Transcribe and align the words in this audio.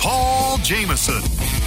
Paul 0.00 0.56
Jamison. 0.62 1.59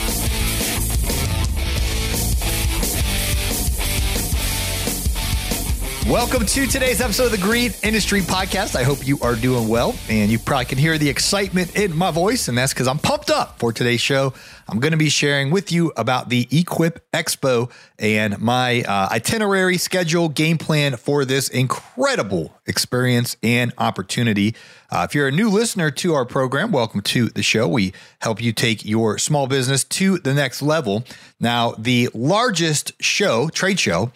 Welcome 6.09 6.45
to 6.47 6.67
today's 6.67 6.99
episode 6.99 7.27
of 7.27 7.31
the 7.31 7.37
Green 7.37 7.71
Industry 7.81 8.19
Podcast. 8.19 8.75
I 8.75 8.83
hope 8.83 9.07
you 9.07 9.17
are 9.21 9.35
doing 9.35 9.69
well, 9.69 9.95
and 10.09 10.29
you 10.29 10.37
probably 10.37 10.65
can 10.65 10.77
hear 10.77 10.97
the 10.97 11.07
excitement 11.07 11.77
in 11.77 11.95
my 11.95 12.11
voice, 12.11 12.49
and 12.49 12.57
that's 12.57 12.73
because 12.73 12.89
I'm 12.89 12.99
pumped 12.99 13.29
up 13.29 13.57
for 13.57 13.71
today's 13.71 14.01
show. 14.01 14.33
I'm 14.67 14.81
going 14.81 14.91
to 14.91 14.97
be 14.97 15.07
sharing 15.07 15.49
with 15.49 15.71
you 15.71 15.93
about 15.95 16.27
the 16.27 16.45
Equip 16.51 17.09
Expo 17.13 17.71
and 17.97 18.37
my 18.39 18.81
uh, 18.81 19.07
itinerary, 19.11 19.77
schedule, 19.77 20.27
game 20.27 20.57
plan 20.57 20.97
for 20.97 21.23
this 21.23 21.47
incredible 21.47 22.53
experience 22.65 23.37
and 23.41 23.71
opportunity. 23.77 24.55
Uh, 24.91 25.07
if 25.07 25.15
you're 25.15 25.29
a 25.29 25.31
new 25.31 25.49
listener 25.49 25.89
to 25.89 26.15
our 26.15 26.25
program, 26.25 26.73
welcome 26.73 26.99
to 26.99 27.29
the 27.29 27.43
show. 27.43 27.65
We 27.65 27.93
help 28.19 28.41
you 28.41 28.51
take 28.51 28.83
your 28.83 29.17
small 29.17 29.47
business 29.47 29.85
to 29.85 30.17
the 30.17 30.33
next 30.33 30.61
level. 30.61 31.05
Now, 31.39 31.71
the 31.77 32.09
largest 32.13 32.91
show, 33.01 33.47
trade 33.47 33.79
show, 33.79 34.11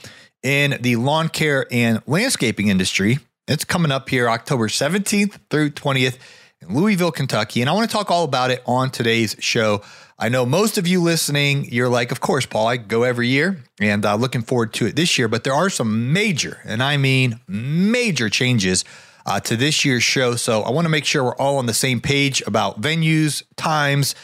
in 0.48 0.78
the 0.80 0.96
lawn 0.96 1.28
care 1.28 1.68
and 1.72 2.02
landscaping 2.08 2.70
industry. 2.70 3.20
It's 3.50 3.66
coming 3.66 3.92
up 3.92 4.08
here 4.08 4.30
October 4.30 4.70
17th 4.70 5.38
through 5.50 5.72
20th 5.72 6.18
in 6.62 6.74
Louisville, 6.74 7.12
Kentucky. 7.12 7.60
And 7.60 7.70
I 7.70 7.74
want 7.74 7.90
to 7.90 7.94
talk 7.94 8.10
all 8.10 8.24
about 8.24 8.50
it 8.50 8.64
on 8.66 8.90
today's 8.90 9.36
show. 9.40 9.82
I 10.18 10.30
know 10.30 10.46
most 10.46 10.78
of 10.78 10.88
you 10.88 11.02
listening, 11.02 11.66
you're 11.66 11.90
like, 11.90 12.14
of 12.14 12.22
course, 12.22 12.46
Paul, 12.46 12.66
I 12.66 12.78
go 12.78 13.04
every 13.04 13.28
year 13.28 13.62
and 13.82 14.06
uh, 14.06 14.16
looking 14.16 14.42
forward 14.42 14.74
to 14.76 14.86
it 14.86 14.96
this 14.96 15.18
year. 15.18 15.28
But 15.28 15.44
there 15.44 15.54
are 15.54 15.70
some 15.70 16.14
major, 16.14 16.62
and 16.64 16.82
I 16.82 16.96
mean 16.96 17.42
major 17.50 18.30
changes 18.30 18.86
uh, 19.26 19.42
to 19.42 19.58
this 19.58 19.84
year's 19.84 20.04
show. 20.04 20.38
So 20.38 20.62
I 20.62 20.72
want 20.72 20.86
to 20.86 20.90
make 20.90 21.04
sure 21.04 21.26
we're 21.26 21.36
all 21.36 21.58
on 21.58 21.66
the 21.66 21.74
same 21.74 22.00
page 22.00 22.42
about 22.48 22.80
venues, 22.80 23.44
times, 23.58 24.16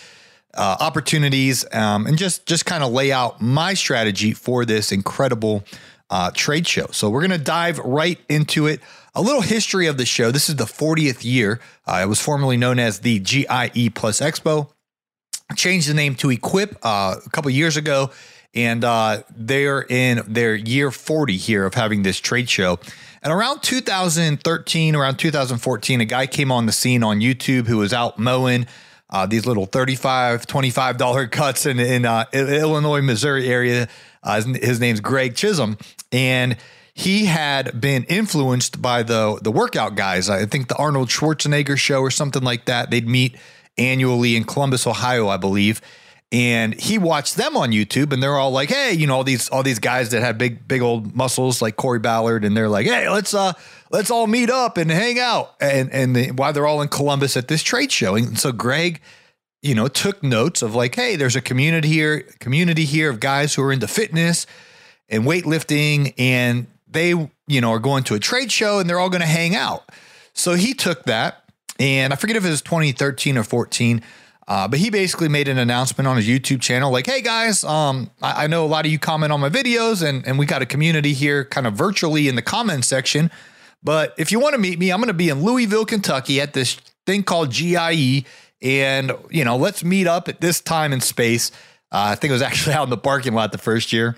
uh, 0.54 0.78
opportunities, 0.80 1.66
um, 1.74 2.08
and 2.08 2.18
just 2.18 2.46
just 2.46 2.66
kind 2.66 2.82
of 2.82 2.94
lay 2.94 3.12
out 3.12 3.42
my 3.42 3.74
strategy 3.74 4.32
for 4.32 4.64
this 4.64 4.94
incredible 4.94 5.66
uh, 6.14 6.30
trade 6.30 6.68
show. 6.68 6.86
So 6.92 7.10
we're 7.10 7.22
going 7.22 7.32
to 7.32 7.44
dive 7.44 7.80
right 7.80 8.20
into 8.30 8.68
it. 8.68 8.82
A 9.16 9.22
little 9.22 9.42
history 9.42 9.88
of 9.88 9.98
the 9.98 10.06
show. 10.06 10.30
This 10.30 10.48
is 10.48 10.58
the 10.58 10.66
40th 10.66 11.24
year. 11.24 11.60
Uh, 11.88 12.02
it 12.04 12.06
was 12.06 12.22
formerly 12.22 12.56
known 12.56 12.78
as 12.78 13.00
the 13.00 13.18
GIE 13.18 13.90
Plus 13.96 14.22
Expo. 14.22 14.70
Changed 15.56 15.90
the 15.90 15.96
name 15.96 16.14
to 16.16 16.30
Equip 16.30 16.78
uh, 16.84 17.16
a 17.26 17.30
couple 17.32 17.50
years 17.50 17.78
ago, 17.78 18.12
and 18.54 18.84
uh, 18.84 19.24
they're 19.36 19.82
in 19.82 20.22
their 20.28 20.54
year 20.54 20.92
40 20.92 21.36
here 21.36 21.66
of 21.66 21.74
having 21.74 22.04
this 22.04 22.20
trade 22.20 22.48
show. 22.48 22.78
And 23.24 23.34
around 23.34 23.64
2013, 23.64 24.96
around 24.96 25.18
2014, 25.18 26.00
a 26.00 26.06
guy 26.06 26.28
came 26.28 26.52
on 26.52 26.68
the 26.68 26.72
scene 26.72 27.02
on 27.02 27.22
YouTube 27.22 27.66
who 27.66 27.78
was 27.78 27.92
out 27.92 28.20
mowing 28.20 28.68
uh, 29.10 29.26
these 29.26 29.48
little 29.48 29.66
35 29.66 30.46
$25 30.46 31.32
cuts 31.32 31.66
in, 31.66 31.80
in 31.80 32.06
uh, 32.06 32.26
Illinois, 32.34 33.02
Missouri 33.02 33.48
area. 33.48 33.90
Uh, 34.24 34.36
his, 34.42 34.58
his 34.58 34.80
name's 34.80 35.00
Greg 35.00 35.36
Chisholm 35.36 35.78
and 36.12 36.58
he 36.94 37.26
had 37.26 37.82
been 37.82 38.04
influenced 38.04 38.82
by 38.82 39.04
the 39.04 39.40
the 39.42 39.52
workout 39.52 39.96
guys. 39.96 40.30
I 40.30 40.46
think 40.46 40.68
the 40.68 40.76
Arnold 40.76 41.10
Schwarzenegger 41.10 41.78
show 41.78 42.00
or 42.00 42.12
something 42.12 42.44
like 42.44 42.66
that. 42.66 42.92
They'd 42.92 43.08
meet 43.08 43.36
annually 43.78 44.36
in 44.36 44.44
Columbus, 44.44 44.86
Ohio, 44.86 45.28
I 45.28 45.38
believe. 45.38 45.82
And 46.32 46.74
he 46.80 46.98
watched 46.98 47.36
them 47.36 47.56
on 47.56 47.72
YouTube, 47.72 48.12
and 48.12 48.22
they're 48.22 48.38
all 48.38 48.52
like, 48.52 48.70
"Hey, 48.70 48.94
you 48.94 49.06
know, 49.06 49.16
all 49.16 49.24
these 49.24 49.50
all 49.50 49.62
these 49.64 49.80
guys 49.80 50.10
that 50.10 50.22
had 50.22 50.38
big 50.38 50.68
big 50.68 50.82
old 50.82 51.16
muscles 51.16 51.62
like 51.62 51.76
Corey 51.76 52.00
Ballard, 52.00 52.44
and 52.44 52.58
they're 52.58 52.70
like, 52.70 52.88
"Hey, 52.88 53.08
let's 53.10 53.34
uh 53.36 53.54
let's 53.92 54.10
all 54.10 54.26
meet 54.26 54.50
up 54.50 54.78
and 54.78 54.90
hang 54.90 55.20
out." 55.20 55.54
And 55.62 55.92
and 55.92 56.16
the, 56.16 56.32
why 56.32 56.52
they're 56.52 56.66
all 56.66 56.82
in 56.82 56.88
Columbus 56.88 57.38
at 57.38 57.48
this 57.50 57.62
trade 57.62 57.92
show, 57.92 58.16
and 58.16 58.40
so 58.40 58.52
Greg, 58.52 59.00
you 59.64 59.74
know, 59.74 59.88
took 59.88 60.22
notes 60.22 60.62
of 60.62 60.76
like, 60.76 60.94
"Hey, 60.94 61.16
there's 61.16 61.36
a 61.36 61.42
community 61.42 61.88
here, 61.88 62.22
community 62.40 62.86
here 62.86 63.10
of 63.10 63.20
guys 63.20 63.56
who 63.56 63.64
are 63.64 63.74
into 63.74 63.88
fitness." 63.88 64.46
and 65.10 65.24
weightlifting 65.24 66.14
and 66.18 66.68
they, 66.90 67.10
you 67.10 67.62
know, 67.62 67.72
are 67.72 67.80
going 67.80 68.04
to 68.04 68.16
a 68.16 68.20
trade 68.20 68.52
show 68.52 68.80
and 68.80 68.90
they're 68.90 69.00
all 69.00 69.10
going 69.10 69.22
to 69.22 69.28
hang 69.28 69.56
out. 69.56 69.88
So 70.34 70.56
he 70.56 70.74
took 70.74 71.04
that 71.04 71.44
and 71.80 72.12
I 72.12 72.16
forget 72.16 72.36
if 72.36 72.46
it 72.46 72.50
was 72.50 72.62
2013 72.62 73.38
or 73.38 73.44
14. 73.44 74.02
Uh, 74.46 74.68
but 74.68 74.78
he 74.78 74.90
basically 74.90 75.30
made 75.30 75.48
an 75.48 75.58
announcement 75.58 76.06
on 76.06 76.18
his 76.18 76.28
YouTube 76.28 76.60
channel, 76.60 76.92
like, 76.92 77.08
"Hey 77.08 77.22
guys, 77.22 77.64
um, 77.64 78.12
I, 78.22 78.44
I, 78.44 78.48
know 78.48 78.66
a 78.66 78.68
lot 78.68 78.86
of 78.86 78.92
you 78.92 79.00
comment 79.00 79.32
on 79.32 79.40
my 79.40 79.48
videos, 79.48 80.06
and 80.06 80.28
and 80.28 80.38
we 80.38 80.46
got 80.46 80.62
a 80.62 80.66
community 80.66 81.14
here, 81.14 81.46
kind 81.46 81.66
of 81.66 81.76
virtually 81.76 82.28
in 82.28 82.36
the 82.36 82.42
comment 82.42 82.84
section. 82.84 83.32
But 83.82 84.14
if 84.18 84.34
you 84.34 84.42
want 84.42 84.54
to 84.54 84.60
meet 84.60 84.80
me, 84.80 84.92
I'm 84.92 85.00
going 85.00 85.08
to 85.08 85.14
be 85.14 85.30
in 85.30 85.42
Louisville, 85.42 85.86
Kentucky, 85.86 86.42
at 86.42 86.52
this 86.52 86.74
thing 87.06 87.24
called 87.24 87.52
GIE, 87.52 88.26
and 88.64 89.12
you 89.30 89.44
know, 89.44 89.58
let's 89.58 89.84
meet 89.84 90.08
up 90.08 90.28
at 90.28 90.42
this 90.42 90.62
time 90.62 90.94
and 90.94 91.04
space. 91.04 91.52
Uh, 91.92 92.10
I 92.12 92.16
think 92.16 92.30
it 92.30 92.34
was 92.34 92.42
actually 92.50 92.74
out 92.74 92.86
in 92.86 92.90
the 92.90 92.98
parking 92.98 93.34
lot 93.34 93.52
the 93.52 93.58
first 93.58 93.94
year 93.94 94.18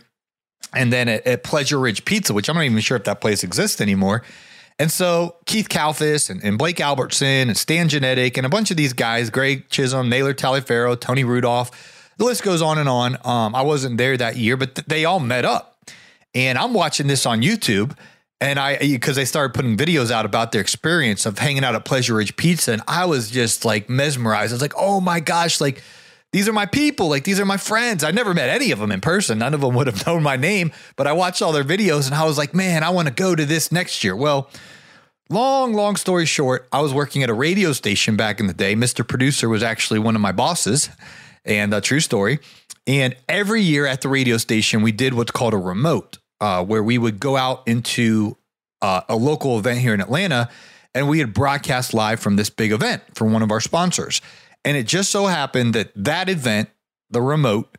and 0.73 0.91
then 0.91 1.07
at, 1.09 1.25
at, 1.25 1.43
Pleasure 1.43 1.79
Ridge 1.79 2.05
Pizza, 2.05 2.33
which 2.33 2.49
I'm 2.49 2.55
not 2.55 2.63
even 2.63 2.79
sure 2.79 2.97
if 2.97 3.05
that 3.05 3.21
place 3.21 3.43
exists 3.43 3.81
anymore. 3.81 4.23
And 4.77 4.91
so 4.91 5.37
Keith 5.45 5.69
Kalfas 5.69 6.29
and, 6.29 6.43
and 6.43 6.57
Blake 6.57 6.81
Albertson 6.81 7.47
and 7.47 7.57
Stan 7.57 7.87
Genetic 7.87 8.37
and 8.37 8.45
a 8.45 8.49
bunch 8.49 8.71
of 8.71 8.77
these 8.77 8.93
guys, 8.93 9.29
Greg 9.29 9.69
Chisholm, 9.69 10.09
Naylor 10.09 10.33
Taliaferro, 10.33 10.99
Tony 10.99 11.23
Rudolph, 11.23 11.71
the 12.17 12.25
list 12.25 12.43
goes 12.43 12.61
on 12.61 12.77
and 12.77 12.89
on. 12.89 13.17
Um, 13.23 13.55
I 13.55 13.61
wasn't 13.61 13.97
there 13.97 14.17
that 14.17 14.35
year, 14.35 14.57
but 14.57 14.75
th- 14.75 14.87
they 14.87 15.05
all 15.05 15.19
met 15.19 15.45
up. 15.45 15.77
And 16.33 16.57
I'm 16.57 16.73
watching 16.73 17.07
this 17.07 17.25
on 17.25 17.41
YouTube. 17.41 17.95
And 18.41 18.59
I, 18.59 18.77
because 18.77 19.15
they 19.15 19.25
started 19.25 19.53
putting 19.53 19.77
videos 19.77 20.11
out 20.11 20.25
about 20.25 20.51
their 20.51 20.61
experience 20.61 21.25
of 21.25 21.39
hanging 21.39 21.63
out 21.63 21.73
at 21.73 21.85
Pleasure 21.85 22.15
Ridge 22.15 22.35
Pizza. 22.35 22.73
And 22.73 22.81
I 22.87 23.05
was 23.05 23.31
just 23.31 23.63
like 23.63 23.89
mesmerized. 23.89 24.51
I 24.51 24.55
was 24.55 24.61
like, 24.61 24.73
oh 24.77 24.99
my 24.99 25.19
gosh, 25.19 25.61
like, 25.61 25.81
these 26.33 26.49
are 26.49 26.53
my 26.53 26.65
people. 26.65 27.07
Like 27.07 27.23
these 27.23 27.39
are 27.39 27.45
my 27.45 27.55
friends. 27.55 28.03
I 28.03 28.11
never 28.11 28.33
met 28.33 28.49
any 28.49 28.71
of 28.71 28.79
them 28.79 28.91
in 28.91 28.99
person. 28.99 29.37
None 29.39 29.53
of 29.53 29.61
them 29.61 29.73
would 29.75 29.87
have 29.87 30.05
known 30.07 30.21
my 30.21 30.35
name, 30.35 30.73
but 30.97 31.07
I 31.07 31.13
watched 31.13 31.41
all 31.41 31.53
their 31.53 31.63
videos 31.63 32.07
and 32.07 32.15
I 32.15 32.25
was 32.25 32.37
like, 32.37 32.53
man, 32.53 32.83
I 32.83 32.89
want 32.89 33.07
to 33.07 33.13
go 33.13 33.35
to 33.35 33.45
this 33.45 33.71
next 33.71 34.03
year. 34.03 34.15
Well, 34.17 34.49
long, 35.29 35.73
long 35.73 35.95
story 35.95 36.25
short, 36.25 36.67
I 36.73 36.81
was 36.81 36.93
working 36.93 37.23
at 37.23 37.29
a 37.29 37.33
radio 37.33 37.71
station 37.71 38.17
back 38.17 38.41
in 38.41 38.47
the 38.47 38.53
day. 38.53 38.75
Mr. 38.75 39.07
Producer 39.07 39.47
was 39.47 39.63
actually 39.63 39.99
one 39.99 40.13
of 40.13 40.21
my 40.21 40.33
bosses, 40.33 40.89
and 41.45 41.73
a 41.73 41.81
true 41.81 41.99
story. 41.99 42.39
And 42.87 43.15
every 43.29 43.61
year 43.61 43.85
at 43.85 44.01
the 44.01 44.09
radio 44.09 44.37
station, 44.37 44.81
we 44.81 44.91
did 44.91 45.13
what's 45.13 45.31
called 45.31 45.53
a 45.53 45.57
remote, 45.57 46.17
uh, 46.41 46.63
where 46.63 46.83
we 46.83 46.97
would 46.97 47.19
go 47.19 47.37
out 47.37 47.63
into 47.67 48.37
uh, 48.81 49.01
a 49.09 49.15
local 49.15 49.57
event 49.57 49.79
here 49.79 49.93
in 49.93 50.01
Atlanta 50.01 50.49
and 50.95 51.09
we 51.09 51.19
had 51.19 51.33
broadcast 51.33 51.93
live 51.93 52.19
from 52.19 52.37
this 52.37 52.49
big 52.49 52.71
event 52.71 53.03
for 53.13 53.25
one 53.25 53.41
of 53.41 53.51
our 53.51 53.59
sponsors. 53.59 54.21
And 54.63 54.77
it 54.77 54.87
just 54.87 55.11
so 55.11 55.27
happened 55.27 55.75
that 55.75 55.91
that 55.95 56.29
event, 56.29 56.69
the 57.09 57.21
remote, 57.21 57.77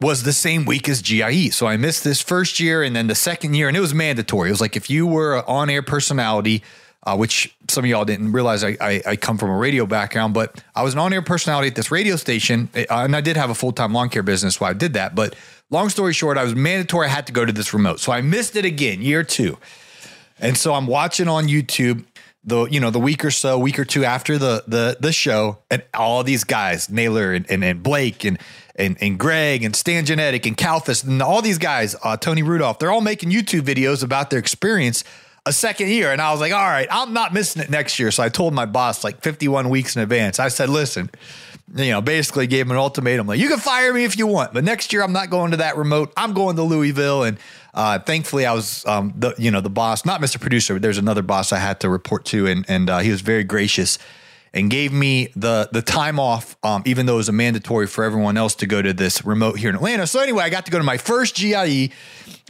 was 0.00 0.22
the 0.22 0.32
same 0.32 0.64
week 0.64 0.88
as 0.88 1.02
GIE. 1.02 1.50
So 1.50 1.66
I 1.66 1.76
missed 1.76 2.04
this 2.04 2.20
first 2.22 2.60
year 2.60 2.82
and 2.82 2.94
then 2.94 3.08
the 3.08 3.14
second 3.14 3.54
year, 3.54 3.68
and 3.68 3.76
it 3.76 3.80
was 3.80 3.92
mandatory. 3.92 4.48
It 4.48 4.52
was 4.52 4.60
like 4.60 4.76
if 4.76 4.88
you 4.88 5.06
were 5.06 5.36
an 5.36 5.44
on 5.46 5.68
air 5.68 5.82
personality, 5.82 6.62
uh, 7.04 7.16
which 7.16 7.54
some 7.68 7.84
of 7.84 7.90
y'all 7.90 8.04
didn't 8.04 8.32
realize 8.32 8.62
I, 8.62 8.76
I, 8.80 9.02
I, 9.06 9.16
come 9.16 9.36
from 9.36 9.50
a 9.50 9.56
radio 9.56 9.86
background, 9.86 10.34
but 10.34 10.62
I 10.74 10.84
was 10.84 10.92
an 10.94 11.00
on 11.00 11.12
air 11.12 11.22
personality 11.22 11.66
at 11.66 11.74
this 11.74 11.90
radio 11.90 12.14
station. 12.14 12.68
And 12.74 13.16
I 13.16 13.20
did 13.20 13.36
have 13.36 13.50
a 13.50 13.56
full 13.56 13.72
time 13.72 13.92
lawn 13.92 14.08
care 14.08 14.22
business 14.22 14.60
while 14.60 14.70
I 14.70 14.74
did 14.74 14.92
that. 14.92 15.16
But 15.16 15.34
long 15.72 15.88
story 15.88 16.12
short, 16.12 16.38
I 16.38 16.44
was 16.44 16.54
mandatory. 16.54 17.06
I 17.06 17.10
had 17.10 17.26
to 17.26 17.32
go 17.32 17.44
to 17.44 17.52
this 17.52 17.74
remote. 17.74 17.98
So 17.98 18.12
I 18.12 18.20
missed 18.20 18.54
it 18.54 18.64
again, 18.64 19.02
year 19.02 19.24
two. 19.24 19.58
And 20.38 20.56
so 20.56 20.74
I'm 20.74 20.86
watching 20.86 21.28
on 21.28 21.46
YouTube 21.46 22.04
the 22.44 22.64
you 22.66 22.80
know 22.80 22.90
the 22.90 22.98
week 22.98 23.24
or 23.24 23.30
so, 23.30 23.58
week 23.58 23.78
or 23.78 23.84
two 23.84 24.04
after 24.04 24.36
the 24.38 24.64
the 24.66 24.96
the 25.00 25.12
show, 25.12 25.58
and 25.70 25.82
all 25.94 26.24
these 26.24 26.44
guys, 26.44 26.90
Naylor 26.90 27.32
and, 27.32 27.48
and, 27.48 27.62
and 27.62 27.82
Blake 27.82 28.24
and, 28.24 28.38
and 28.74 28.96
and 29.00 29.18
Greg 29.18 29.62
and 29.62 29.74
Stan 29.74 30.04
Genetic 30.04 30.46
and 30.46 30.56
Kalfas 30.56 31.04
and 31.04 31.22
all 31.22 31.42
these 31.42 31.58
guys, 31.58 31.94
uh, 32.02 32.16
Tony 32.16 32.42
Rudolph, 32.42 32.78
they're 32.78 32.90
all 32.90 33.00
making 33.00 33.30
YouTube 33.30 33.62
videos 33.62 34.02
about 34.02 34.30
their 34.30 34.40
experience 34.40 35.04
a 35.46 35.52
second 35.52 35.88
year. 35.88 36.12
And 36.12 36.20
I 36.20 36.30
was 36.30 36.40
like, 36.40 36.52
all 36.52 36.58
right, 36.58 36.86
I'm 36.90 37.12
not 37.12 37.32
missing 37.34 37.62
it 37.62 37.70
next 37.70 37.98
year. 37.98 38.10
So 38.10 38.22
I 38.22 38.28
told 38.28 38.54
my 38.54 38.66
boss 38.66 39.02
like 39.02 39.20
51 39.22 39.68
weeks 39.70 39.96
in 39.96 40.02
advance. 40.02 40.38
I 40.38 40.48
said, 40.48 40.68
listen, 40.68 41.10
you 41.74 41.90
know, 41.90 42.00
basically 42.00 42.46
gave 42.46 42.66
him 42.66 42.72
an 42.72 42.76
ultimatum 42.76 43.26
like, 43.26 43.40
you 43.40 43.48
can 43.48 43.58
fire 43.58 43.92
me 43.92 44.04
if 44.04 44.18
you 44.18 44.26
want, 44.26 44.52
but 44.52 44.64
next 44.64 44.92
year 44.92 45.02
I'm 45.02 45.12
not 45.12 45.30
going 45.30 45.52
to 45.52 45.56
that 45.58 45.76
remote. 45.76 46.12
I'm 46.16 46.34
going 46.34 46.56
to 46.56 46.62
Louisville. 46.62 47.24
And 47.24 47.38
uh, 47.74 47.98
thankfully, 47.98 48.44
I 48.44 48.52
was 48.52 48.84
um, 48.86 49.14
the 49.16 49.34
you 49.38 49.50
know 49.50 49.60
the 49.60 49.70
boss, 49.70 50.04
not 50.04 50.20
Mr. 50.20 50.40
Producer. 50.40 50.74
But 50.74 50.82
there's 50.82 50.98
another 50.98 51.22
boss 51.22 51.52
I 51.52 51.58
had 51.58 51.80
to 51.80 51.88
report 51.88 52.24
to, 52.26 52.46
and 52.46 52.64
and 52.68 52.90
uh, 52.90 52.98
he 52.98 53.10
was 53.10 53.22
very 53.22 53.44
gracious 53.44 53.98
and 54.54 54.70
gave 54.70 54.92
me 54.92 55.28
the 55.34 55.68
the 55.72 55.80
time 55.80 56.18
off, 56.18 56.56
um, 56.62 56.82
even 56.84 57.06
though 57.06 57.14
it 57.14 57.18
was 57.18 57.28
a 57.28 57.32
mandatory 57.32 57.86
for 57.86 58.04
everyone 58.04 58.36
else 58.36 58.54
to 58.56 58.66
go 58.66 58.82
to 58.82 58.92
this 58.92 59.24
remote 59.24 59.58
here 59.58 59.70
in 59.70 59.76
Atlanta. 59.76 60.06
So 60.06 60.20
anyway, 60.20 60.44
I 60.44 60.50
got 60.50 60.66
to 60.66 60.70
go 60.70 60.78
to 60.78 60.84
my 60.84 60.98
first 60.98 61.36
GIE 61.36 61.90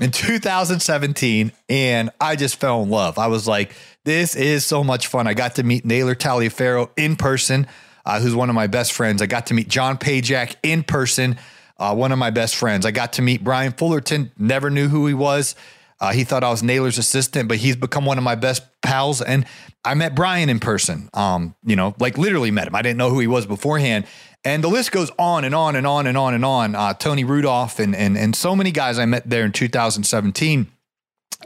in 0.00 0.10
2017, 0.10 1.52
and 1.68 2.10
I 2.20 2.34
just 2.34 2.56
fell 2.56 2.82
in 2.82 2.90
love. 2.90 3.18
I 3.18 3.28
was 3.28 3.46
like, 3.46 3.74
this 4.04 4.34
is 4.34 4.66
so 4.66 4.82
much 4.82 5.06
fun. 5.06 5.28
I 5.28 5.34
got 5.34 5.54
to 5.56 5.62
meet 5.62 5.84
Naylor 5.84 6.16
Taliaferro 6.16 6.90
in 6.96 7.14
person, 7.14 7.68
uh, 8.04 8.20
who's 8.20 8.34
one 8.34 8.48
of 8.48 8.54
my 8.54 8.66
best 8.66 8.92
friends. 8.92 9.22
I 9.22 9.26
got 9.26 9.46
to 9.46 9.54
meet 9.54 9.68
John 9.68 9.98
Pajak 9.98 10.56
in 10.62 10.82
person, 10.82 11.38
uh, 11.78 11.94
one 11.94 12.12
of 12.12 12.18
my 12.18 12.30
best 12.30 12.56
friends. 12.56 12.86
I 12.86 12.90
got 12.90 13.14
to 13.14 13.22
meet 13.22 13.42
Brian 13.42 13.72
Fullerton, 13.72 14.32
never 14.38 14.70
knew 14.70 14.88
who 14.88 15.06
he 15.06 15.14
was. 15.14 15.54
Uh, 16.00 16.12
he 16.12 16.24
thought 16.24 16.42
I 16.42 16.50
was 16.50 16.64
Naylor's 16.64 16.98
assistant, 16.98 17.48
but 17.48 17.58
he's 17.58 17.76
become 17.76 18.04
one 18.04 18.18
of 18.18 18.24
my 18.24 18.34
best 18.34 18.64
pals. 18.82 19.22
And 19.22 19.46
I 19.84 19.94
met 19.94 20.16
Brian 20.16 20.48
in 20.48 20.58
person. 20.58 21.08
Um, 21.14 21.54
you 21.64 21.76
know, 21.76 21.94
like 22.00 22.18
literally 22.18 22.50
met 22.50 22.66
him. 22.66 22.74
I 22.74 22.82
didn't 22.82 22.96
know 22.96 23.08
who 23.08 23.20
he 23.20 23.28
was 23.28 23.46
beforehand. 23.46 24.06
And 24.44 24.64
the 24.64 24.68
list 24.68 24.90
goes 24.90 25.12
on 25.16 25.44
and 25.44 25.54
on 25.54 25.76
and 25.76 25.86
on 25.86 26.08
and 26.08 26.18
on 26.18 26.34
and 26.34 26.44
on. 26.44 26.74
Uh, 26.74 26.94
Tony 26.94 27.22
Rudolph 27.22 27.78
and 27.78 27.94
and 27.94 28.18
and 28.18 28.34
so 28.34 28.56
many 28.56 28.72
guys 28.72 28.98
I 28.98 29.04
met 29.04 29.30
there 29.30 29.44
in 29.44 29.52
2017. 29.52 30.66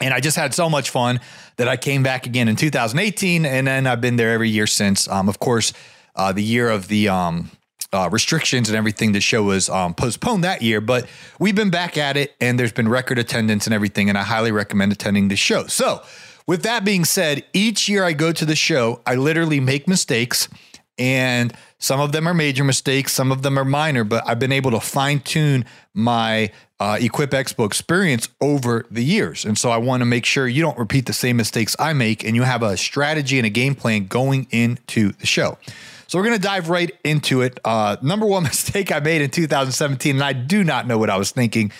And 0.00 0.14
I 0.14 0.20
just 0.20 0.36
had 0.36 0.54
so 0.54 0.70
much 0.70 0.88
fun 0.88 1.20
that 1.56 1.68
I 1.68 1.76
came 1.76 2.02
back 2.02 2.26
again 2.26 2.48
in 2.48 2.56
2018, 2.56 3.46
and 3.46 3.66
then 3.66 3.86
I've 3.86 4.00
been 4.00 4.16
there 4.16 4.32
every 4.32 4.50
year 4.50 4.66
since. 4.66 5.08
Um, 5.08 5.28
of 5.28 5.38
course, 5.38 5.72
uh, 6.16 6.32
the 6.32 6.42
year 6.42 6.68
of 6.68 6.88
the 6.88 7.08
um, 7.08 7.50
uh, 7.92 8.08
restrictions 8.10 8.68
and 8.68 8.76
everything, 8.76 9.12
the 9.12 9.20
show 9.20 9.42
was 9.42 9.68
um, 9.68 9.94
postponed 9.94 10.44
that 10.44 10.62
year, 10.62 10.80
but 10.80 11.06
we've 11.38 11.54
been 11.54 11.70
back 11.70 11.96
at 11.96 12.16
it 12.16 12.34
and 12.40 12.58
there's 12.58 12.72
been 12.72 12.88
record 12.88 13.18
attendance 13.18 13.66
and 13.66 13.74
everything. 13.74 14.08
And 14.08 14.18
I 14.18 14.22
highly 14.22 14.52
recommend 14.52 14.92
attending 14.92 15.28
the 15.28 15.36
show. 15.36 15.66
So, 15.66 16.02
with 16.46 16.62
that 16.62 16.84
being 16.84 17.04
said, 17.04 17.44
each 17.52 17.88
year 17.88 18.04
I 18.04 18.12
go 18.12 18.30
to 18.32 18.44
the 18.44 18.54
show, 18.54 19.00
I 19.04 19.16
literally 19.16 19.58
make 19.58 19.88
mistakes 19.88 20.48
and 20.98 21.52
some 21.78 22.00
of 22.00 22.12
them 22.12 22.26
are 22.26 22.34
major 22.34 22.64
mistakes, 22.64 23.12
some 23.12 23.30
of 23.30 23.42
them 23.42 23.58
are 23.58 23.64
minor, 23.64 24.04
but 24.04 24.22
I've 24.26 24.38
been 24.38 24.52
able 24.52 24.70
to 24.70 24.80
fine 24.80 25.20
tune 25.20 25.64
my 25.92 26.50
uh, 26.80 26.98
Equip 27.00 27.30
Expo 27.30 27.66
experience 27.66 28.28
over 28.40 28.86
the 28.90 29.04
years. 29.04 29.44
And 29.44 29.58
so 29.58 29.70
I 29.70 29.76
want 29.76 30.00
to 30.02 30.04
make 30.06 30.24
sure 30.24 30.46
you 30.46 30.62
don't 30.62 30.78
repeat 30.78 31.06
the 31.06 31.12
same 31.12 31.36
mistakes 31.36 31.76
I 31.78 31.92
make 31.92 32.24
and 32.24 32.34
you 32.34 32.42
have 32.42 32.62
a 32.62 32.76
strategy 32.76 33.38
and 33.38 33.46
a 33.46 33.50
game 33.50 33.74
plan 33.74 34.06
going 34.06 34.46
into 34.50 35.12
the 35.12 35.26
show. 35.26 35.58
So 36.06 36.18
we're 36.18 36.24
going 36.24 36.36
to 36.36 36.42
dive 36.42 36.68
right 36.68 36.90
into 37.04 37.42
it. 37.42 37.58
Uh, 37.64 37.96
number 38.02 38.26
one 38.26 38.42
mistake 38.44 38.92
I 38.92 39.00
made 39.00 39.22
in 39.22 39.30
2017, 39.30 40.16
and 40.16 40.24
I 40.24 40.32
do 40.32 40.64
not 40.64 40.86
know 40.86 40.98
what 40.98 41.10
I 41.10 41.16
was 41.16 41.30
thinking, 41.30 41.72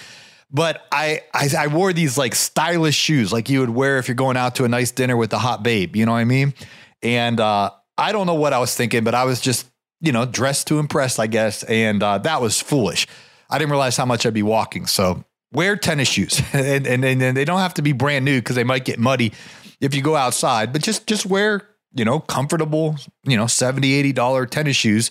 but 0.51 0.87
I, 0.93 1.23
I, 1.33 1.49
I 1.59 1.67
wore 1.69 1.93
these 1.93 2.19
like 2.19 2.35
stylish 2.35 2.97
shoes, 2.97 3.33
like 3.33 3.49
you 3.49 3.61
would 3.61 3.71
wear 3.71 3.99
if 3.99 4.09
you're 4.09 4.15
going 4.15 4.37
out 4.37 4.57
to 4.57 4.65
a 4.65 4.69
nice 4.69 4.91
dinner 4.91 5.17
with 5.17 5.33
a 5.33 5.39
hot 5.39 5.63
babe. 5.63 5.97
You 5.97 6.07
know 6.07 6.13
what 6.13 6.19
I 6.19 6.25
mean? 6.25 6.55
And 7.03 7.41
uh, 7.41 7.71
I 7.99 8.13
don't 8.13 8.27
know 8.27 8.35
what 8.35 8.53
I 8.53 8.59
was 8.59 8.75
thinking, 8.75 9.05
but 9.05 9.15
I 9.15 9.25
was 9.25 9.41
just 9.41 9.67
you 10.01 10.13
know 10.13 10.27
dressed 10.27 10.67
to 10.69 10.79
impress, 10.79 11.19
I 11.19 11.27
guess, 11.27 11.63
and 11.65 12.03
uh, 12.03 12.19
that 12.19 12.41
was 12.41 12.61
foolish. 12.61 13.07
I 13.49 13.59
didn't 13.59 13.71
realize 13.71 13.97
how 13.97 14.07
much 14.07 14.27
I'd 14.27 14.35
be 14.35 14.43
walking. 14.43 14.87
So 14.87 15.25
wear 15.53 15.77
tennis 15.77 16.09
shoes, 16.09 16.41
and, 16.53 16.87
and 16.87 17.05
and 17.05 17.37
they 17.37 17.45
don't 17.45 17.61
have 17.61 17.75
to 17.75 17.83
be 17.83 17.93
brand 17.93 18.25
new 18.25 18.41
because 18.41 18.57
they 18.57 18.65
might 18.65 18.85
get 18.85 18.99
muddy 18.99 19.33
if 19.81 19.95
you 19.95 20.03
go 20.03 20.17
outside. 20.17 20.73
But 20.73 20.83
just 20.83 21.07
just 21.07 21.27
wear 21.27 21.69
you 21.97 22.05
know, 22.05 22.21
comfortable, 22.21 22.97
you 23.25 23.37
know, 23.37 23.47
70, 23.47 23.93
80 23.93 24.13
dollar 24.13 24.47
tennis 24.47 24.77
shoes. 24.77 25.11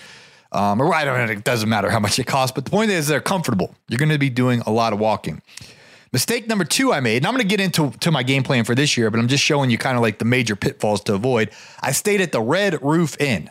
Um, 0.52 0.80
or 0.80 0.94
I 0.94 1.04
don't 1.04 1.18
know, 1.18 1.34
it 1.34 1.44
doesn't 1.44 1.68
matter 1.68 1.90
how 1.90 2.00
much 2.00 2.18
it 2.18 2.28
costs, 2.28 2.54
but 2.54 2.64
the 2.64 2.72
point 2.72 2.92
is 2.92 3.08
they're 3.08 3.20
comfortable. 3.20 3.76
You're 3.90 3.98
going 3.98 4.10
to 4.10 4.18
be 4.18 4.30
doing 4.30 4.62
a 4.62 4.72
lot 4.72 4.94
of 4.94 5.00
walking. 5.00 5.42
Mistake 6.14 6.48
number 6.48 6.64
two 6.64 6.94
I 6.94 7.02
made, 7.02 7.18
and 7.18 7.26
I'm 7.26 7.34
going 7.34 7.42
to 7.42 7.48
get 7.48 7.60
into 7.60 7.92
to 8.00 8.10
my 8.10 8.24
game 8.24 8.44
plan 8.44 8.64
for 8.64 8.74
this 8.74 8.96
year, 8.96 9.12
but 9.12 9.20
I'm 9.20 9.28
just 9.28 9.44
showing 9.44 9.70
you 9.70 9.78
kind 9.78 9.98
of 9.98 10.02
like 10.02 10.20
the 10.20 10.24
major 10.24 10.56
pitfalls 10.56 11.02
to 11.06 11.14
avoid. 11.14 11.50
I 11.82 11.92
stayed 11.92 12.22
at 12.22 12.32
the 12.32 12.40
Red 12.40 12.82
Roof 12.82 13.20
Inn. 13.20 13.50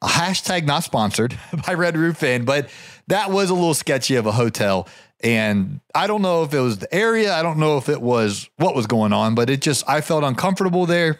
A 0.00 0.06
hashtag 0.06 0.64
not 0.64 0.84
sponsored 0.84 1.36
by 1.66 1.74
Red 1.74 1.96
Roof 1.96 2.22
Inn, 2.22 2.44
but 2.44 2.70
that 3.08 3.32
was 3.32 3.50
a 3.50 3.54
little 3.54 3.74
sketchy 3.74 4.14
of 4.14 4.26
a 4.26 4.32
hotel. 4.32 4.86
And 5.24 5.80
I 5.92 6.06
don't 6.06 6.22
know 6.22 6.44
if 6.44 6.54
it 6.54 6.60
was 6.60 6.78
the 6.78 6.94
area, 6.94 7.34
I 7.34 7.42
don't 7.42 7.58
know 7.58 7.78
if 7.78 7.88
it 7.88 8.00
was 8.00 8.48
what 8.58 8.76
was 8.76 8.86
going 8.86 9.12
on, 9.12 9.34
but 9.34 9.50
it 9.50 9.60
just, 9.60 9.88
I 9.88 10.00
felt 10.00 10.22
uncomfortable 10.22 10.86
there 10.86 11.18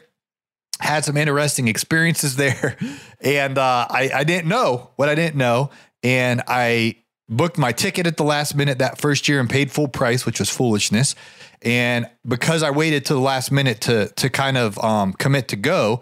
had 0.81 1.05
some 1.05 1.17
interesting 1.17 1.69
experiences 1.69 2.37
there. 2.37 2.76
And 3.20 3.59
uh, 3.59 3.88
I, 3.91 4.11
I 4.15 4.23
didn't 4.23 4.49
know 4.49 4.91
what 4.94 5.09
I 5.09 5.17
didn't 5.17 5.35
know. 5.35 5.70
And 6.05 6.41
I 6.47 6.99
booked 7.29 7.59
my 7.59 7.73
ticket 7.73 8.06
at 8.06 8.17
the 8.17 8.23
last 8.23 8.55
minute 8.55 8.79
that 8.79 8.99
first 8.99 9.29
year 9.29 9.41
and 9.41 9.50
paid 9.50 9.73
full 9.73 9.88
price, 9.88 10.25
which 10.25 10.38
was 10.38 10.49
foolishness. 10.49 11.17
And 11.62 12.09
because 12.26 12.62
I 12.62 12.70
waited 12.70 13.06
to 13.06 13.15
the 13.15 13.20
last 13.20 13.50
minute 13.50 13.81
to 13.82 14.09
to 14.09 14.31
kind 14.31 14.56
of 14.56 14.79
um, 14.79 15.12
commit 15.15 15.49
to 15.49 15.56
go, 15.56 16.00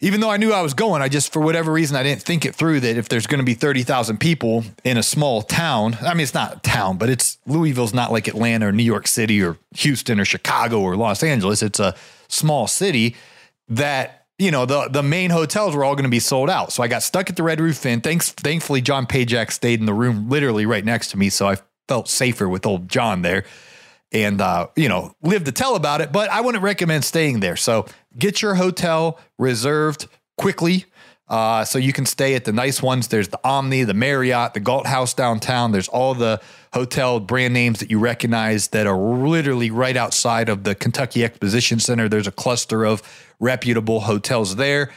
even 0.00 0.20
though 0.20 0.30
I 0.30 0.36
knew 0.36 0.52
I 0.52 0.62
was 0.62 0.74
going, 0.74 1.02
I 1.02 1.08
just 1.08 1.32
for 1.32 1.40
whatever 1.40 1.72
reason 1.72 1.96
I 1.96 2.02
didn't 2.02 2.22
think 2.22 2.44
it 2.44 2.54
through 2.54 2.80
that 2.80 2.96
if 2.96 3.08
there's 3.08 3.26
going 3.26 3.38
to 3.38 3.44
be 3.44 3.54
thirty 3.54 3.84
thousand 3.84 4.18
people 4.18 4.64
in 4.84 4.96
a 4.96 5.02
small 5.02 5.42
town, 5.42 5.96
I 6.02 6.14
mean 6.14 6.22
it's 6.22 6.34
not 6.34 6.56
a 6.56 6.60
town, 6.60 6.98
but 6.98 7.08
it's 7.08 7.38
Louisville's 7.46 7.94
not 7.94 8.10
like 8.10 8.26
Atlanta 8.26 8.66
or 8.66 8.72
New 8.72 8.82
York 8.82 9.06
City 9.06 9.42
or 9.42 9.56
Houston 9.76 10.18
or 10.18 10.24
Chicago 10.24 10.80
or 10.80 10.96
Los 10.96 11.22
Angeles. 11.22 11.62
It's 11.62 11.78
a 11.78 11.94
small 12.26 12.66
city 12.66 13.14
that 13.68 14.26
you 14.38 14.50
know 14.50 14.66
the 14.66 14.88
the 14.88 15.02
main 15.02 15.30
hotels 15.30 15.74
were 15.74 15.84
all 15.84 15.94
going 15.94 16.04
to 16.04 16.10
be 16.10 16.20
sold 16.20 16.50
out. 16.50 16.72
So 16.72 16.82
I 16.82 16.88
got 16.88 17.02
stuck 17.02 17.28
at 17.30 17.36
the 17.36 17.42
Red 17.42 17.60
Roof 17.60 17.84
Inn. 17.84 18.00
Thanks, 18.00 18.30
thankfully, 18.30 18.80
John 18.80 19.06
Pajak 19.06 19.52
stayed 19.52 19.80
in 19.80 19.86
the 19.86 19.94
room 19.94 20.28
literally 20.28 20.66
right 20.66 20.84
next 20.84 21.10
to 21.10 21.18
me, 21.18 21.28
so 21.28 21.48
I 21.48 21.56
felt 21.88 22.08
safer 22.08 22.48
with 22.48 22.66
old 22.66 22.88
John 22.88 23.22
there, 23.22 23.44
and 24.12 24.40
uh, 24.40 24.68
you 24.76 24.88
know 24.88 25.14
lived 25.22 25.46
to 25.46 25.52
tell 25.52 25.74
about 25.74 26.00
it. 26.00 26.12
But 26.12 26.30
I 26.30 26.40
wouldn't 26.40 26.62
recommend 26.62 27.04
staying 27.04 27.40
there. 27.40 27.56
So 27.56 27.86
get 28.16 28.42
your 28.42 28.54
hotel 28.54 29.18
reserved 29.38 30.08
quickly. 30.36 30.86
Uh, 31.28 31.64
so 31.64 31.78
you 31.78 31.92
can 31.92 32.06
stay 32.06 32.34
at 32.34 32.44
the 32.44 32.52
nice 32.52 32.82
ones. 32.82 33.08
There's 33.08 33.28
the 33.28 33.40
Omni, 33.44 33.84
the 33.84 33.94
Marriott, 33.94 34.54
the 34.54 34.60
Galt 34.60 34.86
House 34.86 35.12
downtown. 35.12 35.72
There's 35.72 35.88
all 35.88 36.14
the 36.14 36.40
hotel 36.72 37.20
brand 37.20 37.52
names 37.52 37.80
that 37.80 37.90
you 37.90 37.98
recognize 37.98 38.68
that 38.68 38.86
are 38.86 38.96
literally 38.96 39.70
right 39.70 39.96
outside 39.96 40.48
of 40.48 40.64
the 40.64 40.74
Kentucky 40.74 41.24
Exposition 41.24 41.80
Center. 41.80 42.08
There's 42.08 42.26
a 42.26 42.32
cluster 42.32 42.84
of 42.84 43.02
reputable 43.40 44.00
hotels 44.00 44.56
there. 44.56 44.90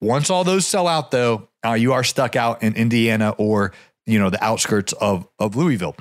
Once 0.00 0.30
all 0.30 0.44
those 0.44 0.66
sell 0.66 0.86
out, 0.86 1.10
though, 1.10 1.48
uh, 1.64 1.72
you 1.72 1.92
are 1.92 2.04
stuck 2.04 2.36
out 2.36 2.62
in 2.62 2.74
Indiana 2.74 3.30
or 3.38 3.72
you 4.06 4.18
know 4.18 4.30
the 4.30 4.42
outskirts 4.44 4.92
of 4.94 5.26
of 5.38 5.56
Louisville. 5.56 5.96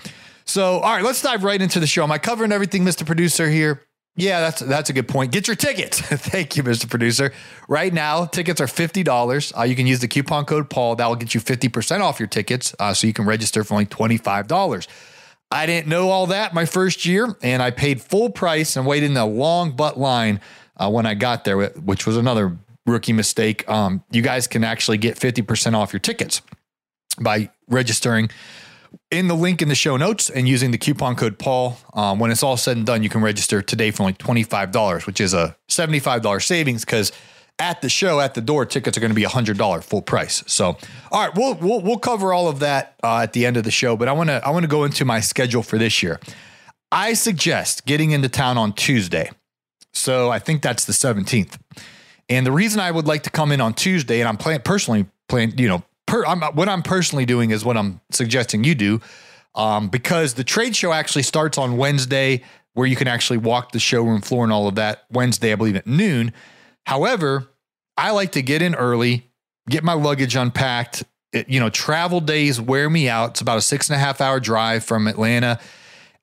So, 0.45 0.79
all 0.79 0.93
right, 0.93 1.03
let's 1.03 1.21
dive 1.21 1.43
right 1.43 1.61
into 1.61 1.79
the 1.79 1.87
show. 1.87 2.03
Am 2.03 2.11
I 2.11 2.17
covering 2.17 2.51
everything, 2.51 2.83
Mr. 2.83 3.05
Producer? 3.05 3.49
Here, 3.49 3.81
yeah, 4.15 4.41
that's 4.41 4.61
that's 4.61 4.89
a 4.89 4.93
good 4.93 5.07
point. 5.07 5.31
Get 5.31 5.47
your 5.47 5.55
tickets. 5.55 5.99
Thank 6.01 6.55
you, 6.55 6.63
Mr. 6.63 6.89
Producer. 6.89 7.33
Right 7.67 7.91
now, 7.91 8.25
tickets 8.25 8.61
are 8.61 8.67
fifty 8.67 9.01
dollars. 9.01 9.51
Uh, 9.57 9.63
you 9.63 9.75
can 9.75 9.87
use 9.87 9.99
the 9.99 10.07
coupon 10.07 10.45
code 10.45 10.69
Paul. 10.69 10.95
That 10.95 11.07
will 11.07 11.15
get 11.15 11.33
you 11.33 11.39
fifty 11.39 11.67
percent 11.67 12.03
off 12.03 12.19
your 12.19 12.27
tickets, 12.27 12.75
uh, 12.79 12.93
so 12.93 13.07
you 13.07 13.13
can 13.13 13.25
register 13.25 13.63
for 13.63 13.73
only 13.73 13.87
twenty 13.87 14.17
five 14.17 14.47
dollars. 14.47 14.87
I 15.49 15.65
didn't 15.65 15.87
know 15.87 16.09
all 16.09 16.27
that 16.27 16.53
my 16.53 16.65
first 16.65 17.05
year, 17.05 17.35
and 17.41 17.61
I 17.61 17.71
paid 17.71 18.01
full 18.01 18.29
price 18.29 18.75
and 18.75 18.85
waited 18.85 19.11
in 19.11 19.17
a 19.17 19.25
long 19.25 19.75
butt 19.75 19.99
line 19.99 20.41
uh, 20.77 20.89
when 20.89 21.05
I 21.05 21.13
got 21.13 21.43
there, 21.43 21.67
which 21.69 22.05
was 22.05 22.17
another 22.17 22.57
rookie 22.85 23.13
mistake. 23.13 23.67
Um, 23.69 24.03
you 24.11 24.21
guys 24.21 24.47
can 24.47 24.63
actually 24.63 24.97
get 24.97 25.15
50% 25.15 25.75
off 25.75 25.93
your 25.93 25.99
tickets 25.99 26.41
by 27.19 27.49
registering 27.69 28.29
in 29.13 29.27
the 29.27 29.35
link 29.35 29.61
in 29.61 29.69
the 29.69 29.75
show 29.75 29.95
notes 29.95 30.29
and 30.29 30.47
using 30.47 30.71
the 30.71 30.77
coupon 30.77 31.15
code 31.15 31.37
Paul. 31.37 31.77
Um, 31.93 32.19
when 32.19 32.31
it's 32.31 32.41
all 32.41 32.57
said 32.57 32.77
and 32.77 32.85
done, 32.85 33.03
you 33.03 33.09
can 33.09 33.21
register 33.21 33.61
today 33.61 33.91
for 33.91 34.03
only 34.03 34.13
$25, 34.13 35.05
which 35.05 35.21
is 35.21 35.33
a 35.33 35.55
$75 35.69 36.41
savings 36.43 36.83
because 36.83 37.11
at 37.59 37.81
the 37.81 37.89
show, 37.89 38.19
at 38.19 38.33
the 38.33 38.41
door, 38.41 38.65
tickets 38.65 38.97
are 38.97 39.01
going 39.01 39.11
to 39.11 39.15
be 39.15 39.23
$100 39.23 39.83
full 39.83 40.01
price. 40.01 40.43
So, 40.47 40.77
all 41.11 41.25
right, 41.25 41.35
we'll, 41.35 41.53
we'll, 41.55 41.81
we'll 41.81 41.99
cover 41.99 42.33
all 42.33 42.47
of 42.47 42.59
that 42.59 42.95
uh, 43.03 43.19
at 43.19 43.33
the 43.33 43.45
end 43.45 43.55
of 43.55 43.63
the 43.63 43.71
show, 43.71 43.95
but 43.95 44.07
I 44.07 44.13
want 44.13 44.29
to, 44.29 44.41
I 44.43 44.49
want 44.49 44.63
to 44.63 44.67
go 44.67 44.83
into 44.83 45.05
my 45.05 45.19
schedule 45.19 45.61
for 45.61 45.77
this 45.77 46.01
year. 46.01 46.19
I 46.91 47.13
suggest 47.13 47.85
getting 47.85 48.11
into 48.11 48.29
town 48.29 48.57
on 48.57 48.73
Tuesday. 48.73 49.29
So 49.93 50.31
I 50.31 50.39
think 50.39 50.63
that's 50.63 50.85
the 50.85 50.93
17th. 50.93 51.59
And 52.29 52.47
the 52.47 52.51
reason 52.51 52.79
I 52.79 52.89
would 52.89 53.05
like 53.05 53.23
to 53.23 53.29
come 53.29 53.51
in 53.51 53.61
on 53.61 53.75
Tuesday, 53.75 54.19
and 54.19 54.27
I'm 54.27 54.37
plan- 54.37 54.61
personally 54.63 55.05
playing, 55.29 55.57
you 55.57 55.67
know, 55.67 55.83
per- 56.05 56.25
I'm, 56.25 56.41
what 56.41 56.69
I'm 56.69 56.81
personally 56.81 57.25
doing 57.25 57.51
is 57.51 57.63
what 57.65 57.77
I'm 57.77 58.01
suggesting 58.11 58.63
you 58.63 58.75
do, 58.75 59.01
um, 59.55 59.89
because 59.89 60.33
the 60.33 60.43
trade 60.43 60.75
show 60.75 60.93
actually 60.93 61.23
starts 61.23 61.57
on 61.57 61.77
Wednesday, 61.77 62.43
where 62.73 62.87
you 62.87 62.95
can 62.95 63.07
actually 63.07 63.37
walk 63.37 63.71
the 63.71 63.79
showroom 63.79 64.21
floor 64.21 64.43
and 64.43 64.51
all 64.51 64.67
of 64.67 64.75
that 64.75 65.03
Wednesday, 65.11 65.51
I 65.51 65.55
believe 65.55 65.75
at 65.75 65.85
noon. 65.85 66.33
However, 66.85 67.47
I 67.95 68.11
like 68.11 68.31
to 68.31 68.41
get 68.41 68.61
in 68.61 68.73
early, 68.73 69.29
get 69.69 69.83
my 69.83 69.93
luggage 69.93 70.35
unpacked. 70.35 71.03
It, 71.31 71.49
you 71.49 71.59
know, 71.59 71.69
travel 71.69 72.19
days 72.19 72.59
wear 72.59 72.89
me 72.89 73.09
out. 73.09 73.31
It's 73.31 73.41
about 73.41 73.57
a 73.57 73.61
six 73.61 73.89
and 73.89 73.95
a 73.95 73.99
half 73.99 74.21
hour 74.21 74.39
drive 74.39 74.83
from 74.83 75.07
Atlanta, 75.07 75.59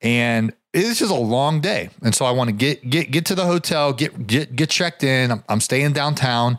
and 0.02 0.52
it's 0.72 0.98
just 0.98 1.10
a 1.10 1.14
long 1.14 1.60
day. 1.60 1.90
And 2.02 2.14
so 2.14 2.24
I 2.24 2.30
want 2.32 2.48
to 2.48 2.52
get 2.52 2.88
get 2.88 3.10
get 3.10 3.26
to 3.26 3.34
the 3.34 3.46
hotel, 3.46 3.92
get 3.92 4.26
get 4.26 4.54
get 4.54 4.70
checked 4.70 5.02
in. 5.02 5.30
I'm, 5.30 5.44
I'm 5.48 5.60
staying 5.60 5.92
downtown, 5.92 6.58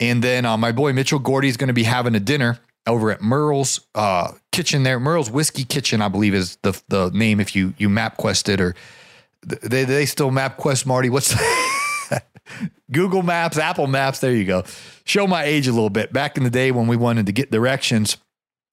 and 0.00 0.22
then 0.22 0.44
uh, 0.44 0.56
my 0.56 0.72
boy 0.72 0.92
Mitchell 0.92 1.18
Gordy 1.18 1.48
is 1.48 1.56
going 1.56 1.68
to 1.68 1.74
be 1.74 1.84
having 1.84 2.14
a 2.14 2.20
dinner 2.20 2.58
over 2.86 3.10
at 3.10 3.22
Merle's 3.22 3.80
uh, 3.94 4.32
Kitchen 4.52 4.82
there. 4.82 5.00
Merle's 5.00 5.30
Whiskey 5.30 5.64
Kitchen, 5.64 6.02
I 6.02 6.08
believe, 6.08 6.34
is 6.34 6.56
the 6.62 6.80
the 6.88 7.10
name 7.10 7.40
if 7.40 7.56
you 7.56 7.74
you 7.78 7.88
map 7.88 8.16
quested 8.16 8.60
or 8.60 8.74
they 9.42 9.84
they 9.84 10.06
still 10.06 10.30
map 10.30 10.56
quest 10.56 10.86
Marty. 10.86 11.10
What's 11.10 11.34
Google 12.92 13.22
Maps, 13.22 13.58
Apple 13.58 13.86
Maps. 13.86 14.20
There 14.20 14.34
you 14.34 14.44
go. 14.44 14.64
Show 15.04 15.26
my 15.26 15.44
age 15.44 15.66
a 15.66 15.72
little 15.72 15.90
bit. 15.90 16.12
Back 16.12 16.36
in 16.36 16.44
the 16.44 16.50
day 16.50 16.70
when 16.70 16.86
we 16.86 16.96
wanted 16.96 17.26
to 17.26 17.32
get 17.32 17.50
directions, 17.50 18.16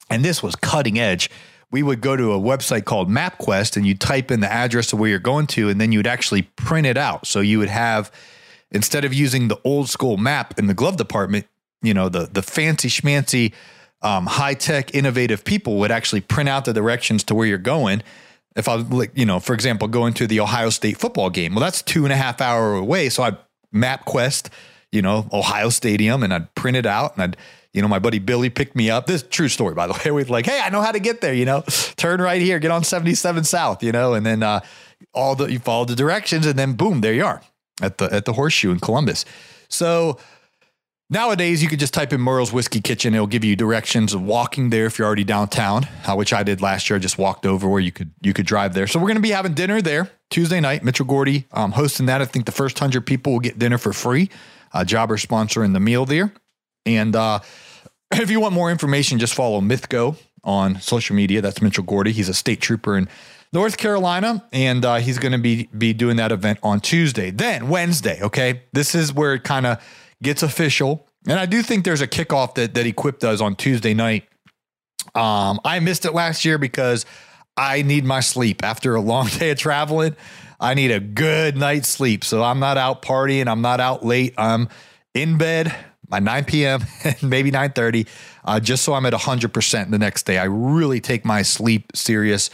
and 0.10 0.24
this 0.24 0.44
was 0.44 0.56
cutting 0.56 1.00
edge. 1.00 1.30
We 1.72 1.84
would 1.84 2.02
go 2.02 2.18
to 2.18 2.34
a 2.34 2.40
website 2.40 2.84
called 2.84 3.10
MapQuest 3.10 3.78
and 3.78 3.88
you 3.88 3.96
type 3.96 4.30
in 4.30 4.42
the 4.42 4.52
address 4.52 4.92
of 4.92 5.00
where 5.00 5.10
you're 5.10 5.20
going 5.20 5.48
to, 5.48 5.70
and 5.70 5.80
then 5.80 5.94
you 5.94 6.00
would 6.00 6.08
actually 6.08 6.42
print 6.42 6.86
it 6.86 6.98
out. 6.98 7.26
So 7.26 7.40
you 7.40 7.60
would 7.60 7.70
have, 7.70 8.12
instead 8.72 9.06
of 9.06 9.14
using 9.14 9.48
the 9.48 9.60
old 9.64 9.90
school 9.90 10.18
map 10.18 10.58
in 10.58 10.68
the 10.68 10.74
glove 10.74 10.98
department, 10.98 11.48
you 11.82 11.94
know, 11.94 12.10
the 12.10 12.30
the 12.32 12.42
fancy 12.42 12.90
schmancy, 12.90 13.54
um, 14.02 14.26
high 14.26 14.54
tech, 14.54 14.94
innovative 14.96 15.44
people 15.44 15.78
would 15.78 15.92
actually 15.92 16.22
print 16.22 16.50
out 16.50 16.66
the 16.66 16.74
directions 16.74 17.24
to 17.26 17.36
where 17.36 17.48
you're 17.48 17.58
going. 17.58 18.02
If 18.56 18.68
I 18.68 18.76
like, 18.76 19.12
you 19.16 19.26
know, 19.26 19.40
for 19.40 19.54
example, 19.54 19.88
going 19.88 20.14
to 20.16 20.28
the 20.28 20.40
Ohio 20.40 20.70
State 20.70 20.98
football 20.98 21.30
game, 21.30 21.56
well, 21.56 21.64
that's 21.64 21.82
two 21.82 22.04
and 22.04 22.14
a 22.14 22.18
half 22.18 22.42
hour 22.42 22.76
away. 22.76 23.10
So 23.10 23.24
I'd 23.24 23.38
MapQuest, 23.74 24.50
you 24.92 25.02
know, 25.02 25.28
Ohio 25.32 25.70
Stadium, 25.70 26.24
and 26.24 26.34
I'd 26.34 26.54
print 26.56 26.76
it 26.76 26.86
out 26.86 27.14
and 27.14 27.24
I'd 27.24 27.38
you 27.74 27.82
know, 27.82 27.88
my 27.88 28.00
buddy 28.00 28.20
Billy 28.20 28.50
picked 28.50 28.76
me 28.76 28.90
up. 28.90 29.08
This 29.08 29.24
true 29.24 29.48
story, 29.48 29.74
by 29.74 29.88
the 29.88 29.94
way. 30.06 30.12
We'd 30.12 30.30
like, 30.30 30.46
hey, 30.46 30.60
I 30.62 30.70
know 30.70 30.82
how 30.82 30.92
to 30.92 31.00
get 31.00 31.22
there. 31.22 31.34
You 31.34 31.46
know, 31.46 31.62
turn 31.96 32.22
right 32.22 32.42
here, 32.42 32.60
get 32.60 32.70
on 32.70 32.84
77 32.84 33.46
South. 33.46 33.82
You 33.82 33.94
know, 33.94 34.14
and 34.14 34.26
then 34.26 34.44
uh, 34.44 34.60
all 35.14 35.36
the 35.36 35.50
you 35.50 35.60
follow 35.60 35.86
the 35.86 35.96
directions, 35.96 36.46
and 36.46 36.60
then 36.60 36.74
boom, 36.74 37.00
there 37.00 37.14
you 37.14 37.26
are 37.26 37.42
at 37.82 37.98
the 37.98 38.14
at 38.14 38.26
the 38.26 38.34
Horseshoe 38.34 38.72
in 38.72 38.80
Columbus. 38.80 39.26
So 39.70 40.18
nowadays, 41.10 41.62
you 41.62 41.70
can 41.70 41.80
just 41.80 41.94
type 41.94 42.14
in 42.14 42.22
Merle's 42.22 42.52
Whiskey 42.52 42.82
Kitchen. 42.82 43.14
It'll 43.14 43.28
give 43.28 43.44
you 43.44 43.56
directions 43.56 44.14
of 44.14 44.22
walking 44.22 44.70
there 44.70 44.86
if 44.86 44.98
you're 44.98 45.06
already 45.08 45.24
downtown, 45.24 45.88
uh, 46.06 46.16
which 46.16 46.34
I 46.34 46.44
did 46.44 46.62
last 46.62 46.90
year. 46.90 46.98
I 46.98 47.00
just 47.00 47.18
walked 47.18 47.46
over 47.46 47.68
where 47.68 47.80
you 47.80 47.92
could 47.92 48.12
you 48.22 48.34
could 48.34 48.46
drive 48.46 48.74
there. 48.74 48.88
So 48.88 49.00
we're 49.00 49.08
going 49.08 49.16
to 49.16 49.22
be 49.22 49.30
having 49.30 49.54
dinner 49.54 49.82
there 49.82 50.10
Tuesday 50.30 50.60
night. 50.60 50.84
Mitchell 50.84 51.06
Gordy 51.06 51.46
um, 51.52 51.72
hosting 51.72 52.08
that. 52.08 52.22
I 52.22 52.26
think 52.26 52.46
the 52.46 52.52
first 52.52 52.80
hundred 52.80 53.06
people 53.06 53.34
will 53.34 53.40
get 53.40 53.60
dinner 53.60 53.78
for 53.78 53.94
free. 53.94 54.30
Uh, 54.74 54.84
jobber 54.86 55.18
sponsoring 55.18 55.74
the 55.74 55.80
meal 55.80 56.06
there. 56.06 56.34
And 56.86 57.16
uh, 57.16 57.40
if 58.12 58.32
you 58.32 58.40
want 58.40 58.54
more 58.54 58.72
information, 58.72 59.20
just 59.20 59.34
follow 59.34 59.62
Mythgo 59.62 60.16
on 60.44 60.80
social 60.80 61.16
media. 61.16 61.42
That's 61.42 61.62
Mitchell 61.62 61.84
Gordy. 61.84 62.12
He's 62.12 62.30
a 62.30 62.34
state 62.34 62.62
trooper 62.62 62.98
in 62.98 63.08
North 63.54 63.78
Carolina, 63.78 64.46
and 64.54 64.86
uh, 64.86 64.96
he's 64.96 65.18
going 65.18 65.34
to 65.34 65.38
be 65.38 65.68
be 65.78 65.94
doing 65.94 66.18
that 66.18 66.32
event 66.32 66.60
on 66.64 66.80
Tuesday. 66.80 67.32
Then 67.32 67.68
Wednesday, 67.68 68.22
okay, 68.22 68.64
this 68.72 68.96
is 68.96 69.14
where 69.14 69.34
it 69.34 69.44
kind 69.44 69.66
of 69.66 69.84
gets 70.24 70.42
official. 70.42 71.06
And 71.28 71.40
I 71.40 71.46
do 71.46 71.62
think 71.62 71.86
there's 71.86 72.02
a 72.02 72.08
kickoff 72.08 72.56
that 72.56 72.74
that 72.76 72.86
Equip 72.86 73.20
does 73.20 73.42
on 73.42 73.56
Tuesday 73.56 73.94
night. 73.94 74.24
Um, 75.16 75.60
I 75.66 75.80
missed 75.80 76.06
it 76.06 76.14
last 76.14 76.46
year 76.46 76.58
because 76.58 77.06
I 77.58 77.82
need 77.82 78.06
my 78.06 78.22
sleep 78.22 78.64
after 78.64 78.96
a 78.96 79.02
long 79.02 79.28
day 79.40 79.52
of 79.52 79.58
traveling. 79.58 80.16
I 80.60 80.74
need 80.74 80.92
a 80.92 81.00
good 81.00 81.58
night's 81.58 81.90
sleep, 81.90 82.24
so 82.24 82.44
I'm 82.44 82.60
not 82.60 82.78
out 82.78 83.02
partying. 83.02 83.48
I'm 83.48 83.62
not 83.62 83.80
out 83.80 84.06
late. 84.06 84.34
I'm 84.38 84.70
in 85.14 85.38
bed 85.38 85.76
by 86.08 86.20
9 86.20 86.46
p.m. 86.46 86.84
and 87.04 87.22
maybe 87.24 87.52
9:30, 87.52 88.08
uh, 88.46 88.60
just 88.60 88.84
so 88.84 88.94
I'm 88.94 89.06
at 89.06 89.14
100% 89.14 89.92
the 89.92 90.00
next 90.00 90.24
day. 90.24 90.38
I 90.38 90.46
really 90.46 91.02
take 91.02 91.26
my 91.26 91.42
sleep 91.42 91.92
serious. 91.96 92.50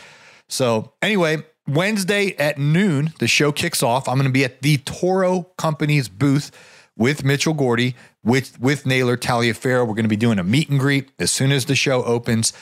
So 0.50 0.94
anyway, 1.02 1.44
Wednesday 1.68 2.36
at 2.38 2.58
noon, 2.58 3.14
the 3.20 3.28
show 3.28 3.52
kicks 3.52 3.84
off. 3.84 4.08
I'm 4.08 4.16
going 4.16 4.28
to 4.28 4.34
be 4.34 4.46
at 4.46 4.62
the 4.62 4.78
Toro 4.78 5.44
Company's 5.58 6.08
booth 6.08 6.52
with 6.96 7.24
Mitchell 7.24 7.54
Gordy, 7.54 7.96
with 8.24 8.60
with 8.60 8.86
Naylor 8.86 9.18
Taliaferro. 9.18 9.82
We're 9.82 9.94
going 9.94 10.04
to 10.04 10.10
be 10.10 10.16
doing 10.16 10.40
a 10.40 10.44
meet 10.44 10.70
and 10.70 10.80
greet 10.80 11.12
as 11.20 11.32
soon 11.32 11.52
as 11.52 11.66
the 11.66 11.76
show 11.76 12.04
opens. 12.04 12.54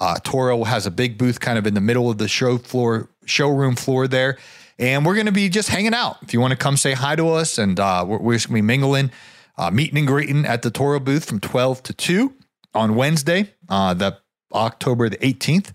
Uh, 0.00 0.16
Toro 0.24 0.64
has 0.64 0.86
a 0.86 0.90
big 0.90 1.16
booth 1.18 1.38
kind 1.38 1.58
of 1.58 1.66
in 1.66 1.74
the 1.74 1.80
middle 1.80 2.10
of 2.10 2.18
the 2.18 2.26
show 2.26 2.58
floor, 2.58 3.08
showroom 3.26 3.76
floor 3.76 4.08
there. 4.08 4.38
And 4.76 5.06
we're 5.06 5.14
going 5.14 5.26
to 5.26 5.32
be 5.32 5.48
just 5.48 5.68
hanging 5.68 5.94
out. 5.94 6.16
If 6.22 6.34
you 6.34 6.40
want 6.40 6.50
to 6.50 6.56
come 6.56 6.76
say 6.76 6.94
hi 6.94 7.14
to 7.14 7.28
us, 7.28 7.58
and 7.58 7.78
uh, 7.78 8.04
we're, 8.06 8.18
we're 8.18 8.34
just 8.34 8.48
going 8.48 8.58
to 8.58 8.62
be 8.62 8.66
mingling 8.66 9.12
uh, 9.56 9.70
meeting 9.70 9.98
and 9.98 10.06
greeting 10.06 10.44
at 10.44 10.62
the 10.62 10.70
Toro 10.70 10.98
booth 10.98 11.24
from 11.24 11.40
12 11.40 11.82
to 11.84 11.92
2 11.92 12.34
on 12.74 12.96
Wednesday, 12.96 13.54
uh, 13.68 13.94
the 13.94 14.18
October 14.52 15.08
the 15.08 15.16
18th. 15.18 15.70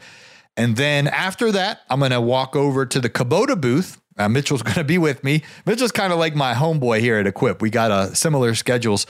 And 0.59 0.75
then 0.75 1.07
after 1.07 1.53
that, 1.53 1.83
I'm 1.89 1.99
going 1.99 2.11
to 2.11 2.19
walk 2.19 2.53
over 2.53 2.85
to 2.85 2.99
the 2.99 3.09
Kubota 3.09 3.59
booth. 3.59 3.97
Uh, 4.17 4.27
Mitchell's 4.27 4.61
going 4.69 4.75
to 4.75 4.83
be 4.83 4.97
with 4.97 5.23
me. 5.23 5.41
Mitchell's 5.65 5.93
kind 5.93 6.11
of 6.11 6.19
like 6.19 6.35
my 6.35 6.53
homeboy 6.53 6.99
here 6.99 7.17
at 7.17 7.25
Equip. 7.25 7.61
We 7.61 7.69
got 7.69 7.91
uh, 7.91 8.13
similar 8.13 8.53
schedules, 8.55 9.07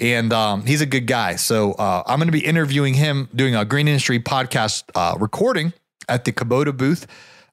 and 0.00 0.32
um, 0.32 0.64
he's 0.64 0.80
a 0.80 0.86
good 0.86 1.06
guy. 1.06 1.36
So 1.36 1.72
uh, 1.72 2.02
I'm 2.06 2.18
going 2.18 2.28
to 2.28 2.32
be 2.32 2.44
interviewing 2.44 2.94
him, 2.94 3.28
doing 3.34 3.54
a 3.54 3.66
Green 3.66 3.88
Industry 3.88 4.18
podcast 4.20 4.84
uh, 4.94 5.18
recording 5.18 5.74
at 6.08 6.24
the 6.24 6.32
Kubota 6.32 6.74
booth. 6.74 7.06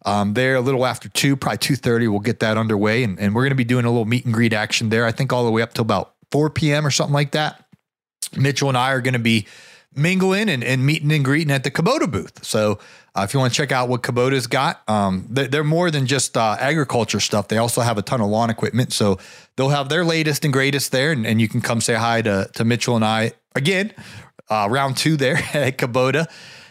Um, 0.05 0.35
there 0.35 0.55
a 0.55 0.62
little 0.62 0.85
after 0.85 1.09
two, 1.09 1.35
probably 1.35 1.57
two 1.57 1.75
thirty. 1.75 2.07
We'll 2.07 2.21
get 2.21 2.39
that 2.39 2.57
underway, 2.57 3.03
and, 3.03 3.19
and 3.19 3.35
we're 3.35 3.43
going 3.43 3.51
to 3.51 3.55
be 3.55 3.65
doing 3.65 3.83
a 3.83 3.89
little 3.89 4.05
meet 4.05 4.23
and 4.23 4.33
greet 4.33 4.53
action 4.53 4.88
there. 4.88 5.05
I 5.05 5.12
think 5.12 5.33
all 5.33 5.43
the 5.43 5.51
way 5.51 5.62
up 5.62 5.73
till 5.73 5.83
about 5.83 6.15
4 6.31 6.50
p.m. 6.50 6.85
or 6.85 6.91
something 6.91 7.13
like 7.13 7.31
that. 7.31 7.65
Mitchell 8.38 8.69
and 8.69 8.77
I 8.77 8.91
are 8.91 9.01
going 9.01 9.13
to 9.13 9.19
be 9.19 9.47
mingling 9.95 10.50
and, 10.50 10.63
and, 10.63 10.85
meeting 10.85 11.12
and 11.12 11.23
greeting 11.23 11.51
at 11.51 11.63
the 11.63 11.71
Kubota 11.71 12.09
booth. 12.09 12.43
So 12.43 12.79
uh, 13.15 13.22
if 13.22 13.34
you 13.34 13.39
want 13.39 13.53
to 13.53 13.58
check 13.58 13.72
out 13.72 13.89
what 13.89 14.01
Kubota's 14.01 14.48
got, 14.48 14.82
um, 14.89 15.27
they're, 15.29 15.48
they're, 15.48 15.63
more 15.63 15.91
than 15.91 16.08
just 16.08 16.36
uh, 16.36 16.58
agriculture 16.60 17.20
stuff. 17.20 17.48
They 17.48 17.58
also 17.58 17.82
have 17.82 17.98
a 17.98 18.01
ton 18.01 18.22
of 18.22 18.27
lawn 18.27 18.50
equipment. 18.50 18.91
So 18.91 19.20
they'll 19.55 19.70
have 19.70 19.89
their 19.89 20.03
latest 20.03 20.43
and 20.43 20.53
greatest 20.53 20.91
there, 20.91 21.12
and, 21.12 21.25
and 21.25 21.39
you 21.39 21.48
can 21.48 21.62
come 21.62 21.79
say 21.82 21.93
hi 21.93 22.22
to, 22.24 22.50
to 22.53 22.65
Mitchell 22.65 22.96
and 22.96 23.05
I 23.05 23.34
again, 23.55 23.93
uh, 24.50 24.67
round 24.70 24.98
two 24.98 25.15
there 25.17 25.36
at 25.53 25.77
Kubota. 25.77 26.27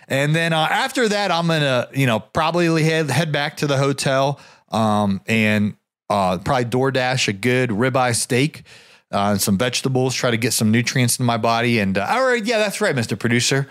And 0.09 0.35
then 0.35 0.53
uh, 0.53 0.67
after 0.71 1.09
that, 1.09 1.31
I'm 1.31 1.47
gonna, 1.47 1.89
you 1.95 2.07
know, 2.07 2.21
probably 2.21 2.83
head 2.83 3.09
head 3.11 3.33
back 3.33 3.59
to 3.59 3.67
the 3.67 3.79
hotel 3.79 4.41
um, 4.71 5.21
and 5.27 5.77
uh, 6.11 6.39
probably 6.39 6.65
DoorDash 6.67 7.29
a 7.29 7.33
good 7.33 7.71
ribeye 7.71 8.15
steak 8.15 8.65
uh, 9.13 9.37
some 9.37 9.59
vegetables, 9.59 10.15
try 10.15 10.31
to 10.31 10.37
get 10.37 10.53
some 10.53 10.71
nutrients 10.71 11.21
in 11.21 11.27
my 11.27 11.37
body. 11.37 11.79
And 11.79 11.97
all 11.99 12.25
right, 12.25 12.45
yeah, 12.45 12.59
that's 12.59 12.81
right, 12.81 12.97
Mr. 12.97 13.19
Producer. 13.19 13.69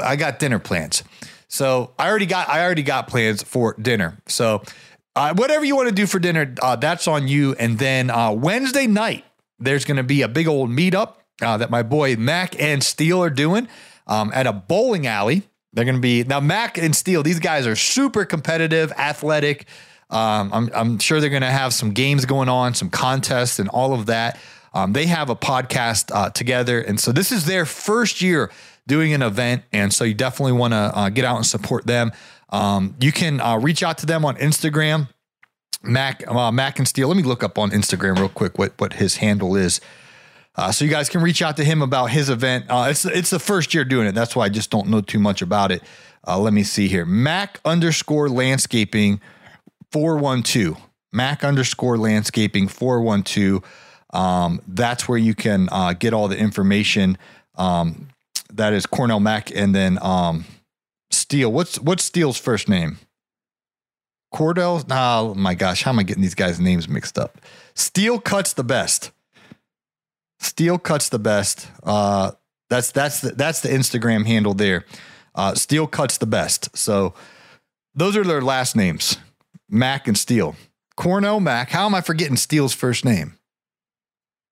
I 0.00 0.16
got 0.16 0.38
dinner 0.38 0.58
plans. 0.58 1.02
So 1.48 1.92
I 1.98 2.08
already 2.08 2.26
got 2.26 2.48
I 2.48 2.64
already 2.64 2.82
got 2.82 3.08
plans 3.08 3.42
for 3.42 3.74
dinner. 3.80 4.18
So 4.26 4.62
uh, 5.14 5.34
whatever 5.34 5.64
you 5.64 5.76
want 5.76 5.88
to 5.88 5.94
do 5.94 6.06
for 6.06 6.18
dinner, 6.18 6.54
uh, 6.60 6.76
that's 6.76 7.08
on 7.08 7.28
you. 7.28 7.54
And 7.54 7.78
then 7.78 8.10
uh, 8.10 8.32
Wednesday 8.32 8.86
night, 8.86 9.24
there's 9.58 9.84
going 9.84 9.96
to 9.96 10.02
be 10.02 10.22
a 10.22 10.28
big 10.28 10.46
old 10.46 10.70
meetup 10.70 11.14
uh, 11.40 11.56
that 11.56 11.70
my 11.70 11.82
boy 11.82 12.16
Mac 12.16 12.60
and 12.60 12.82
Steele 12.82 13.22
are 13.22 13.30
doing 13.30 13.68
um, 14.06 14.30
at 14.34 14.46
a 14.46 14.52
bowling 14.52 15.06
alley. 15.06 15.42
They're 15.72 15.84
going 15.84 15.96
to 15.96 16.00
be 16.02 16.24
now 16.24 16.40
Mac 16.40 16.78
and 16.78 16.94
Steele. 16.94 17.22
These 17.22 17.40
guys 17.40 17.66
are 17.66 17.76
super 17.76 18.24
competitive, 18.24 18.92
athletic. 18.92 19.66
Um, 20.08 20.50
I'm, 20.52 20.70
I'm 20.74 20.98
sure 20.98 21.20
they're 21.20 21.30
going 21.30 21.42
to 21.42 21.50
have 21.50 21.74
some 21.74 21.92
games 21.92 22.24
going 22.24 22.48
on, 22.48 22.74
some 22.74 22.90
contests, 22.90 23.58
and 23.58 23.68
all 23.68 23.92
of 23.92 24.06
that. 24.06 24.38
Um, 24.72 24.92
they 24.92 25.06
have 25.06 25.30
a 25.30 25.36
podcast 25.36 26.14
uh, 26.14 26.30
together. 26.30 26.80
And 26.80 27.00
so 27.00 27.10
this 27.10 27.32
is 27.32 27.46
their 27.46 27.64
first 27.66 28.20
year 28.20 28.50
doing 28.86 29.12
an 29.12 29.22
event. 29.22 29.64
And 29.72 29.92
so 29.92 30.04
you 30.04 30.14
definitely 30.14 30.52
want 30.52 30.72
to 30.72 30.76
uh, 30.94 31.08
get 31.08 31.24
out 31.24 31.36
and 31.36 31.46
support 31.46 31.86
them. 31.86 32.12
Um, 32.50 32.96
you 33.00 33.12
can 33.12 33.40
uh, 33.40 33.58
reach 33.58 33.82
out 33.82 33.98
to 33.98 34.06
them 34.06 34.24
on 34.24 34.36
Instagram, 34.36 35.08
Mac, 35.82 36.26
uh, 36.28 36.52
Mac 36.52 36.78
and 36.78 36.86
Steele. 36.86 37.08
Let 37.08 37.16
me 37.16 37.22
look 37.22 37.42
up 37.42 37.58
on 37.58 37.70
Instagram 37.70 38.18
real 38.18 38.28
quick 38.28 38.58
what, 38.58 38.74
what 38.78 38.94
his 38.94 39.16
handle 39.16 39.56
is. 39.56 39.80
Uh, 40.54 40.72
so 40.72 40.84
you 40.84 40.90
guys 40.90 41.08
can 41.08 41.20
reach 41.20 41.42
out 41.42 41.56
to 41.58 41.64
him 41.64 41.82
about 41.82 42.06
his 42.06 42.30
event. 42.30 42.64
Uh, 42.68 42.86
it's 42.88 43.04
it's 43.04 43.28
the 43.28 43.38
first 43.38 43.74
year 43.74 43.84
doing 43.84 44.06
it. 44.06 44.14
That's 44.14 44.34
why 44.34 44.46
I 44.46 44.48
just 44.48 44.70
don't 44.70 44.88
know 44.88 45.02
too 45.02 45.18
much 45.18 45.42
about 45.42 45.70
it. 45.70 45.82
Uh, 46.26 46.38
let 46.38 46.52
me 46.52 46.62
see 46.62 46.88
here. 46.88 47.04
Mac 47.04 47.60
underscore 47.64 48.28
landscaping 48.28 49.20
412. 49.92 50.76
Mac 51.12 51.44
underscore 51.44 51.98
landscaping 51.98 52.68
412. 52.68 53.62
Um, 54.12 54.62
that's 54.66 55.08
where 55.08 55.18
you 55.18 55.34
can 55.34 55.68
uh, 55.70 55.92
get 55.92 56.14
all 56.14 56.26
the 56.28 56.38
information. 56.38 57.18
Um, 57.56 58.08
that 58.56 58.72
is 58.72 58.86
Cornell 58.86 59.20
Mack, 59.20 59.50
and 59.54 59.74
then 59.74 59.98
um, 60.02 60.44
Steele. 61.10 61.52
What's 61.52 61.78
what's 61.78 62.04
Steele's 62.04 62.38
first 62.38 62.68
name? 62.68 62.98
Cordell. 64.34 64.84
Oh 64.90 65.34
my 65.34 65.54
gosh, 65.54 65.82
how 65.82 65.90
am 65.90 65.98
I 65.98 66.02
getting 66.02 66.22
these 66.22 66.34
guys' 66.34 66.60
names 66.60 66.88
mixed 66.88 67.18
up? 67.18 67.38
Steele 67.74 68.18
cuts 68.18 68.52
the 68.52 68.64
best. 68.64 69.12
Steele 70.40 70.78
cuts 70.78 71.08
the 71.08 71.18
best. 71.18 71.68
Uh, 71.82 72.32
that's 72.68 72.90
that's 72.92 73.20
the, 73.20 73.30
that's 73.30 73.60
the 73.60 73.68
Instagram 73.68 74.26
handle 74.26 74.54
there. 74.54 74.84
Uh, 75.34 75.54
Steele 75.54 75.86
cuts 75.86 76.18
the 76.18 76.26
best. 76.26 76.76
So 76.76 77.14
those 77.94 78.16
are 78.16 78.24
their 78.24 78.42
last 78.42 78.76
names, 78.76 79.18
Mac 79.68 80.08
and 80.08 80.18
Steele. 80.18 80.56
Cornell 80.96 81.40
Mac. 81.40 81.70
How 81.70 81.86
am 81.86 81.94
I 81.94 82.00
forgetting 82.00 82.36
Steele's 82.36 82.72
first 82.72 83.04
name? 83.04 83.38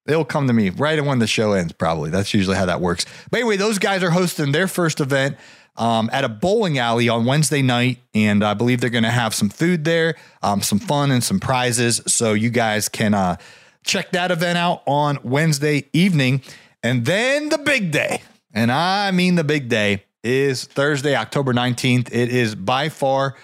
They'll 0.07 0.25
come 0.25 0.47
to 0.49 0.53
me 0.53 0.71
right 0.71 1.03
when 1.03 1.19
the 1.19 1.27
show 1.27 1.53
ends, 1.53 1.73
probably. 1.73 2.11
That's 2.11 2.35
usually 2.35 2.57
how 2.57 2.67
that 2.67 2.81
works. 2.81 3.07
But 3.31 3.41
anyway, 3.41 3.57
those 3.57 3.79
guys 3.79 4.03
are 4.03 4.11
hosting 4.11 4.53
their 4.53 4.69
first 4.69 5.01
event 5.01 5.37
um, 5.77 6.11
at 6.13 6.25
a 6.25 6.29
bowling 6.29 6.79
alley 6.79 7.09
on 7.09 7.25
Wednesday 7.25 7.63
night. 7.63 7.99
And 8.15 8.45
I 8.45 8.55
believe 8.55 8.81
they're 8.81 8.91
going 8.91 9.05
to 9.05 9.11
have 9.11 9.35
some 9.35 9.49
food 9.49 9.85
there, 9.85 10.17
um, 10.43 10.61
some 10.61 10.79
fun, 10.79 11.11
and 11.11 11.25
some 11.25 11.41
prizes. 11.41 12.03
So 12.07 12.35
you 12.35 12.51
guys 12.51 12.89
can 12.89 13.15
uh, 13.15 13.37
check 13.83 14.13
that 14.13 14.31
event 14.31 14.59
out 14.59 14.83
on 14.87 15.19
Wednesday 15.23 15.89
evening. 15.93 16.43
And 16.83 17.07
then 17.07 17.49
the 17.49 17.59
big 17.59 17.91
day, 17.91 18.23
and 18.53 18.71
I 18.71 19.11
mean 19.11 19.37
the 19.37 19.45
big 19.45 19.69
day, 19.69 20.05
is 20.23 20.65
Thursday, 20.65 21.15
October 21.15 21.53
19th. 21.53 22.09
It 22.13 22.31
is 22.31 22.55
by 22.55 22.89
far 22.89 23.37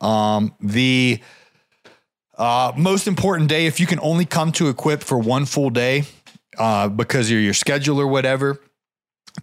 um, 0.00 0.54
the 0.60 1.20
Uh, 2.38 2.72
most 2.76 3.08
important 3.08 3.48
day, 3.48 3.66
if 3.66 3.80
you 3.80 3.86
can 3.86 3.98
only 4.00 4.24
come 4.24 4.52
to 4.52 4.68
equip 4.68 5.02
for 5.02 5.18
one 5.18 5.44
full 5.44 5.70
day 5.70 6.04
uh, 6.56 6.88
because 6.88 7.30
of 7.30 7.38
your 7.38 7.52
schedule 7.52 8.00
or 8.00 8.06
whatever, 8.06 8.60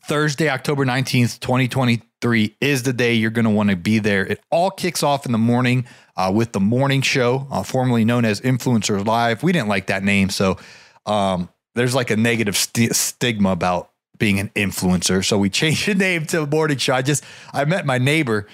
Thursday, 0.05 0.49
October 0.49 0.85
19th, 0.85 1.39
2023 1.41 2.55
is 2.61 2.83
the 2.83 2.93
day 2.93 3.13
you're 3.13 3.31
going 3.31 3.45
to 3.45 3.51
want 3.51 3.69
to 3.69 3.75
be 3.75 3.99
there. 3.99 4.25
It 4.25 4.41
all 4.49 4.71
kicks 4.71 5.03
off 5.03 5.25
in 5.25 5.33
the 5.33 5.37
morning 5.37 5.85
uh, 6.15 6.31
with 6.33 6.53
the 6.53 6.61
morning 6.61 7.01
show, 7.01 7.47
uh, 7.51 7.63
formerly 7.63 8.05
known 8.05 8.23
as 8.23 8.39
Influencers 8.41 9.05
Live. 9.05 9.43
We 9.43 9.51
didn't 9.51 9.67
like 9.67 9.87
that 9.87 10.03
name. 10.03 10.29
So 10.29 10.57
um, 11.05 11.49
there's 11.75 11.95
like 11.95 12.11
a 12.11 12.17
negative 12.17 12.55
st- 12.55 12.95
stigma 12.95 13.51
about 13.51 13.91
being 14.17 14.39
an 14.39 14.49
influencer. 14.55 15.23
So 15.23 15.37
we 15.37 15.49
changed 15.51 15.87
the 15.87 15.95
name 15.95 16.25
to 16.27 16.45
Morning 16.45 16.77
Show. 16.77 16.93
I 16.93 17.01
just, 17.01 17.25
I 17.51 17.65
met 17.65 17.85
my 17.85 17.97
neighbor 17.97 18.47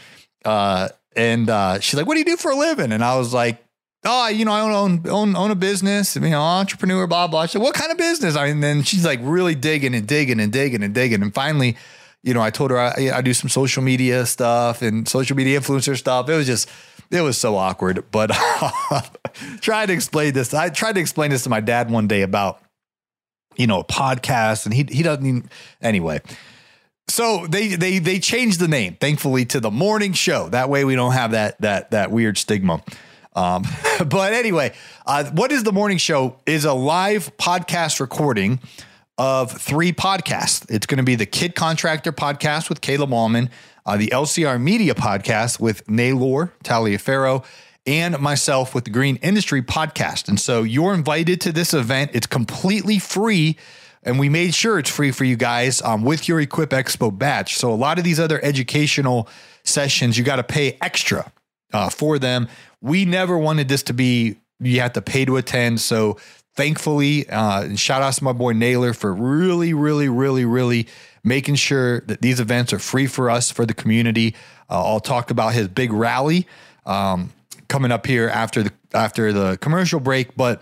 uh, 0.45 0.89
and 1.15 1.47
uh, 1.47 1.79
she's 1.79 1.95
like, 1.95 2.07
what 2.07 2.15
do 2.15 2.19
you 2.19 2.25
do 2.25 2.37
for 2.37 2.51
a 2.51 2.55
living? 2.55 2.91
And 2.91 3.03
I 3.03 3.17
was 3.17 3.33
like, 3.33 3.63
oh, 4.03 4.27
you 4.27 4.45
know, 4.45 4.51
I 4.51 4.61
own 4.61 5.07
own 5.07 5.35
own 5.35 5.51
a 5.51 5.55
business, 5.55 6.15
you 6.15 6.21
know, 6.21 6.41
entrepreneur, 6.41 7.07
blah 7.07 7.27
blah. 7.27 7.45
She 7.45 7.53
said, 7.53 7.61
what 7.61 7.75
kind 7.75 7.91
of 7.91 7.97
business? 7.97 8.35
I 8.35 8.47
mean, 8.47 8.59
then 8.59 8.83
she's 8.83 9.05
like 9.05 9.19
really 9.21 9.55
digging 9.55 9.95
and 9.95 10.07
digging 10.07 10.39
and 10.39 10.51
digging 10.51 10.83
and 10.83 10.93
digging, 10.93 11.21
and 11.21 11.33
finally, 11.33 11.77
you 12.23 12.33
know, 12.33 12.41
I 12.41 12.49
told 12.49 12.71
her 12.71 12.79
I, 12.79 13.11
I 13.13 13.21
do 13.21 13.33
some 13.33 13.49
social 13.49 13.83
media 13.83 14.25
stuff 14.25 14.81
and 14.81 15.07
social 15.07 15.35
media 15.35 15.59
influencer 15.59 15.97
stuff. 15.97 16.29
It 16.29 16.35
was 16.35 16.47
just. 16.47 16.69
It 17.09 17.19
was 17.19 17.37
so 17.37 17.57
awkward, 17.57 18.05
but 18.09 18.31
tried 19.59 19.87
to 19.87 19.93
explain 19.93 20.33
this. 20.33 20.53
I 20.53 20.69
tried 20.69 20.93
to 20.93 21.01
explain 21.01 21.29
this 21.29 21.43
to 21.43 21.49
my 21.49 21.59
dad 21.59 21.91
one 21.91 22.07
day 22.07 22.21
about, 22.21 22.61
you 23.57 23.67
know, 23.67 23.81
a 23.81 23.83
podcast, 23.83 24.63
and 24.63 24.73
he 24.73 24.87
he 24.89 25.03
doesn't 25.03 25.25
even, 25.25 25.49
anyway. 25.81 26.21
So 27.09 27.45
they 27.47 27.75
they 27.75 27.99
they 27.99 28.19
changed 28.19 28.61
the 28.61 28.69
name, 28.69 28.95
thankfully, 28.95 29.43
to 29.47 29.59
the 29.59 29.69
morning 29.69 30.13
show. 30.13 30.47
That 30.47 30.69
way 30.69 30.85
we 30.85 30.95
don't 30.95 31.11
have 31.11 31.31
that 31.31 31.59
that 31.59 31.91
that 31.91 32.11
weird 32.11 32.37
stigma. 32.37 32.81
Um, 33.33 33.63
but 34.05 34.33
anyway, 34.33 34.73
uh, 35.05 35.25
what 35.31 35.51
is 35.51 35.63
the 35.63 35.71
morning 35.71 35.97
show? 35.97 36.37
Is 36.45 36.65
a 36.65 36.73
live 36.73 37.35
podcast 37.37 37.99
recording 37.99 38.59
of 39.17 39.51
three 39.51 39.91
podcasts. 39.91 40.69
It's 40.69 40.85
going 40.85 40.97
to 40.97 41.03
be 41.03 41.15
the 41.15 41.25
Kid 41.25 41.55
Contractor 41.55 42.11
podcast 42.11 42.69
with 42.69 42.81
Caleb 42.81 43.13
Allman, 43.13 43.49
uh, 43.85 43.97
the 43.97 44.07
LCR 44.07 44.59
Media 44.59 44.95
podcast 44.95 45.59
with 45.59 45.87
Naylor 45.89 46.53
Taliaferro, 46.63 47.45
and 47.85 48.19
myself 48.19 48.75
with 48.75 48.85
the 48.85 48.89
Green 48.89 49.17
Industry 49.17 49.61
podcast. 49.61 50.27
And 50.27 50.39
so 50.39 50.63
you're 50.63 50.93
invited 50.93 51.41
to 51.41 51.51
this 51.51 51.73
event. 51.73 52.11
It's 52.13 52.27
completely 52.27 52.99
free. 52.99 53.57
And 54.03 54.17
we 54.17 54.29
made 54.29 54.55
sure 54.55 54.79
it's 54.79 54.89
free 54.89 55.11
for 55.11 55.23
you 55.23 55.35
guys 55.35 55.81
um, 55.83 56.03
with 56.03 56.27
your 56.27 56.41
Equip 56.41 56.71
Expo 56.71 57.15
badge. 57.15 57.55
So 57.55 57.71
a 57.71 57.75
lot 57.75 57.99
of 57.99 58.03
these 58.03 58.19
other 58.19 58.43
educational 58.43 59.29
sessions, 59.63 60.17
you 60.17 60.23
got 60.23 60.37
to 60.37 60.43
pay 60.43 60.77
extra 60.81 61.31
uh, 61.73 61.89
for 61.89 62.17
them. 62.17 62.47
We 62.81 63.05
never 63.05 63.37
wanted 63.37 63.67
this 63.67 63.83
to 63.83 63.93
be 63.93 64.37
you 64.59 64.79
have 64.81 64.93
to 64.93 65.01
pay 65.01 65.25
to 65.25 65.37
attend. 65.37 65.81
So 65.81 66.17
thankfully, 66.55 67.27
uh, 67.29 67.75
shout 67.75 68.01
out 68.01 68.13
to 68.13 68.23
my 68.23 68.33
boy 68.33 68.53
Naylor 68.53 68.93
for 68.93 69.13
really, 69.13 69.73
really, 69.73 70.09
really, 70.09 70.45
really 70.45 70.87
making 71.23 71.55
sure 71.55 72.01
that 72.01 72.21
these 72.21 72.39
events 72.39 72.73
are 72.73 72.79
free 72.79 73.07
for 73.07 73.29
us 73.29 73.51
for 73.51 73.65
the 73.65 73.73
community. 73.73 74.35
Uh, 74.69 74.83
I'll 74.83 74.99
talk 74.99 75.31
about 75.31 75.53
his 75.53 75.67
big 75.67 75.91
rally 75.91 76.47
um, 76.85 77.31
coming 77.67 77.91
up 77.91 78.05
here 78.05 78.29
after 78.29 78.63
the 78.63 78.71
after 78.93 79.31
the 79.31 79.57
commercial 79.57 79.99
break, 79.99 80.35
but 80.35 80.61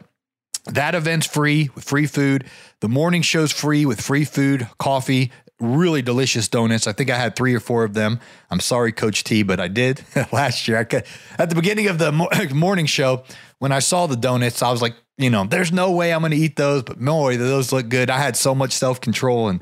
that 0.65 0.95
event's 0.95 1.25
free 1.25 1.69
with 1.73 1.83
free 1.83 2.05
food. 2.05 2.45
The 2.81 2.89
morning 2.89 3.21
show's 3.21 3.51
free 3.51 3.85
with 3.85 3.99
free 4.01 4.25
food, 4.25 4.67
coffee, 4.77 5.31
really 5.59 6.01
delicious 6.01 6.47
donuts. 6.47 6.87
I 6.87 6.93
think 6.93 7.09
I 7.09 7.17
had 7.17 7.35
three 7.35 7.53
or 7.53 7.59
four 7.59 7.83
of 7.83 7.93
them. 7.93 8.19
I'm 8.49 8.59
sorry, 8.59 8.91
Coach 8.91 9.23
T, 9.23 9.43
but 9.43 9.59
I 9.59 9.67
did 9.67 10.03
last 10.31 10.67
year. 10.67 10.77
I 10.77 11.03
at 11.41 11.49
the 11.49 11.55
beginning 11.55 11.87
of 11.87 11.97
the 11.97 12.11
morning 12.53 12.85
show, 12.85 13.23
when 13.59 13.71
I 13.71 13.79
saw 13.79 14.07
the 14.07 14.15
donuts, 14.15 14.61
I 14.61 14.71
was 14.71 14.81
like, 14.81 14.95
you 15.17 15.29
know, 15.29 15.43
there's 15.43 15.71
no 15.71 15.91
way 15.91 16.13
I'm 16.13 16.21
going 16.21 16.31
to 16.31 16.37
eat 16.37 16.55
those, 16.55 16.83
but 16.83 16.99
boy, 16.99 17.37
those 17.37 17.73
look 17.73 17.89
good. 17.89 18.09
I 18.09 18.17
had 18.17 18.37
so 18.37 18.55
much 18.55 18.71
self 18.71 19.01
control 19.01 19.49
and 19.49 19.61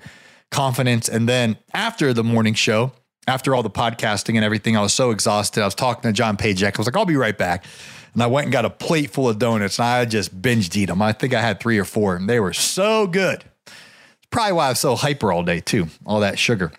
confidence. 0.52 1.10
And 1.10 1.28
then 1.28 1.58
after 1.74 2.14
the 2.14 2.24
morning 2.24 2.54
show, 2.54 2.92
after 3.28 3.54
all 3.54 3.64
the 3.64 3.70
podcasting 3.70 4.36
and 4.36 4.46
everything, 4.46 4.78
I 4.78 4.82
was 4.82 4.94
so 4.94 5.12
exhausted. 5.12 5.62
I 5.62 5.66
was 5.66 5.76
talking 5.76 6.04
to 6.04 6.14
John 6.14 6.38
Pajak. 6.38 6.76
I 6.76 6.78
was 6.78 6.88
like, 6.88 6.96
I'll 6.96 7.06
be 7.06 7.18
right 7.18 7.38
back. 7.38 7.66
And 8.14 8.24
I 8.24 8.28
went 8.28 8.46
and 8.46 8.54
got 8.54 8.66
a 8.66 8.70
plate 8.70 9.12
full 9.12 9.28
of 9.28 9.38
donuts 9.38 9.80
and 9.80 9.88
I 9.88 10.06
just 10.06 10.42
binged 10.42 10.76
eat 10.76 10.86
them. 10.86 11.02
I 11.02 11.12
think 11.12 11.34
I 11.34 11.42
had 11.42 11.60
three 11.60 11.78
or 11.78 11.86
four 11.86 12.16
and 12.16 12.30
they 12.30 12.40
were 12.40 12.54
so 12.54 13.06
good. 13.06 13.44
Probably 14.38 14.54
why 14.54 14.68
I 14.68 14.70
was 14.70 14.80
so 14.80 14.96
hyper 14.96 15.32
all 15.32 15.42
day, 15.42 15.62
too, 15.62 15.88
all 16.06 16.20
that 16.20 16.38
sugar. 16.38 16.72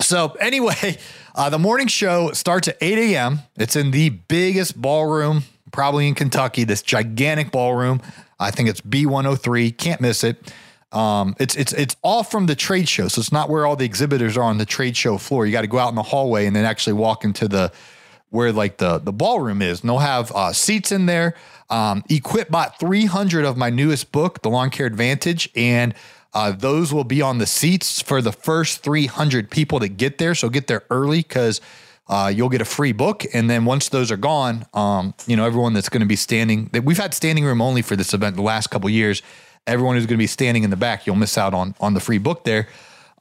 So, 0.00 0.36
anyway, 0.38 0.98
uh, 1.34 1.50
the 1.50 1.58
morning 1.58 1.88
show 1.88 2.30
starts 2.30 2.68
at 2.68 2.76
8 2.80 2.96
a.m. 2.96 3.40
It's 3.56 3.74
in 3.74 3.90
the 3.90 4.10
biggest 4.10 4.80
ballroom, 4.80 5.42
probably 5.72 6.06
in 6.06 6.14
Kentucky, 6.14 6.62
this 6.62 6.82
gigantic 6.82 7.50
ballroom. 7.50 8.02
I 8.38 8.52
think 8.52 8.68
it's 8.68 8.80
B103. 8.82 9.76
Can't 9.76 10.00
miss 10.00 10.22
it. 10.22 10.54
Um, 10.92 11.34
it's 11.40 11.56
it's 11.56 11.72
it's 11.72 11.96
all 12.02 12.22
from 12.22 12.46
the 12.46 12.54
trade 12.54 12.88
show, 12.88 13.08
so 13.08 13.18
it's 13.18 13.32
not 13.32 13.50
where 13.50 13.66
all 13.66 13.74
the 13.74 13.84
exhibitors 13.84 14.36
are 14.36 14.44
on 14.44 14.58
the 14.58 14.64
trade 14.64 14.96
show 14.96 15.18
floor. 15.18 15.44
You 15.44 15.50
got 15.50 15.62
to 15.62 15.66
go 15.66 15.80
out 15.80 15.88
in 15.88 15.96
the 15.96 16.04
hallway 16.04 16.46
and 16.46 16.54
then 16.54 16.64
actually 16.64 16.92
walk 16.92 17.24
into 17.24 17.48
the 17.48 17.72
where 18.30 18.52
like 18.52 18.76
the 18.76 18.98
the 18.98 19.12
ballroom 19.12 19.60
is. 19.60 19.80
And 19.80 19.90
they'll 19.90 19.98
have 19.98 20.30
uh, 20.30 20.52
seats 20.52 20.92
in 20.92 21.06
there. 21.06 21.34
Um, 21.68 22.04
Equip 22.08 22.48
bought 22.48 22.78
300 22.78 23.44
of 23.44 23.56
my 23.56 23.70
newest 23.70 24.12
book, 24.12 24.42
The 24.42 24.50
Lawn 24.50 24.70
Care 24.70 24.86
Advantage, 24.86 25.50
and 25.56 25.96
uh, 26.36 26.52
those 26.52 26.92
will 26.92 27.02
be 27.02 27.22
on 27.22 27.38
the 27.38 27.46
seats 27.46 28.02
for 28.02 28.20
the 28.20 28.30
first 28.30 28.82
300 28.82 29.50
people 29.50 29.78
that 29.78 29.96
get 29.96 30.18
there. 30.18 30.34
So 30.34 30.50
get 30.50 30.66
there 30.66 30.82
early 30.90 31.22
because 31.22 31.62
uh, 32.08 32.30
you'll 32.32 32.50
get 32.50 32.60
a 32.60 32.66
free 32.66 32.92
book. 32.92 33.24
And 33.32 33.48
then 33.48 33.64
once 33.64 33.88
those 33.88 34.12
are 34.12 34.18
gone, 34.18 34.66
um, 34.74 35.14
you 35.26 35.34
know, 35.34 35.46
everyone 35.46 35.72
that's 35.72 35.88
going 35.88 36.02
to 36.02 36.06
be 36.06 36.14
standing, 36.14 36.68
we've 36.84 36.98
had 36.98 37.14
standing 37.14 37.46
room 37.46 37.62
only 37.62 37.80
for 37.80 37.96
this 37.96 38.12
event 38.12 38.36
the 38.36 38.42
last 38.42 38.66
couple 38.66 38.90
years. 38.90 39.22
Everyone 39.66 39.96
who's 39.96 40.04
going 40.04 40.18
to 40.18 40.22
be 40.22 40.26
standing 40.26 40.62
in 40.62 40.68
the 40.68 40.76
back, 40.76 41.06
you'll 41.06 41.16
miss 41.16 41.38
out 41.38 41.54
on 41.54 41.74
on 41.80 41.94
the 41.94 42.00
free 42.00 42.18
book 42.18 42.44
there. 42.44 42.68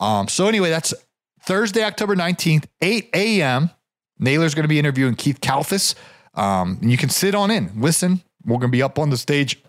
Um, 0.02 0.28
so 0.28 0.50
anyway, 0.50 0.70
that's 0.70 0.94
Thursday, 1.42 1.86
October 1.86 2.18
19th, 2.18 2.66
8 2.82 3.10
a.m. 3.14 3.70
Naylor's 4.20 4.54
going 4.54 4.66
to 4.66 4.70
be 4.70 4.78
interviewing 4.78 5.16
Keith 5.16 5.40
Kalfas. 5.40 5.96
Um, 6.34 6.80
and 6.82 6.92
you 6.92 6.98
can 6.98 7.08
sit 7.08 7.34
on 7.34 7.50
in, 7.50 7.72
listen. 7.78 8.24
We're 8.44 8.58
going 8.58 8.72
to 8.72 8.78
be 8.78 8.84
up 8.84 9.00
on 9.00 9.10
the 9.10 9.18
stage 9.18 9.64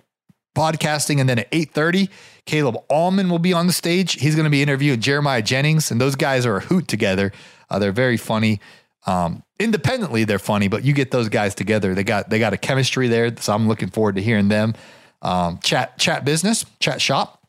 podcasting. 0.57 1.21
And 1.21 1.29
then 1.29 1.39
at 1.39 1.51
8.30, 1.53 2.09
Caleb 2.47 2.77
Allman 2.89 3.29
will 3.29 3.39
be 3.39 3.53
on 3.53 3.67
the 3.67 3.73
stage. 3.73 4.15
He's 4.15 4.35
going 4.35 4.45
to 4.45 4.51
be 4.51 4.63
interviewing 4.63 5.01
Jeremiah 5.01 5.43
Jennings. 5.43 5.91
And 5.91 6.01
those 6.01 6.17
guys 6.17 6.47
are 6.47 6.57
a 6.57 6.61
hoot 6.61 6.89
together. 6.89 7.33
Uh, 7.71 7.79
they're 7.79 7.93
very 7.93 8.17
funny. 8.17 8.61
Um, 9.07 9.43
independently, 9.61 10.25
they're 10.25 10.39
funny, 10.39 10.67
but 10.69 10.85
you 10.85 10.93
get 10.93 11.11
those 11.13 11.29
guys 11.29 11.55
together. 11.55 11.95
They 11.95 12.03
got 12.03 12.29
they 12.29 12.41
got 12.41 12.53
a 12.53 12.57
chemistry 12.57 13.07
there. 13.07 13.37
So 13.37 13.55
I'm 13.55 13.69
looking 13.69 13.89
forward 13.89 14.17
to 14.17 14.23
hearing 14.23 14.49
them 14.49 14.75
um, 15.23 15.59
chat 15.63 15.99
chat 15.99 16.25
business, 16.25 16.65
chat 16.81 17.01
shop, 17.01 17.47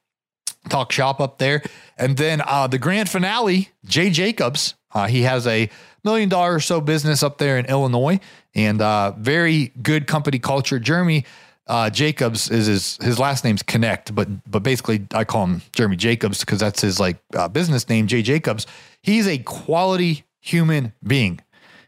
talk 0.69 0.91
shop 0.91 1.19
up 1.19 1.37
there. 1.37 1.63
And 1.97 2.17
then 2.17 2.41
uh, 2.45 2.67
the 2.67 2.79
grand 2.79 3.09
finale, 3.09 3.69
Jay 3.85 4.09
Jacobs. 4.09 4.75
Uh, 4.93 5.07
he 5.07 5.23
has 5.23 5.45
a 5.45 5.69
million 6.03 6.29
dollar 6.29 6.55
or 6.55 6.59
so 6.59 6.79
business 6.81 7.21
up 7.21 7.37
there 7.37 7.57
in 7.57 7.65
Illinois 7.65 8.19
and 8.55 8.81
uh, 8.81 9.11
very 9.11 9.71
good 9.81 10.07
company 10.07 10.39
culture. 10.39 10.79
Jeremy 10.79 11.25
uh, 11.67 11.89
Jacobs 11.89 12.49
is 12.49 12.67
his 12.67 12.97
his 13.01 13.19
last 13.19 13.43
name's 13.43 13.62
Connect, 13.62 14.15
but 14.15 14.27
but 14.49 14.63
basically 14.63 15.06
I 15.13 15.23
call 15.23 15.45
him 15.45 15.62
Jeremy 15.73 15.97
Jacobs 15.97 16.39
because 16.39 16.60
that's 16.60 16.82
his 16.82 16.99
like 16.99 17.17
uh, 17.36 17.47
business 17.47 17.88
name, 17.89 18.08
Jay 18.08 18.21
Jacobs. 18.21 18.65
He's 19.01 19.27
a 19.27 19.38
quality 19.39 20.23
human 20.39 20.93
being. 21.03 21.41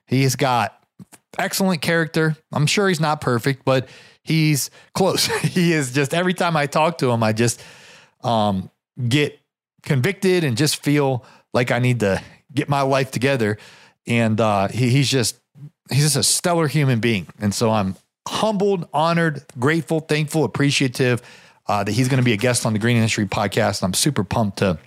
He's 0.06 0.36
got 0.36 0.84
excellent 1.38 1.82
character. 1.82 2.36
I'm 2.52 2.66
sure 2.66 2.90
he's 2.90 3.00
not 3.00 3.22
perfect, 3.22 3.64
but 3.64 3.88
he's 4.24 4.70
close. 4.94 5.26
he 5.42 5.72
is 5.72 5.94
just 5.94 6.14
every 6.14 6.34
time 6.34 6.58
I 6.58 6.66
talk 6.66 6.98
to 7.00 7.10
him, 7.12 7.24
I 7.24 7.34
just 7.34 7.62
um, 8.22 8.70
get 9.08 9.40
convicted 9.84 10.44
and 10.44 10.58
just 10.58 10.84
feel 10.84 11.24
like 11.54 11.72
I 11.72 11.80
need 11.80 12.02
to 12.02 12.22
get 12.54 12.68
my 12.68 12.82
life 12.82 13.12
together. 13.12 13.58
And 14.06 14.42
uh, 14.42 14.68
he, 14.68 14.90
he's 14.90 15.10
just 15.10 15.40
he's 15.90 16.04
just 16.04 16.18
a 16.18 16.24
stellar 16.24 16.68
human 16.68 17.00
being, 17.00 17.28
and 17.40 17.54
so 17.54 17.72
I'm 17.72 17.96
humbled, 18.28 18.88
honored, 18.94 19.44
grateful, 19.58 20.00
thankful, 20.00 20.44
appreciative 20.44 21.22
uh, 21.68 21.84
that 21.84 21.92
he's 21.92 22.08
going 22.08 22.20
to 22.20 22.24
be 22.24 22.34
a 22.34 22.38
guest 22.38 22.66
on 22.66 22.74
the 22.74 22.80
Green 22.80 22.98
Industry 22.98 23.26
podcast. 23.26 23.84
I'm 23.84 23.94
super 23.94 24.24
pumped 24.24 24.58
to, 24.60 24.78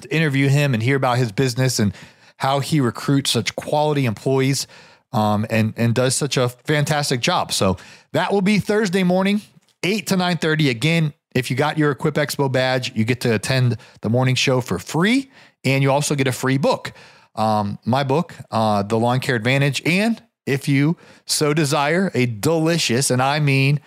to 0.00 0.14
interview 0.14 0.48
him 0.48 0.74
and 0.74 0.82
hear 0.82 0.96
about 0.96 1.18
his 1.18 1.32
business 1.32 1.78
and 1.78 1.94
how 2.38 2.60
he 2.60 2.80
recruits 2.80 3.30
such 3.30 3.54
quality 3.56 4.06
employees 4.06 4.66
um, 5.12 5.46
and 5.48 5.72
and 5.76 5.94
does 5.94 6.14
such 6.14 6.36
a 6.36 6.48
fantastic 6.48 7.20
job. 7.20 7.52
So 7.52 7.76
that 8.12 8.32
will 8.32 8.42
be 8.42 8.58
Thursday 8.58 9.04
morning, 9.04 9.40
eight 9.82 10.08
to 10.08 10.16
nine 10.16 10.36
thirty. 10.38 10.68
Again, 10.68 11.14
if 11.34 11.50
you 11.50 11.56
got 11.56 11.78
your 11.78 11.92
Equip 11.92 12.14
Expo 12.14 12.50
badge, 12.50 12.94
you 12.96 13.04
get 13.04 13.20
to 13.20 13.34
attend 13.34 13.76
the 14.00 14.10
morning 14.10 14.34
show 14.34 14.60
for 14.60 14.78
free, 14.78 15.30
and 15.64 15.82
you 15.82 15.92
also 15.92 16.14
get 16.14 16.26
a 16.26 16.32
free 16.32 16.58
book. 16.58 16.92
Um, 17.36 17.78
my 17.84 18.04
book, 18.04 18.34
uh, 18.50 18.82
The 18.82 18.98
Lawn 18.98 19.20
Care 19.20 19.36
Advantage, 19.36 19.82
and 19.86 20.22
if 20.46 20.68
you 20.68 20.96
so 21.26 21.54
desire, 21.54 22.10
a 22.14 22.26
delicious, 22.26 23.10
and 23.10 23.22
I 23.22 23.40
mean, 23.40 23.80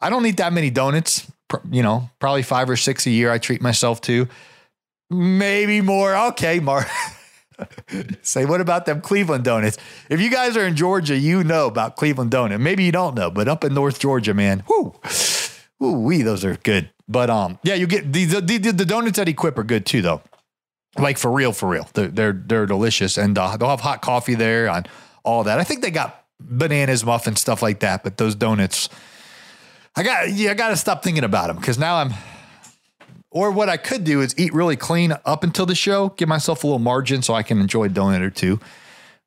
I 0.00 0.10
don't 0.10 0.24
eat 0.26 0.36
that 0.36 0.52
many 0.52 0.70
donuts, 0.70 1.30
you 1.70 1.82
know, 1.82 2.10
probably 2.18 2.42
five 2.42 2.68
or 2.68 2.76
six 2.76 3.06
a 3.06 3.10
year 3.10 3.30
I 3.30 3.38
treat 3.38 3.62
myself 3.62 4.00
to. 4.02 4.28
Maybe 5.10 5.80
more. 5.80 6.16
Okay, 6.28 6.60
Mark. 6.60 6.88
Say, 8.22 8.44
what 8.44 8.60
about 8.60 8.86
them 8.86 9.00
Cleveland 9.00 9.44
donuts? 9.44 9.78
If 10.08 10.20
you 10.20 10.30
guys 10.30 10.56
are 10.56 10.66
in 10.66 10.76
Georgia, 10.76 11.16
you 11.16 11.44
know 11.44 11.66
about 11.66 11.96
Cleveland 11.96 12.30
donut. 12.30 12.60
Maybe 12.60 12.84
you 12.84 12.92
don't 12.92 13.14
know, 13.14 13.30
but 13.30 13.48
up 13.48 13.64
in 13.64 13.74
North 13.74 13.98
Georgia, 14.00 14.34
man, 14.34 14.64
whoo, 14.68 14.94
whoo, 15.78 16.00
wee, 16.00 16.22
those 16.22 16.44
are 16.44 16.56
good. 16.56 16.90
But 17.06 17.30
um, 17.30 17.58
yeah, 17.62 17.74
you 17.74 17.86
get 17.86 18.12
the 18.12 18.24
the, 18.24 18.58
the, 18.72 18.84
donuts 18.84 19.18
at 19.18 19.28
Equip 19.28 19.58
are 19.58 19.64
good 19.64 19.86
too, 19.86 20.02
though. 20.02 20.22
Like 20.98 21.18
for 21.18 21.30
real, 21.30 21.52
for 21.52 21.68
real, 21.68 21.88
they're 21.94 22.08
they're, 22.08 22.32
they're 22.32 22.66
delicious, 22.66 23.18
and 23.18 23.36
uh, 23.36 23.56
they'll 23.56 23.68
have 23.68 23.80
hot 23.80 24.00
coffee 24.00 24.34
there 24.34 24.68
and 24.68 24.88
all 25.24 25.44
that. 25.44 25.58
I 25.58 25.64
think 25.64 25.82
they 25.82 25.90
got 25.90 26.24
bananas, 26.40 27.04
muffins, 27.04 27.40
stuff 27.40 27.62
like 27.62 27.80
that. 27.80 28.04
But 28.04 28.16
those 28.16 28.34
donuts, 28.34 28.88
I 29.96 30.02
got 30.02 30.32
yeah, 30.32 30.50
I 30.50 30.54
got 30.54 30.68
to 30.68 30.76
stop 30.76 31.02
thinking 31.02 31.24
about 31.24 31.48
them 31.48 31.56
because 31.56 31.78
now 31.78 31.96
I'm 31.96 32.12
or 33.30 33.50
what 33.50 33.68
I 33.68 33.76
could 33.76 34.04
do 34.04 34.20
is 34.20 34.32
eat 34.38 34.54
really 34.54 34.76
clean 34.76 35.12
up 35.24 35.42
until 35.42 35.66
the 35.66 35.74
show, 35.74 36.10
give 36.10 36.28
myself 36.28 36.62
a 36.62 36.68
little 36.68 36.78
margin 36.78 37.20
so 37.20 37.34
I 37.34 37.42
can 37.42 37.60
enjoy 37.60 37.86
a 37.86 37.88
donut 37.88 38.20
or 38.20 38.30
two. 38.30 38.60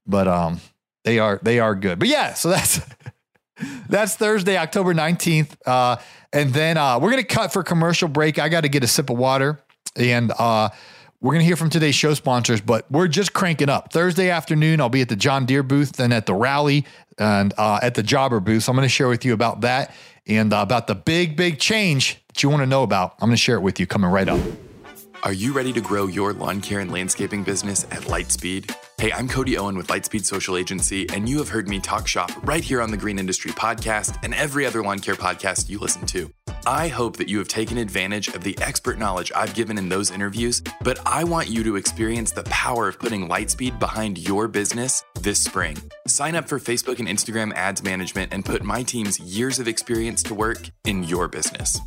But 0.05 0.29
um, 0.29 0.61
they 1.03 1.19
are 1.19 1.39
they 1.43 1.59
are 1.59 1.75
good. 1.75 1.99
But 1.99 2.07
yeah, 2.07 2.33
so 2.33 2.49
that's 2.49 2.79
that's 3.89 4.15
Thursday, 4.15 4.57
October 4.57 4.93
19th. 4.93 5.57
Uh, 5.65 5.97
and 6.31 6.53
then 6.53 6.77
uh, 6.77 6.99
we're 6.99 7.09
gonna 7.09 7.23
cut 7.23 7.51
for 7.51 7.63
commercial 7.63 8.07
break. 8.07 8.39
I 8.39 8.49
got 8.49 8.61
to 8.61 8.69
get 8.69 8.83
a 8.83 8.87
sip 8.87 9.09
of 9.09 9.17
water. 9.17 9.59
And 9.95 10.31
uh, 10.37 10.69
we're 11.21 11.31
going 11.31 11.41
to 11.41 11.45
hear 11.45 11.55
from 11.55 11.69
today's 11.69 11.95
show 11.95 12.13
sponsors, 12.13 12.61
but 12.61 12.89
we're 12.91 13.07
just 13.07 13.33
cranking 13.33 13.69
up. 13.69 13.91
Thursday 13.91 14.29
afternoon, 14.29 14.79
I'll 14.79 14.89
be 14.89 15.01
at 15.01 15.09
the 15.09 15.15
John 15.15 15.45
Deere 15.45 15.63
booth, 15.63 15.93
then 15.93 16.11
at 16.11 16.27
the 16.27 16.35
rally 16.35 16.85
and 17.17 17.53
uh, 17.57 17.79
at 17.81 17.95
the 17.95 18.03
Jobber 18.03 18.39
booth. 18.39 18.63
So 18.63 18.71
I'm 18.71 18.75
going 18.75 18.85
to 18.85 18.89
share 18.89 19.07
with 19.07 19.25
you 19.25 19.33
about 19.33 19.61
that 19.61 19.95
and 20.27 20.53
uh, 20.53 20.57
about 20.57 20.87
the 20.87 20.95
big, 20.95 21.35
big 21.35 21.59
change 21.59 22.21
that 22.27 22.43
you 22.43 22.49
want 22.49 22.61
to 22.61 22.67
know 22.67 22.83
about. 22.83 23.15
I'm 23.19 23.29
going 23.29 23.35
to 23.35 23.41
share 23.41 23.55
it 23.55 23.61
with 23.61 23.79
you 23.79 23.87
coming 23.87 24.11
right 24.11 24.29
up. 24.29 24.39
Are 25.23 25.33
you 25.33 25.51
ready 25.51 25.73
to 25.73 25.81
grow 25.81 26.05
your 26.05 26.31
lawn 26.33 26.61
care 26.61 26.79
and 26.79 26.91
landscaping 26.91 27.43
business 27.43 27.85
at 27.85 28.01
Lightspeed? 28.01 28.73
Hey, 28.99 29.11
I'm 29.11 29.27
Cody 29.27 29.57
Owen 29.57 29.75
with 29.75 29.87
Lightspeed 29.87 30.23
Social 30.23 30.55
Agency, 30.55 31.09
and 31.09 31.27
you 31.27 31.39
have 31.39 31.49
heard 31.49 31.67
me 31.67 31.79
talk 31.79 32.07
shop 32.07 32.31
right 32.43 32.63
here 32.63 32.81
on 32.81 32.91
the 32.91 32.97
Green 32.97 33.17
Industry 33.17 33.51
Podcast 33.51 34.19
and 34.23 34.35
every 34.35 34.65
other 34.65 34.83
lawn 34.83 34.99
care 34.99 35.15
podcast 35.15 35.69
you 35.69 35.79
listen 35.79 36.05
to. 36.07 36.31
I 36.65 36.87
hope 36.87 37.17
that 37.17 37.29
you 37.29 37.37
have 37.37 37.47
taken 37.47 37.77
advantage 37.77 38.29
of 38.29 38.43
the 38.43 38.57
expert 38.61 38.97
knowledge 38.97 39.31
I've 39.35 39.53
given 39.53 39.77
in 39.77 39.89
those 39.89 40.11
interviews, 40.11 40.61
but 40.81 40.99
I 41.05 41.23
want 41.23 41.49
you 41.49 41.63
to 41.63 41.75
experience 41.75 42.31
the 42.31 42.43
power 42.43 42.87
of 42.87 42.99
putting 42.99 43.27
Lightspeed 43.27 43.79
behind 43.79 44.17
your 44.17 44.47
business 44.47 45.03
this 45.21 45.39
spring. 45.39 45.77
Sign 46.07 46.35
up 46.35 46.47
for 46.47 46.59
Facebook 46.59 46.99
and 46.99 47.07
Instagram 47.07 47.53
ads 47.53 47.83
management 47.83 48.33
and 48.33 48.43
put 48.43 48.63
my 48.63 48.83
team's 48.83 49.19
years 49.19 49.59
of 49.59 49.67
experience 49.67 50.23
to 50.23 50.33
work 50.33 50.69
in 50.85 51.03
your 51.03 51.27
business. 51.27 51.79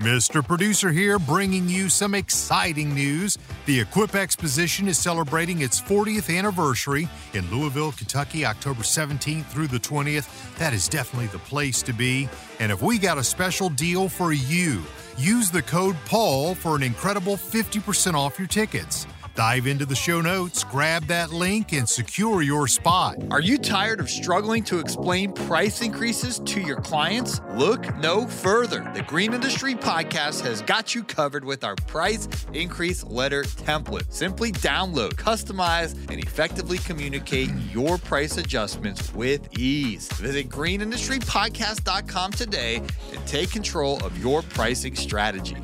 Mr. 0.00 0.42
Producer 0.42 0.90
here, 0.90 1.18
bringing 1.18 1.68
you 1.68 1.90
some 1.90 2.14
exciting 2.14 2.94
news. 2.94 3.36
The 3.66 3.80
Equip 3.80 4.14
Exposition 4.14 4.88
is 4.88 4.96
celebrating 4.96 5.60
its 5.60 5.78
40th 5.78 6.34
anniversary 6.34 7.06
in 7.34 7.50
Louisville, 7.50 7.92
Kentucky, 7.92 8.46
October 8.46 8.80
17th 8.80 9.44
through 9.48 9.66
the 9.66 9.78
20th. 9.78 10.56
That 10.56 10.72
is 10.72 10.88
definitely 10.88 11.26
the 11.26 11.38
place 11.40 11.82
to 11.82 11.92
be. 11.92 12.30
And 12.60 12.72
if 12.72 12.80
we 12.80 12.96
got 12.96 13.18
a 13.18 13.24
special 13.24 13.68
deal 13.68 14.08
for 14.08 14.32
you, 14.32 14.82
use 15.18 15.50
the 15.50 15.60
code 15.60 15.96
PAUL 16.06 16.54
for 16.54 16.76
an 16.76 16.82
incredible 16.82 17.36
50% 17.36 18.14
off 18.14 18.38
your 18.38 18.48
tickets. 18.48 19.06
Dive 19.40 19.66
into 19.66 19.86
the 19.86 19.96
show 19.96 20.20
notes, 20.20 20.64
grab 20.64 21.06
that 21.06 21.32
link, 21.32 21.72
and 21.72 21.88
secure 21.88 22.42
your 22.42 22.68
spot. 22.68 23.16
Are 23.30 23.40
you 23.40 23.56
tired 23.56 23.98
of 23.98 24.10
struggling 24.10 24.62
to 24.64 24.78
explain 24.78 25.32
price 25.32 25.80
increases 25.80 26.40
to 26.40 26.60
your 26.60 26.76
clients? 26.82 27.40
Look 27.54 27.96
no 27.96 28.26
further. 28.26 28.86
The 28.94 29.00
Green 29.00 29.32
Industry 29.32 29.74
Podcast 29.74 30.42
has 30.42 30.60
got 30.60 30.94
you 30.94 31.02
covered 31.02 31.42
with 31.42 31.64
our 31.64 31.74
price 31.74 32.28
increase 32.52 33.02
letter 33.02 33.44
template. 33.44 34.12
Simply 34.12 34.52
download, 34.52 35.12
customize, 35.14 35.94
and 36.10 36.22
effectively 36.22 36.76
communicate 36.76 37.48
your 37.72 37.96
price 37.96 38.36
adjustments 38.36 39.14
with 39.14 39.58
ease. 39.58 40.06
Visit 40.18 40.50
greenindustrypodcast.com 40.50 42.32
today 42.32 42.76
and 42.76 43.26
take 43.26 43.50
control 43.50 44.04
of 44.04 44.18
your 44.18 44.42
pricing 44.42 44.94
strategy. 44.94 45.56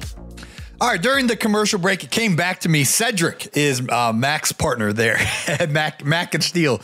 All 0.79 0.89
right, 0.89 1.01
during 1.01 1.27
the 1.27 1.37
commercial 1.37 1.79
break, 1.79 2.05
it 2.05 2.11
came 2.11 2.37
back 2.37 2.61
to 2.61 2.69
me. 2.69 2.85
Cedric 2.85 3.57
is 3.57 3.81
uh, 3.89 4.13
Mac's 4.13 4.53
partner 4.53 4.93
there. 4.93 5.17
Mac, 5.71 6.05
Mac 6.05 6.35
and 6.35 6.45
Steele 6.45 6.83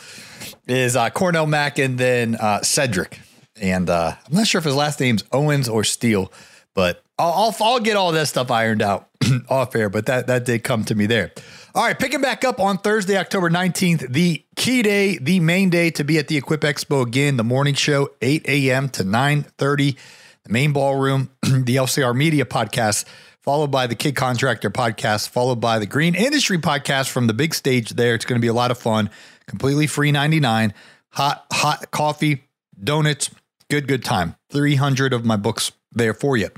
is 0.65 0.95
uh, 0.95 1.11
Cornell 1.11 1.45
Mac 1.45 1.77
and 1.77 1.99
then 1.99 2.33
uh, 2.35 2.63
Cedric. 2.63 3.19
And 3.61 3.91
uh, 3.91 4.15
I'm 4.25 4.33
not 4.33 4.47
sure 4.47 4.57
if 4.57 4.65
his 4.65 4.73
last 4.73 4.99
name's 4.99 5.23
Owens 5.31 5.69
or 5.69 5.83
Steele, 5.83 6.31
but 6.73 7.03
I'll, 7.19 7.33
I'll, 7.33 7.55
I'll 7.61 7.79
get 7.79 7.95
all 7.95 8.11
that 8.13 8.27
stuff 8.27 8.49
ironed 8.49 8.81
out 8.81 9.09
off 9.49 9.75
air. 9.75 9.89
But 9.89 10.07
that, 10.07 10.25
that 10.25 10.43
did 10.43 10.63
come 10.63 10.83
to 10.85 10.95
me 10.95 11.05
there. 11.05 11.31
All 11.75 11.83
right, 11.83 11.97
picking 11.97 12.21
back 12.21 12.43
up 12.43 12.59
on 12.59 12.79
Thursday, 12.79 13.15
October 13.15 13.51
19th, 13.51 14.11
the 14.11 14.43
key 14.55 14.81
day, 14.81 15.19
the 15.19 15.39
main 15.39 15.69
day 15.69 15.91
to 15.91 16.03
be 16.03 16.17
at 16.17 16.27
the 16.27 16.37
Equip 16.37 16.61
Expo 16.61 17.05
again, 17.05 17.37
the 17.37 17.43
morning 17.43 17.75
show, 17.75 18.09
8 18.23 18.43
a.m. 18.47 18.89
to 18.89 19.03
9 19.03 19.43
30, 19.43 19.97
the 20.45 20.51
main 20.51 20.73
ballroom, 20.73 21.29
the 21.41 21.75
LCR 21.75 22.15
Media 22.15 22.45
podcast 22.45 23.05
followed 23.43 23.71
by 23.71 23.87
the 23.87 23.95
Kid 23.95 24.15
Contractor 24.15 24.71
podcast, 24.71 25.29
followed 25.29 25.59
by 25.59 25.77
the 25.77 25.85
Green 25.85 26.15
Industry 26.15 26.57
podcast 26.57 27.09
from 27.09 27.27
the 27.27 27.33
big 27.33 27.53
stage 27.53 27.91
there. 27.91 28.15
It's 28.15 28.25
going 28.25 28.39
to 28.39 28.41
be 28.41 28.47
a 28.47 28.53
lot 28.53 28.71
of 28.71 28.77
fun. 28.77 29.09
Completely 29.45 29.85
free 29.85 30.11
99. 30.11 30.73
Hot, 31.09 31.45
hot 31.51 31.91
coffee, 31.91 32.45
donuts, 32.81 33.29
good, 33.69 33.87
good 33.87 34.03
time. 34.03 34.35
300 34.49 35.13
of 35.13 35.25
my 35.25 35.35
books 35.35 35.73
there 35.91 36.13
for 36.13 36.37
you. 36.37 36.49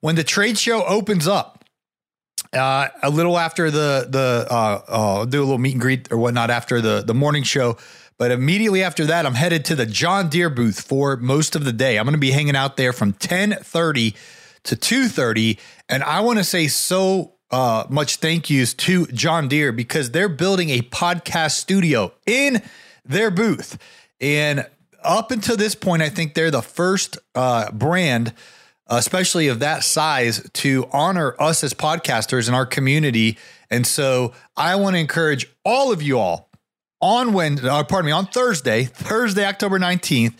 When 0.00 0.16
the 0.16 0.24
trade 0.24 0.58
show 0.58 0.84
opens 0.84 1.28
up, 1.28 1.64
uh, 2.52 2.88
a 3.02 3.08
little 3.08 3.38
after 3.38 3.70
the 3.70 4.06
the 4.10 4.46
uh, 4.50 4.82
uh, 4.86 5.24
do 5.24 5.40
a 5.40 5.44
little 5.44 5.56
meet 5.56 5.72
and 5.72 5.80
greet 5.80 6.12
or 6.12 6.18
whatnot 6.18 6.50
after 6.50 6.82
the 6.82 7.00
the 7.00 7.14
morning 7.14 7.44
show, 7.44 7.78
but 8.18 8.30
immediately 8.30 8.82
after 8.82 9.06
that, 9.06 9.24
I'm 9.24 9.36
headed 9.36 9.64
to 9.66 9.74
the 9.74 9.86
John 9.86 10.28
Deere 10.28 10.50
booth 10.50 10.82
for 10.82 11.16
most 11.16 11.56
of 11.56 11.64
the 11.64 11.72
day. 11.72 11.98
I'm 11.98 12.04
going 12.04 12.12
to 12.12 12.18
be 12.18 12.32
hanging 12.32 12.56
out 12.56 12.76
there 12.76 12.92
from 12.92 13.14
10:30 13.14 14.14
to 14.64 14.76
2:30 14.76 15.58
and 15.88 16.02
I 16.02 16.20
want 16.20 16.38
to 16.38 16.44
say 16.44 16.68
so 16.68 17.34
uh, 17.52 17.84
much 17.90 18.16
thank 18.16 18.48
yous 18.48 18.72
to 18.72 19.06
John 19.08 19.46
Deere 19.46 19.72
because 19.72 20.10
they're 20.10 20.28
building 20.28 20.70
a 20.70 20.80
podcast 20.80 21.52
studio 21.52 22.12
in 22.26 22.62
their 23.04 23.30
booth. 23.30 23.78
And 24.20 24.66
up 25.04 25.30
until 25.30 25.56
this 25.56 25.74
point, 25.74 26.02
I 26.02 26.08
think 26.08 26.34
they're 26.34 26.50
the 26.50 26.62
first 26.62 27.18
uh, 27.34 27.70
brand, 27.70 28.32
especially 28.86 29.48
of 29.48 29.58
that 29.58 29.84
size, 29.84 30.48
to 30.54 30.88
honor 30.92 31.36
us 31.38 31.62
as 31.62 31.74
podcasters 31.74 32.48
in 32.48 32.54
our 32.54 32.66
community. 32.66 33.36
And 33.70 33.86
so 33.86 34.32
I 34.56 34.76
want 34.76 34.94
to 34.94 35.00
encourage 35.00 35.46
all 35.64 35.92
of 35.92 36.00
you 36.00 36.18
all 36.18 36.48
on 37.02 37.32
Wednesday, 37.34 37.68
uh, 37.68 37.84
pardon 37.84 38.06
me, 38.06 38.12
on 38.12 38.26
Thursday, 38.26 38.84
Thursday, 38.84 39.44
October 39.44 39.78
19th, 39.78 40.34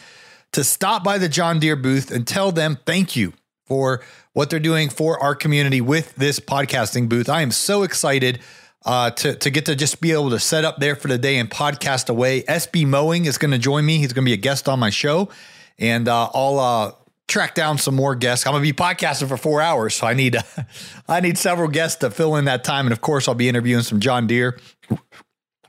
to 0.53 0.65
stop 0.65 1.03
by 1.03 1.19
the 1.19 1.29
John 1.29 1.59
Deere 1.59 1.77
booth 1.77 2.11
and 2.11 2.27
tell 2.27 2.53
them 2.53 2.79
thank 2.87 3.17
you 3.17 3.35
for 3.65 4.03
what 4.33 4.51
they're 4.51 4.61
doing 4.61 4.89
for 4.89 5.23
our 5.23 5.35
community 5.35 5.81
with 5.81 6.15
this 6.17 6.41
podcasting 6.41 7.09
booth. 7.09 7.29
I 7.29 7.43
am 7.43 7.51
so 7.51 7.83
excited 7.83 8.41
uh, 8.85 9.11
to, 9.11 9.35
to 9.37 9.51
get 9.51 9.67
to 9.67 9.77
just 9.77 10.01
be 10.01 10.13
able 10.13 10.31
to 10.31 10.41
set 10.41 10.65
up 10.65 10.79
there 10.79 10.97
for 10.97 11.09
the 11.09 11.19
day 11.19 11.39
and 11.39 11.51
podcast 11.51 12.09
away. 12.09 12.43
SB 12.43 12.87
Mowing 12.87 13.27
is 13.27 13.39
going 13.39 13.53
to 13.53 13.59
join 13.59 13.85
me. 13.85 13.99
He's 13.99 14.13
going 14.13 14.25
to 14.25 14.29
be 14.29 14.35
a 14.35 14.39
guest 14.39 14.69
on 14.69 14.79
my 14.79 14.91
show, 14.91 15.29
and 15.79 16.09
uh, 16.09 16.31
I'll 16.35 16.59
uh, 16.59 16.93
track 17.29 17.55
down 17.55 17.79
some 17.79 17.95
more 17.95 18.15
guests. 18.15 18.47
I'm 18.47 18.53
going 18.53 18.65
to 18.65 18.73
be 18.73 18.77
podcasting 18.77 19.29
for 19.29 19.37
four 19.37 19.61
hours, 19.61 19.95
so 19.95 20.07
I 20.07 20.15
need 20.15 20.37
I 21.09 21.21
need 21.21 21.39
several 21.39 21.69
guests 21.69 22.01
to 22.01 22.11
fill 22.11 22.37
in 22.37 22.47
that 22.47 22.65
time, 22.65 22.87
and 22.87 22.93
of 22.93 23.01
course, 23.01 23.29
I'll 23.29 23.35
be 23.35 23.49
interviewing 23.49 23.83
some 23.83 24.01
John 24.01 24.27
Deere 24.27 24.59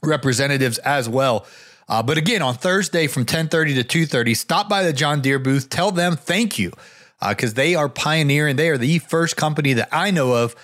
representatives 0.04 0.80
as 0.80 1.08
well. 1.08 1.46
Uh, 1.88 2.02
but 2.02 2.18
again, 2.18 2.42
on 2.42 2.56
Thursday 2.56 3.08
from 3.08 3.26
10:30 3.26 3.76
to 3.76 3.84
2:30, 3.84 4.36
stop 4.36 4.70
by 4.70 4.84
the 4.84 4.94
John 4.94 5.22
Deere 5.22 5.40
booth. 5.40 5.70
Tell 5.70 5.92
them 5.92 6.16
thank 6.16 6.58
you 6.58 6.72
because 7.30 7.52
uh, 7.52 7.56
they 7.56 7.76
are 7.76 7.90
pioneering. 7.90 8.56
They 8.56 8.70
are 8.70 8.78
the 8.78 9.00
first 9.00 9.36
company 9.36 9.74
that 9.74 9.90
I 9.92 10.12
know 10.12 10.34
of. 10.34 10.56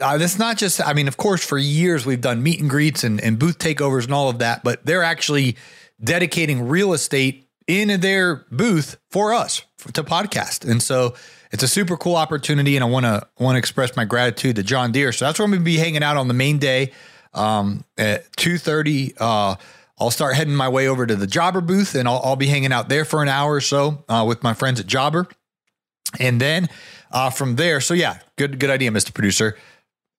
Uh, 0.00 0.18
that's 0.18 0.38
not 0.38 0.56
just, 0.56 0.84
I 0.84 0.92
mean, 0.92 1.06
of 1.06 1.16
course, 1.16 1.44
for 1.44 1.56
years 1.56 2.04
we've 2.04 2.20
done 2.20 2.42
meet 2.42 2.60
and 2.60 2.68
greets 2.68 3.04
and, 3.04 3.20
and 3.20 3.38
booth 3.38 3.58
takeovers 3.58 4.04
and 4.04 4.12
all 4.12 4.28
of 4.28 4.40
that, 4.40 4.64
but 4.64 4.84
they're 4.84 5.04
actually 5.04 5.56
dedicating 6.02 6.66
real 6.68 6.92
estate 6.92 7.48
in 7.66 8.00
their 8.00 8.44
booth 8.50 8.96
for 9.10 9.32
us 9.32 9.62
for, 9.78 9.92
to 9.92 10.02
podcast. 10.02 10.68
And 10.68 10.82
so 10.82 11.14
it's 11.52 11.62
a 11.62 11.68
super 11.68 11.96
cool 11.96 12.16
opportunity. 12.16 12.76
And 12.76 12.84
I 12.84 12.88
want 12.88 13.06
to 13.06 13.26
want 13.38 13.54
to 13.54 13.58
express 13.58 13.96
my 13.96 14.04
gratitude 14.04 14.56
to 14.56 14.62
John 14.62 14.92
Deere. 14.92 15.12
So 15.12 15.24
that's 15.24 15.38
where 15.38 15.44
I'm 15.44 15.52
going 15.52 15.60
to 15.60 15.64
be 15.64 15.76
hanging 15.76 16.02
out 16.02 16.16
on 16.16 16.28
the 16.28 16.34
main 16.34 16.58
day 16.58 16.92
um, 17.32 17.84
at 17.96 18.30
2.30. 18.32 19.14
Uh, 19.20 19.56
I'll 19.98 20.10
start 20.10 20.34
heading 20.34 20.56
my 20.56 20.68
way 20.68 20.88
over 20.88 21.06
to 21.06 21.14
the 21.14 21.26
Jobber 21.26 21.60
booth 21.60 21.94
and 21.94 22.08
I'll, 22.08 22.20
I'll 22.24 22.36
be 22.36 22.48
hanging 22.48 22.72
out 22.72 22.88
there 22.88 23.04
for 23.04 23.22
an 23.22 23.28
hour 23.28 23.52
or 23.54 23.60
so 23.60 24.04
uh, 24.08 24.24
with 24.26 24.42
my 24.42 24.54
friends 24.54 24.80
at 24.80 24.86
Jobber. 24.86 25.28
And 26.20 26.40
then 26.40 26.68
uh, 27.10 27.30
from 27.30 27.56
there, 27.56 27.80
so 27.80 27.94
yeah, 27.94 28.18
good 28.36 28.58
good 28.58 28.70
idea, 28.70 28.90
Mr. 28.90 29.12
Producer. 29.12 29.56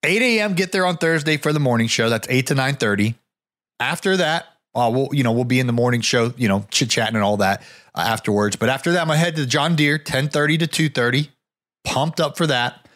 8 0.03 0.21
a.m. 0.21 0.53
Get 0.53 0.71
there 0.71 0.85
on 0.85 0.97
Thursday 0.97 1.37
for 1.37 1.51
the 1.51 1.59
morning 1.59 1.87
show. 1.87 2.09
That's 2.09 2.27
8 2.29 2.47
to 2.47 2.55
9 2.55 2.75
30. 2.75 3.15
After 3.79 4.17
that, 4.17 4.45
uh, 4.75 4.91
we'll 4.93 5.09
you 5.11 5.23
know 5.23 5.31
we'll 5.31 5.45
be 5.45 5.59
in 5.59 5.67
the 5.67 5.73
morning 5.73 6.01
show, 6.01 6.33
you 6.37 6.47
know, 6.47 6.65
chit 6.69 6.89
chatting 6.89 7.15
and 7.15 7.23
all 7.23 7.37
that 7.37 7.61
uh, 7.95 8.01
afterwards. 8.01 8.55
But 8.55 8.69
after 8.69 8.91
that, 8.91 9.01
I'm 9.01 9.07
gonna 9.07 9.19
head 9.19 9.35
to 9.37 9.45
John 9.45 9.75
Deere, 9.75 9.97
10 9.97 10.29
30 10.29 10.57
to 10.59 10.67
2 10.67 10.89
30. 10.89 11.29
Pumped 11.85 12.19
up 12.19 12.37
for 12.37 12.47
that. 12.47 12.87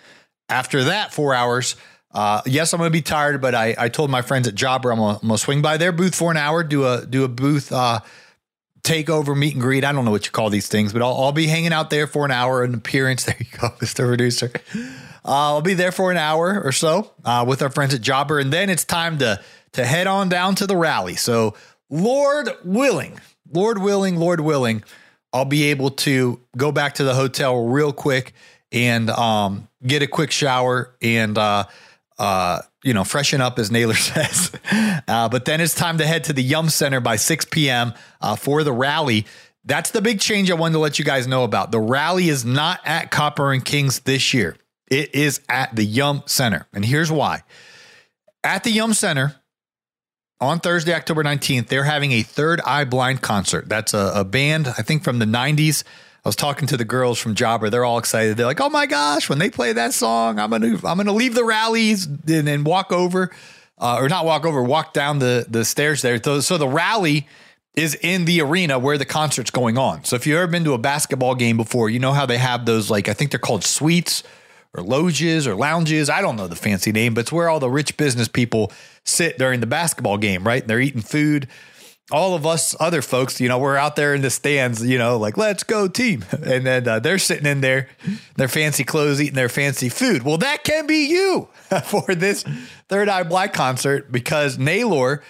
After 0.49 0.85
that, 0.85 1.13
four 1.13 1.33
hours, 1.35 1.75
Uh, 2.11 2.41
yes, 2.47 2.73
I'm 2.73 2.79
to 2.81 2.89
be 2.89 3.03
tired, 3.03 3.39
but 3.39 3.53
I, 3.53 3.75
I 3.77 3.87
told 3.89 4.09
my 4.09 4.23
friends 4.23 4.47
at 4.47 4.55
Jobber 4.55 4.91
I'm 4.91 4.97
going 4.97 5.19
to 5.19 5.37
swing 5.37 5.61
by 5.61 5.77
their 5.77 5.91
booth 5.91 6.15
for 6.15 6.31
an 6.31 6.37
hour, 6.37 6.63
do 6.63 6.87
a 6.87 7.05
do 7.05 7.23
a 7.23 7.27
booth 7.27 7.71
uh, 7.71 7.99
takeover 8.89 9.37
meet 9.37 9.53
and 9.53 9.61
greet. 9.61 9.85
I 9.85 9.91
don't 9.91 10.03
know 10.03 10.11
what 10.11 10.25
you 10.25 10.31
call 10.31 10.49
these 10.49 10.67
things, 10.67 10.93
but 10.93 11.03
I'll, 11.03 11.15
I'll 11.15 11.31
be 11.31 11.47
hanging 11.47 11.73
out 11.73 11.91
there 11.91 12.07
for 12.07 12.25
an 12.25 12.31
hour, 12.31 12.63
an 12.63 12.73
appearance. 12.73 13.25
There 13.29 13.35
you 13.37 13.57
go, 13.59 13.69
Mr. 13.79 14.07
Producer. 14.07 14.51
Uh, 14.75 15.53
I'll 15.53 15.61
be 15.61 15.75
there 15.75 15.91
for 15.91 16.09
an 16.09 16.17
hour 16.17 16.61
or 16.63 16.71
so 16.71 17.11
uh, 17.23 17.45
with 17.47 17.61
our 17.61 17.69
friends 17.69 17.93
at 17.93 18.01
Jobber, 18.01 18.39
and 18.39 18.51
then 18.51 18.69
it's 18.69 18.85
time 18.85 19.19
to 19.19 19.39
to 19.73 19.85
head 19.85 20.07
on 20.07 20.29
down 20.29 20.55
to 20.55 20.65
the 20.65 20.75
rally. 20.75 21.15
So, 21.15 21.55
Lord 21.91 22.49
willing, 22.63 23.19
Lord 23.51 23.77
willing, 23.77 24.15
Lord 24.15 24.39
willing, 24.39 24.83
I'll 25.31 25.45
be 25.45 25.65
able 25.65 25.91
to 25.91 26.41
go 26.57 26.71
back 26.71 26.95
to 26.95 27.03
the 27.03 27.13
hotel 27.13 27.67
real 27.67 27.93
quick 27.93 28.33
and 28.71 29.11
um, 29.11 29.67
get 29.85 30.01
a 30.01 30.07
quick 30.07 30.31
shower 30.31 30.95
and 31.03 31.37
uh, 31.37 31.65
uh, 32.19 32.61
you 32.83 32.93
know 32.93 33.03
freshen 33.03 33.41
up, 33.41 33.57
as 33.57 33.71
Naylor 33.71 33.93
says. 33.95 34.51
Uh, 35.07 35.29
but 35.29 35.45
then 35.45 35.61
it's 35.61 35.73
time 35.73 35.97
to 35.97 36.05
head 36.05 36.25
to 36.25 36.33
the 36.33 36.43
Yum 36.43 36.69
Center 36.69 36.99
by 36.99 37.15
6 37.15 37.45
p.m. 37.45 37.93
Uh, 38.21 38.35
for 38.35 38.63
the 38.63 38.73
rally. 38.73 39.25
That's 39.65 39.91
the 39.91 40.01
big 40.01 40.19
change 40.19 40.49
I 40.49 40.53
wanted 40.53 40.73
to 40.73 40.79
let 40.79 40.99
you 40.99 41.05
guys 41.05 41.27
know 41.27 41.43
about. 41.43 41.71
The 41.71 41.79
rally 41.79 42.29
is 42.29 42.45
not 42.45 42.79
at 42.85 43.11
Copper 43.11 43.51
and 43.51 43.63
Kings 43.63 43.99
this 44.01 44.33
year. 44.33 44.55
It 44.89 45.13
is 45.13 45.41
at 45.49 45.75
the 45.75 45.83
Yum 45.83 46.23
Center. 46.25 46.67
And 46.73 46.83
here's 46.83 47.11
why. 47.11 47.43
At 48.43 48.63
the 48.63 48.71
Yum 48.71 48.93
Center, 48.93 49.35
on 50.41 50.59
Thursday, 50.59 50.93
October 50.93 51.23
19th, 51.23 51.67
they're 51.67 51.83
having 51.83 52.13
a 52.13 52.23
Third 52.23 52.61
Eye 52.61 52.85
Blind 52.85 53.21
concert. 53.21 53.67
That's 53.67 53.93
a, 53.93 54.11
a, 54.15 54.23
band, 54.23 54.67
I 54.69 54.81
think, 54.81 55.03
from 55.03 55.19
the 55.19 55.25
90s. 55.25 55.83
I 56.23 56.29
was 56.29 56.35
talking 56.35 56.67
to 56.67 56.77
the 56.77 56.85
girls 56.85 57.17
from 57.17 57.35
Jobber. 57.35 57.69
They're 57.69 57.85
all 57.85 57.97
excited. 57.97 58.37
They're 58.37 58.45
like, 58.45 58.59
"Oh 58.59 58.69
my 58.69 58.85
gosh, 58.85 59.29
when 59.29 59.39
they 59.39 59.49
play 59.49 59.73
that 59.73 59.93
song, 59.93 60.39
I'm 60.39 60.49
gonna 60.49 60.75
I'm 60.83 60.97
gonna 60.97 61.13
leave 61.13 61.33
the 61.33 61.45
rallies 61.45 62.05
and, 62.05 62.47
and 62.47 62.65
walk 62.65 62.91
over, 62.91 63.31
uh, 63.77 63.97
or 63.99 64.09
not 64.09 64.25
walk 64.25 64.45
over, 64.45 64.61
walk 64.61 64.93
down 64.93 65.19
the 65.19 65.45
the 65.47 65.63
stairs 65.63 66.01
there." 66.01 66.21
So, 66.21 66.41
so 66.41 66.57
the 66.57 66.67
rally 66.67 67.27
is 67.75 67.95
in 67.95 68.25
the 68.25 68.41
arena 68.41 68.77
where 68.77 68.97
the 68.97 69.05
concert's 69.05 69.51
going 69.51 69.77
on. 69.77 70.03
So 70.03 70.15
if 70.15 70.27
you've 70.27 70.37
ever 70.37 70.51
been 70.51 70.65
to 70.65 70.73
a 70.73 70.77
basketball 70.77 71.35
game 71.35 71.55
before, 71.55 71.89
you 71.89 71.99
know 71.99 72.11
how 72.11 72.25
they 72.25 72.37
have 72.37 72.65
those 72.65 72.89
like 72.91 73.07
I 73.07 73.13
think 73.13 73.31
they're 73.31 73.39
called 73.39 73.63
suites 73.63 74.23
or 74.75 74.83
loges 74.83 75.47
or 75.47 75.55
lounges. 75.55 76.09
I 76.09 76.21
don't 76.21 76.35
know 76.35 76.47
the 76.47 76.55
fancy 76.55 76.91
name, 76.91 77.13
but 77.13 77.21
it's 77.21 77.31
where 77.31 77.49
all 77.49 77.59
the 77.59 77.69
rich 77.69 77.97
business 77.97 78.27
people 78.27 78.71
sit 79.03 79.37
during 79.37 79.61
the 79.61 79.67
basketball 79.67 80.17
game, 80.17 80.45
right? 80.45 80.61
And 80.61 80.69
they're 80.69 80.81
eating 80.81 81.01
food. 81.01 81.47
All 82.11 82.33
of 82.33 82.45
us 82.45 82.75
other 82.79 83.01
folks, 83.01 83.39
you 83.39 83.47
know, 83.47 83.59
we're 83.59 83.75
out 83.75 83.95
there 83.95 84.15
in 84.15 84.21
the 84.21 84.29
stands, 84.29 84.83
you 84.85 84.97
know, 84.97 85.17
like, 85.17 85.37
let's 85.37 85.63
go 85.63 85.87
team. 85.87 86.25
And 86.43 86.65
then 86.65 86.87
uh, 86.87 86.99
they're 86.99 87.19
sitting 87.19 87.45
in 87.45 87.61
there, 87.61 87.89
their 88.35 88.47
fancy 88.47 88.83
clothes, 88.83 89.21
eating 89.21 89.35
their 89.35 89.49
fancy 89.49 89.89
food. 89.89 90.23
Well, 90.23 90.39
that 90.39 90.63
can 90.63 90.87
be 90.87 91.07
you 91.07 91.47
for 91.85 92.15
this 92.15 92.43
Third 92.87 93.09
Eye 93.09 93.23
Blind 93.23 93.53
concert 93.53 94.11
because 94.11 94.57
Naylor, 94.57 95.21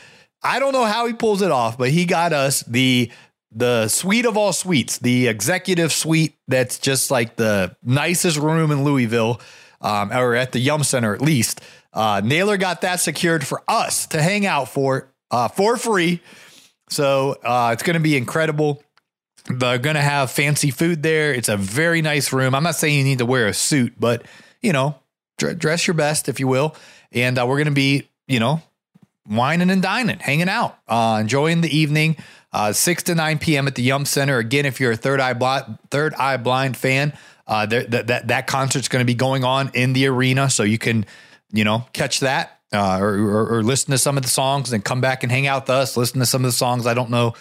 I 0.42 0.60
don't 0.60 0.72
know 0.72 0.86
how 0.86 1.08
he 1.08 1.14
pulls 1.14 1.42
it 1.42 1.52
off, 1.52 1.78
but 1.78 1.90
he 1.90 2.06
got 2.06 2.32
us 2.32 2.64
the 2.64 3.12
the 3.52 3.88
suite 3.88 4.26
of 4.26 4.38
all 4.38 4.54
suites, 4.54 5.00
the 5.00 5.28
executive 5.28 5.92
suite 5.92 6.36
that's 6.48 6.78
just 6.78 7.10
like 7.10 7.36
the 7.36 7.76
nicest 7.84 8.38
room 8.38 8.72
in 8.72 8.84
Louisville, 8.84 9.42
um, 9.82 10.12
or 10.12 10.36
at 10.36 10.52
the 10.52 10.60
Yum 10.60 10.84
Center 10.84 11.16
at 11.16 11.22
least. 11.22 11.62
Uh, 11.92 12.22
Naylor 12.24 12.58
got 12.58 12.82
that 12.82 13.00
secured 13.00 13.46
for 13.46 13.64
us 13.68 14.06
to 14.08 14.22
hang 14.22 14.46
out 14.46 14.70
for 14.70 15.12
uh, 15.32 15.48
for 15.48 15.78
free. 15.78 16.22
So 16.90 17.38
uh, 17.44 17.72
it's 17.74 17.84
going 17.84 17.96
to 17.96 18.00
be 18.00 18.18
incredible. 18.18 18.84
They're 19.46 19.78
going 19.78 19.96
to 19.96 20.02
have 20.02 20.32
fancy 20.32 20.72
food 20.72 21.02
there. 21.02 21.34
It's 21.34 21.50
a 21.50 21.58
very 21.58 22.02
nice 22.02 22.34
room. 22.34 22.54
I'm 22.54 22.64
not 22.64 22.76
saying 22.76 22.98
you 22.98 23.04
need 23.04 23.20
to 23.20 23.26
wear 23.26 23.48
a 23.48 23.54
suit, 23.54 23.94
but 24.00 24.26
you 24.62 24.74
know, 24.74 24.96
dr- 25.38 25.58
dress 25.58 25.88
your 25.88 25.94
best 25.94 26.30
if 26.30 26.40
you 26.40 26.48
will. 26.48 26.76
And 27.12 27.40
uh, 27.40 27.46
we're 27.48 27.58
going 27.58 27.66
to 27.66 27.72
be, 27.72 28.10
you 28.28 28.40
know, 28.40 28.62
wining 29.28 29.70
and 29.70 29.82
dining, 29.82 30.20
hanging 30.20 30.50
out, 30.50 30.78
uh, 30.88 31.20
enjoying 31.22 31.62
the 31.62 31.76
evening. 31.76 32.18
Uh, 32.52 32.74
6 32.74 33.04
to 33.04 33.14
9 33.14 33.38
p.m. 33.38 33.68
at 33.68 33.76
the 33.76 33.84
Yum 33.84 34.06
Center. 34.06 34.40
Again, 34.40 34.66
if 34.66 34.80
you're 34.80 34.94
a 34.94 34.98
Third 34.98 35.20
Eye 35.20 35.34
Blind, 35.34 35.78
Third 35.92 36.16
Eye 36.16 36.38
Blind 36.38 36.76
fan, 36.76 37.14
uh, 37.46 37.68
that, 37.68 38.28
that 38.28 38.48
concert's 38.48 38.88
going 38.88 39.02
to 39.02 39.06
be 39.06 39.14
going 39.14 39.44
on 39.44 39.70
in 39.76 39.94
the 39.94 40.08
arena. 40.08 40.50
So 40.50 40.64
you 40.64 40.80
can, 40.80 41.06
you 41.52 41.64
know, 41.64 41.86
catch 41.94 42.22
that 42.22 42.59
uh, 42.74 43.00
or, 43.00 43.16
or, 43.18 43.58
or, 43.58 43.64
listen 43.64 43.92
to 43.92 43.98
some 43.98 44.16
of 44.16 44.24
the 44.24 44.30
songs 44.30 44.72
and 44.74 44.86
come 44.86 45.02
back 45.02 45.24
and 45.24 45.32
hang 45.32 45.48
out 45.48 45.64
with 45.64 45.72
us. 45.72 45.98
Listen 45.98 46.20
to 46.20 46.26
some 46.26 46.46
of 46.46 46.50
the 46.52 46.56
songs. 46.56 46.86
I 46.86 46.94
don't 46.94 47.10
know. 47.10 47.34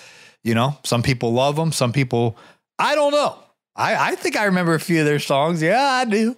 You 0.42 0.54
know, 0.54 0.78
some 0.84 1.02
people 1.02 1.32
love 1.32 1.56
them. 1.56 1.70
Some 1.72 1.92
people, 1.92 2.38
I 2.78 2.94
don't 2.94 3.12
know. 3.12 3.36
I, 3.76 4.12
I 4.12 4.14
think 4.14 4.36
I 4.36 4.44
remember 4.44 4.74
a 4.74 4.80
few 4.80 5.00
of 5.00 5.06
their 5.06 5.18
songs. 5.18 5.60
Yeah, 5.60 5.82
I 5.82 6.04
do. 6.04 6.36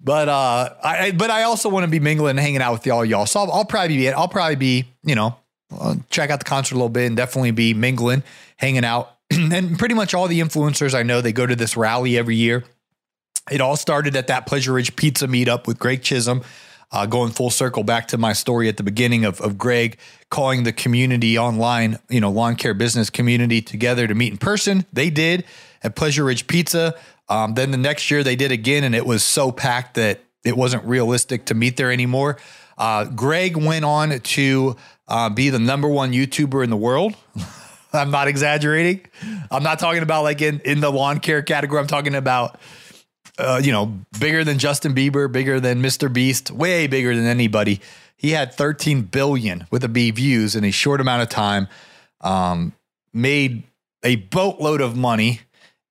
But 0.00 0.28
uh, 0.28 0.74
I 0.82 1.10
but 1.10 1.30
I 1.30 1.42
also 1.42 1.68
want 1.68 1.84
to 1.84 1.90
be 1.90 2.00
mingling 2.00 2.30
and 2.30 2.40
hanging 2.40 2.62
out 2.62 2.72
with 2.72 2.86
y'all, 2.86 3.04
y'all. 3.04 3.26
So 3.26 3.40
I'll, 3.40 3.52
I'll 3.52 3.64
probably 3.64 3.96
be 3.96 4.08
I'll 4.08 4.28
probably 4.28 4.56
be 4.56 4.84
you 5.02 5.14
know 5.14 5.36
uh, 5.78 5.96
check 6.10 6.30
out 6.30 6.38
the 6.38 6.44
concert 6.44 6.74
a 6.74 6.78
little 6.78 6.88
bit 6.88 7.06
and 7.06 7.16
definitely 7.16 7.50
be 7.50 7.74
mingling, 7.74 8.22
hanging 8.56 8.84
out. 8.84 9.12
and 9.30 9.78
pretty 9.78 9.94
much 9.94 10.14
all 10.14 10.28
the 10.28 10.40
influencers 10.40 10.94
I 10.94 11.02
know, 11.02 11.20
they 11.20 11.32
go 11.32 11.46
to 11.46 11.56
this 11.56 11.76
rally 11.76 12.16
every 12.16 12.36
year. 12.36 12.64
It 13.50 13.60
all 13.60 13.76
started 13.76 14.16
at 14.16 14.28
that 14.28 14.46
Pleasure 14.46 14.72
Ridge 14.72 14.96
Pizza 14.96 15.26
meetup 15.26 15.66
with 15.66 15.78
Greg 15.78 16.02
Chisholm. 16.02 16.42
Uh, 16.92 17.04
going 17.04 17.32
full 17.32 17.50
circle 17.50 17.82
back 17.82 18.06
to 18.08 18.16
my 18.16 18.32
story 18.32 18.68
at 18.68 18.76
the 18.76 18.82
beginning 18.82 19.24
of, 19.24 19.40
of 19.40 19.58
Greg 19.58 19.98
calling 20.30 20.62
the 20.62 20.72
community 20.72 21.36
online, 21.36 21.98
you 22.08 22.20
know, 22.20 22.30
lawn 22.30 22.54
care 22.54 22.74
business 22.74 23.10
community 23.10 23.60
together 23.60 24.06
to 24.06 24.14
meet 24.14 24.32
in 24.32 24.38
person. 24.38 24.86
They 24.92 25.10
did 25.10 25.44
at 25.82 25.96
Pleasure 25.96 26.24
Ridge 26.24 26.46
Pizza. 26.46 26.94
Um, 27.28 27.54
then 27.54 27.72
the 27.72 27.76
next 27.76 28.10
year 28.10 28.22
they 28.22 28.36
did 28.36 28.52
again, 28.52 28.84
and 28.84 28.94
it 28.94 29.04
was 29.04 29.24
so 29.24 29.50
packed 29.50 29.94
that 29.94 30.20
it 30.44 30.56
wasn't 30.56 30.84
realistic 30.84 31.46
to 31.46 31.54
meet 31.54 31.76
there 31.76 31.90
anymore. 31.90 32.38
Uh, 32.78 33.04
Greg 33.04 33.56
went 33.56 33.84
on 33.84 34.18
to 34.20 34.76
uh, 35.08 35.28
be 35.30 35.50
the 35.50 35.58
number 35.58 35.88
one 35.88 36.12
YouTuber 36.12 36.62
in 36.62 36.70
the 36.70 36.76
world. 36.76 37.14
I'm 37.92 38.10
not 38.10 38.28
exaggerating. 38.28 39.06
I'm 39.50 39.62
not 39.62 39.78
talking 39.78 40.02
about 40.02 40.22
like 40.22 40.42
in, 40.42 40.60
in 40.60 40.80
the 40.80 40.90
lawn 40.90 41.20
care 41.20 41.42
category. 41.42 41.80
I'm 41.80 41.86
talking 41.86 42.14
about, 42.14 42.60
uh, 43.38 43.60
you 43.62 43.72
know, 43.72 43.98
bigger 44.18 44.44
than 44.44 44.58
Justin 44.58 44.94
Bieber, 44.94 45.30
bigger 45.30 45.60
than 45.60 45.82
Mr. 45.82 46.12
Beast, 46.12 46.50
way 46.50 46.86
bigger 46.86 47.14
than 47.14 47.26
anybody. 47.26 47.80
He 48.16 48.30
had 48.30 48.54
13 48.54 49.02
billion 49.02 49.66
with 49.70 49.84
a 49.84 49.88
B 49.88 50.10
views 50.10 50.56
in 50.56 50.64
a 50.64 50.70
short 50.70 51.00
amount 51.00 51.22
of 51.22 51.28
time, 51.28 51.68
um, 52.22 52.72
made 53.12 53.64
a 54.02 54.16
boatload 54.16 54.80
of 54.80 54.96
money, 54.96 55.40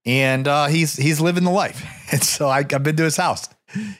and 0.05 0.47
uh, 0.47 0.67
he's 0.67 0.95
he's 0.95 1.19
living 1.19 1.43
the 1.43 1.51
life. 1.51 1.84
And 2.12 2.23
so 2.23 2.47
I, 2.47 2.60
I've 2.60 2.84
been 2.84 2.95
to 2.97 3.03
his 3.03 3.17
house. 3.17 3.49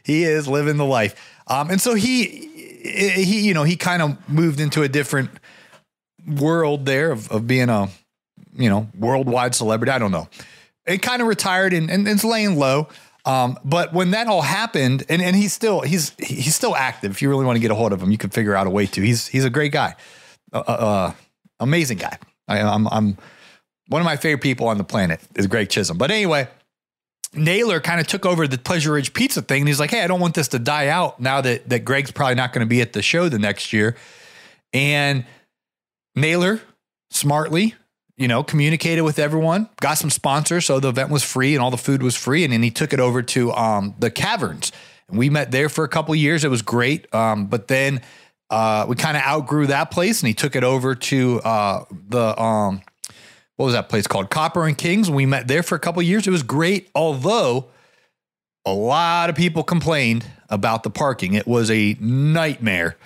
He 0.04 0.24
is 0.24 0.48
living 0.48 0.78
the 0.78 0.86
life. 0.86 1.16
Um, 1.48 1.72
and 1.72 1.82
so 1.82 1.96
he 1.96 2.46
he, 2.86 3.48
you 3.48 3.54
know, 3.54 3.64
he 3.64 3.76
kind 3.76 4.02
of 4.04 4.30
moved 4.30 4.60
into 4.60 4.84
a 4.84 4.88
different 4.88 5.32
world 6.26 6.86
there 6.86 7.12
of, 7.12 7.32
of 7.32 7.48
being 7.48 7.70
a, 7.70 7.90
you 8.56 8.70
know, 8.70 8.88
worldwide 8.98 9.56
celebrity. 9.56 9.92
I 9.92 9.98
don't 9.98 10.12
know. 10.12 10.30
It 10.86 11.02
kind 11.02 11.22
of 11.22 11.28
retired 11.28 11.74
and, 11.74 11.90
and 11.90 12.08
it's 12.08 12.24
laying 12.24 12.58
low. 12.58 12.90
Um, 13.26 13.58
but 13.66 13.92
when 13.92 14.12
that 14.12 14.28
all 14.28 14.44
happened, 14.44 15.04
and, 15.10 15.22
and 15.22 15.36
he's 15.36 15.52
still 15.52 15.82
he's 15.82 16.14
he's 16.20 16.56
still 16.56 16.76
active. 16.76 17.12
If 17.12 17.22
you 17.22 17.30
really 17.30 17.46
want 17.46 17.56
to 17.56 17.60
get 17.60 17.72
a 17.72 17.76
hold 17.76 17.92
of 17.92 18.02
him, 18.02 18.12
you 18.12 18.18
can 18.18 18.30
figure 18.30 18.56
out 18.56 18.68
a 18.68 18.70
way 18.70 18.86
to. 18.88 19.02
He's 19.02 19.28
he's 19.28 19.46
a 19.46 19.50
great 19.50 19.72
guy, 19.72 19.96
uh, 20.54 20.64
uh, 20.68 20.72
uh 20.72 21.14
amazing 21.60 21.98
guy. 21.98 22.18
I, 22.48 22.62
I'm 22.62 22.88
I'm 22.88 23.18
one 23.88 24.02
of 24.02 24.06
my 24.06 24.16
favorite 24.16 24.42
people 24.42 24.68
on 24.68 24.78
the 24.78 24.84
planet 24.84 25.22
is 25.36 25.48
Greg 25.48 25.70
Chisholm. 25.70 25.98
But 25.98 26.12
anyway, 26.12 26.48
Naylor 27.34 27.80
kind 27.80 28.00
of 28.00 28.08
took 28.08 28.26
over 28.26 28.48
the 28.48 28.58
Pleasure 28.58 28.94
Ridge 28.94 29.14
Pizza 29.14 29.42
thing. 29.42 29.62
And 29.62 29.68
he's 29.68 29.80
like, 29.80 29.92
hey, 29.92 30.04
I 30.04 30.08
don't 30.08 30.20
want 30.20 30.36
this 30.36 30.48
to 30.50 30.60
die 30.60 30.88
out 30.88 31.20
now 31.20 31.42
that, 31.42 31.70
that 31.70 31.80
Greg's 31.86 32.12
probably 32.12 32.36
not 32.36 32.54
going 32.54 32.66
to 32.66 32.70
be 32.70 32.82
at 32.82 32.94
the 32.94 33.02
show 33.02 33.30
the 33.30 33.40
next 33.40 33.74
year. 33.74 33.96
And 34.74 35.26
Naylor 36.16 36.62
smartly, 37.12 37.76
you 38.18 38.28
know, 38.28 38.44
communicated 38.44 39.02
with 39.02 39.20
everyone, 39.20 39.70
got 39.82 39.96
some 39.96 40.10
sponsors. 40.10 40.66
So 40.66 40.80
the 40.80 40.90
event 40.90 41.10
was 41.10 41.24
free 41.24 41.54
and 41.54 41.62
all 41.62 41.72
the 41.72 41.78
food 41.78 42.02
was 42.02 42.16
free. 42.16 42.44
And 42.44 42.54
then 42.54 42.64
he 42.64 42.72
took 42.72 42.94
it 42.94 43.00
over 43.00 43.22
to 43.22 43.52
um, 43.54 43.96
the 44.00 44.10
caverns. 44.10 44.72
And 45.10 45.18
we 45.18 45.30
met 45.30 45.52
there 45.52 45.70
for 45.70 45.84
a 45.84 45.90
couple 45.90 46.16
years. 46.16 46.44
It 46.44 46.50
was 46.50 46.62
great. 46.62 47.14
Um, 47.14 47.48
but 47.48 47.68
then 47.68 48.02
uh, 48.50 48.86
we 48.88 48.96
kind 48.96 49.18
of 49.18 49.24
outgrew 49.24 49.68
that 49.68 49.92
place 49.92 50.22
and 50.22 50.28
he 50.28 50.34
took 50.34 50.56
it 50.56 50.64
over 50.64 50.96
to 50.96 51.42
uh, 51.42 51.86
the, 51.92 52.42
um, 52.42 52.82
what 53.58 53.66
was 53.66 53.74
that 53.74 53.90
place 53.90 54.08
called? 54.08 54.30
Copper 54.30 54.66
and 54.66 54.78
Kings. 54.78 55.10
We 55.10 55.26
met 55.26 55.48
there 55.48 55.64
for 55.64 55.76
a 55.76 55.80
couple 55.80 56.02
years. 56.02 56.26
It 56.26 56.32
was 56.32 56.44
great, 56.44 56.90
although 56.96 57.68
a 58.66 58.74
lot 58.74 59.30
of 59.30 59.36
people 59.36 59.64
complained 59.64 60.26
about 60.50 60.84
the 60.84 60.90
parking. 60.90 61.34
It 61.34 61.48
was 61.48 61.70
a 61.70 61.98
nightmare 62.00 62.98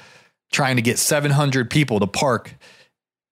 trying 0.52 0.76
to 0.76 0.82
get 0.82 1.00
700 1.00 1.70
people 1.70 2.00
to 2.00 2.08
park 2.08 2.56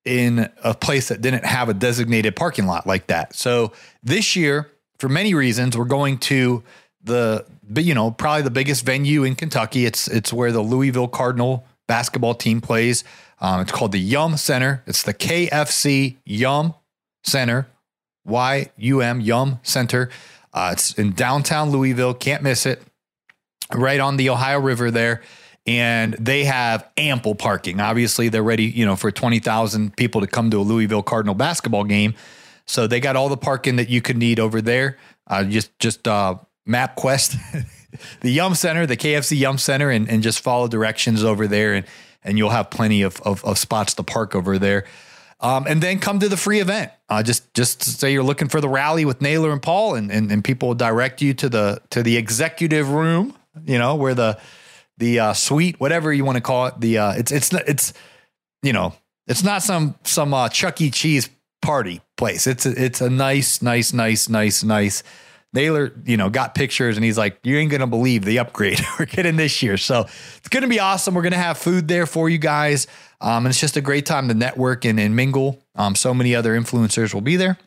in 0.08 0.50
a 0.64 0.74
place 0.74 1.10
that 1.10 1.22
didn't 1.22 1.46
have 1.46 1.68
a 1.68 1.74
designated 1.74 2.36
parking 2.36 2.66
lot 2.66 2.88
like 2.88 3.08
that. 3.08 3.36
So 3.36 3.74
this 4.02 4.36
year, 4.36 4.72
for 4.98 5.10
many 5.10 5.34
reasons, 5.34 5.78
we're 5.78 5.86
going 5.86 6.18
to 6.20 6.64
the 7.04 7.46
you 7.76 7.94
know 7.94 8.12
probably 8.12 8.44
the 8.44 8.52
biggest 8.52 8.86
venue 8.86 9.24
in 9.24 9.36
Kentucky. 9.36 9.86
It's 9.86 10.08
it's 10.08 10.32
where 10.32 10.52
the 10.52 10.62
Louisville 10.62 11.08
Cardinal 11.08 11.66
basketball 11.88 12.34
team 12.34 12.62
plays. 12.62 13.04
Um, 13.40 13.62
it's 13.62 13.72
called 13.72 13.92
the 13.92 14.00
Yum 14.00 14.38
Center. 14.38 14.84
It's 14.88 15.04
the 15.04 15.14
KFC 15.14 16.16
Yum 16.26 16.74
Center, 17.24 17.68
Y 18.26 18.72
U 18.78 19.02
M, 19.02 19.20
Yum 19.20 19.60
Center. 19.64 20.10
Uh, 20.54 20.70
it's 20.74 20.94
in 20.94 21.12
downtown 21.12 21.70
Louisville. 21.70 22.14
Can't 22.14 22.42
miss 22.42 22.66
it. 22.66 22.82
Right 23.74 24.00
on 24.00 24.18
the 24.18 24.30
Ohio 24.30 24.60
River 24.60 24.90
there. 24.90 25.22
And 25.68 26.14
they 26.14 26.46
have 26.46 26.90
ample 26.96 27.36
parking. 27.36 27.82
Obviously, 27.82 28.30
they're 28.30 28.42
ready, 28.42 28.64
you 28.64 28.86
know, 28.86 28.96
for 28.96 29.12
20,000 29.12 29.96
people 29.98 30.22
to 30.22 30.28
come 30.28 30.50
to 30.50 30.58
a 30.58 30.64
Louisville 30.64 31.04
Cardinal 31.04 31.36
basketball 31.36 31.84
game. 31.84 32.16
So 32.66 32.88
they 32.88 33.02
got 33.02 33.18
all 33.18 33.30
the 33.30 33.38
parking 33.38 33.76
that 33.76 33.90
you 33.90 34.02
could 34.02 34.18
need 34.18 34.40
over 34.40 34.62
there. 34.62 34.98
Uh, 35.28 35.44
just 35.44 35.78
just 35.80 36.08
uh, 36.08 36.36
MapQuest, 36.68 37.66
the 38.22 38.32
Yum 38.32 38.56
Center, 38.56 38.86
the 38.86 38.98
KFC 38.98 39.38
Yum 39.38 39.58
Center, 39.58 39.90
and, 39.90 40.10
and 40.10 40.24
just 40.24 40.40
follow 40.40 40.68
directions 40.68 41.24
over 41.24 41.48
there, 41.48 41.74
and 41.74 41.86
and 42.24 42.38
you'll 42.38 42.50
have 42.50 42.70
plenty 42.70 43.04
of, 43.04 43.22
of, 43.22 43.44
of 43.46 43.58
spots 43.58 43.94
to 43.96 44.04
park 44.04 44.36
over 44.36 44.58
there. 44.58 44.86
Um, 45.40 45.66
and 45.68 45.82
then 45.82 46.00
come 46.00 46.20
to 46.20 46.28
the 46.28 46.36
free 46.36 46.60
event. 46.60 46.92
Uh, 47.10 47.24
just 47.24 47.54
just 47.54 47.84
say 47.84 48.12
you're 48.12 48.24
looking 48.24 48.50
for 48.50 48.60
the 48.60 48.70
rally 48.70 49.06
with 49.06 49.22
Naylor 49.22 49.52
and 49.52 49.62
Paul, 49.62 49.96
and, 49.96 50.12
and 50.12 50.32
and 50.32 50.44
people 50.44 50.70
will 50.70 50.76
direct 50.76 51.22
you 51.22 51.34
to 51.36 51.50
the 51.50 51.82
to 51.92 52.04
the 52.04 52.18
executive 52.18 52.90
room. 52.90 53.36
You 53.66 53.78
know 53.78 53.96
where 53.96 54.14
the 54.14 54.40
the 54.98 55.20
uh, 55.20 55.34
suite, 55.34 55.80
whatever 55.80 56.12
you 56.12 56.26
want 56.26 56.38
to 56.38 56.42
call 56.42 56.68
it. 56.68 56.80
The 56.80 56.98
uh, 56.98 57.14
it's 57.14 57.32
it's 57.32 57.54
it's 57.54 57.94
you 58.64 58.74
know 58.74 58.94
it's 59.28 59.44
not 59.44 59.64
some 59.64 59.96
some 60.04 60.34
uh, 60.34 60.50
Chuck 60.50 60.82
E. 60.82 60.90
Cheese 60.90 61.30
party 61.62 62.02
place. 62.18 62.48
It's 62.48 62.66
a, 62.66 62.84
it's 62.84 63.02
a 63.02 63.10
nice 63.10 63.62
nice 63.62 63.94
nice 63.94 64.30
nice 64.30 64.64
nice. 64.64 65.04
Naylor, 65.54 65.94
you 66.06 66.18
know, 66.18 66.30
got 66.30 66.56
pictures 66.56 66.98
and 66.98 67.06
he's 67.06 67.18
like, 67.18 67.40
"You 67.44 67.58
ain't 67.58 67.72
gonna 67.72 67.88
believe 67.88 68.26
the 68.26 68.40
upgrade 68.40 68.80
we're 69.00 69.06
getting 69.06 69.38
this 69.38 69.64
year." 69.64 69.78
So 69.78 70.02
it's 70.02 70.50
gonna 70.50 70.68
be 70.68 70.80
awesome. 70.80 71.14
We're 71.14 71.22
gonna 71.22 71.38
have 71.38 71.58
food 71.58 71.88
there 71.88 72.06
for 72.06 72.30
you 72.30 72.38
guys, 72.38 72.86
um, 73.22 73.46
and 73.46 73.48
it's 73.48 73.60
just 73.60 73.78
a 73.78 73.82
great 73.82 74.06
time 74.06 74.28
to 74.28 74.34
network 74.34 74.86
and, 74.86 75.00
and 75.00 75.16
mingle. 75.16 75.64
Um, 75.76 75.96
so 75.96 76.14
many 76.14 76.36
other 76.36 76.60
influencers 76.60 77.14
will 77.14 77.22
be 77.22 77.38
there, 77.38 77.58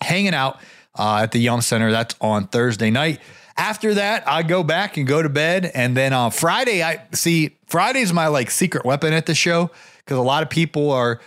hanging 0.00 0.32
out 0.32 0.60
uh, 0.96 1.20
at 1.22 1.32
the 1.32 1.40
Yum 1.40 1.60
Center. 1.60 1.90
That's 1.90 2.14
on 2.20 2.46
Thursday 2.46 2.90
night. 2.90 3.20
After 3.56 3.94
that, 3.94 4.26
I 4.28 4.42
go 4.42 4.62
back 4.62 4.96
and 4.96 5.06
go 5.06 5.22
to 5.22 5.28
bed. 5.28 5.70
And 5.74 5.96
then 5.96 6.12
on 6.12 6.30
Friday, 6.30 6.82
I 6.82 7.02
see 7.12 7.56
Friday's 7.66 8.12
my 8.12 8.28
like 8.28 8.50
secret 8.50 8.84
weapon 8.84 9.12
at 9.12 9.26
the 9.26 9.34
show 9.34 9.70
because 9.98 10.18
a 10.18 10.22
lot 10.22 10.42
of 10.42 10.50
people 10.50 10.90
are 10.90 11.20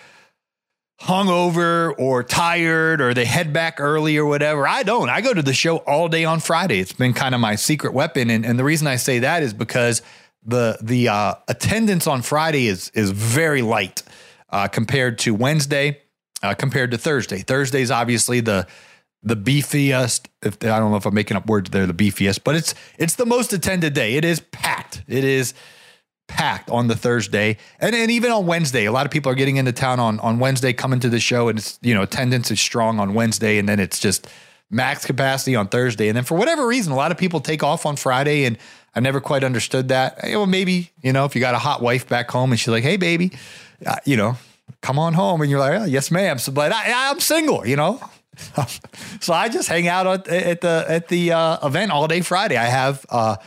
hungover 1.01 1.93
or 1.97 2.23
tired 2.23 3.01
or 3.01 3.13
they 3.13 3.25
head 3.25 3.51
back 3.51 3.79
early 3.79 4.17
or 4.17 4.25
whatever. 4.25 4.67
I 4.67 4.83
don't. 4.83 5.09
I 5.09 5.21
go 5.21 5.33
to 5.33 5.41
the 5.41 5.53
show 5.53 5.77
all 5.77 6.07
day 6.07 6.25
on 6.25 6.39
Friday. 6.39 6.79
It's 6.79 6.93
been 6.93 7.13
kind 7.13 7.35
of 7.35 7.41
my 7.41 7.55
secret 7.55 7.93
weapon. 7.93 8.29
And, 8.29 8.45
and 8.45 8.57
the 8.57 8.63
reason 8.63 8.87
I 8.87 8.95
say 8.95 9.19
that 9.19 9.43
is 9.43 9.53
because 9.53 10.01
the 10.45 10.77
the 10.81 11.09
uh, 11.09 11.35
attendance 11.47 12.07
on 12.07 12.21
Friday 12.21 12.67
is 12.67 12.91
is 12.93 13.11
very 13.11 13.61
light 13.61 14.03
uh, 14.51 14.67
compared 14.67 15.17
to 15.19 15.33
Wednesday, 15.33 16.01
uh, 16.43 16.53
compared 16.53 16.91
to 16.91 16.97
Thursday. 16.97 17.39
Thursday's 17.39 17.91
obviously 17.91 18.39
the 18.41 18.67
the 19.25 19.35
beefiest. 19.35 20.27
If 20.43 20.63
I 20.63 20.79
don't 20.79 20.91
know 20.91 20.97
if 20.97 21.05
I'm 21.05 21.13
making 21.13 21.35
up 21.35 21.47
words 21.47 21.71
there, 21.71 21.85
the 21.85 21.93
beefiest, 21.93 22.43
but 22.43 22.55
it's 22.55 22.75
it's 22.97 23.15
the 23.15 23.25
most 23.25 23.51
attended 23.51 23.93
day. 23.93 24.15
It 24.15 24.23
is 24.23 24.39
packed. 24.39 25.03
It 25.07 25.23
is 25.23 25.53
packed 26.27 26.69
on 26.69 26.87
the 26.87 26.95
Thursday, 26.95 27.57
and 27.79 27.93
then 27.93 28.09
even 28.09 28.31
on 28.31 28.45
Wednesday, 28.45 28.85
a 28.85 28.91
lot 28.91 29.05
of 29.05 29.11
people 29.11 29.31
are 29.31 29.35
getting 29.35 29.57
into 29.57 29.73
town 29.73 29.99
on 29.99 30.19
on 30.19 30.39
Wednesday, 30.39 30.71
coming 30.71 30.99
to 30.99 31.09
the 31.09 31.19
show, 31.19 31.49
and 31.49 31.57
it's 31.57 31.79
you 31.81 31.93
know 31.93 32.03
attendance 32.03 32.51
is 32.51 32.61
strong 32.61 32.99
on 32.99 33.15
Wednesday, 33.15 33.57
and 33.57 33.67
then 33.67 33.79
it's 33.79 33.99
just 33.99 34.27
max 34.69 35.05
capacity 35.05 35.55
on 35.55 35.67
Thursday, 35.67 36.07
and 36.07 36.15
then 36.15 36.23
for 36.23 36.37
whatever 36.37 36.67
reason, 36.67 36.93
a 36.93 36.95
lot 36.95 37.11
of 37.11 37.17
people 37.17 37.41
take 37.41 37.63
off 37.63 37.85
on 37.85 37.95
Friday, 37.95 38.45
and 38.45 38.57
I 38.93 38.99
never 38.99 39.19
quite 39.19 39.43
understood 39.43 39.87
that. 39.87 40.19
Well, 40.23 40.45
maybe 40.45 40.91
you 41.01 41.11
know 41.11 41.25
if 41.25 41.33
you 41.33 41.41
got 41.41 41.55
a 41.55 41.59
hot 41.59 41.81
wife 41.81 42.07
back 42.07 42.29
home, 42.29 42.51
and 42.51 42.59
she's 42.59 42.69
like, 42.69 42.83
"Hey, 42.83 42.97
baby," 42.97 43.31
uh, 43.85 43.97
you 44.05 44.15
know. 44.15 44.37
Come 44.81 44.97
on 44.97 45.13
home, 45.13 45.41
and 45.41 45.49
you're 45.49 45.59
like, 45.59 45.79
oh, 45.79 45.85
"Yes, 45.85 46.09
ma'am." 46.09 46.39
So, 46.39 46.51
but 46.51 46.71
I, 46.71 47.11
I'm 47.11 47.19
single, 47.19 47.67
you 47.67 47.75
know. 47.75 47.99
so 49.21 49.33
I 49.33 49.49
just 49.49 49.67
hang 49.67 49.87
out 49.87 50.27
at, 50.27 50.61
the 50.61 50.85
at 50.87 51.07
the 51.07 51.31
uh, 51.31 51.67
event 51.67 51.91
all 51.91 52.07
day 52.07 52.21
Friday. 52.21 52.57
I 52.57 52.65
have 52.65 53.05
uh, 53.09 53.37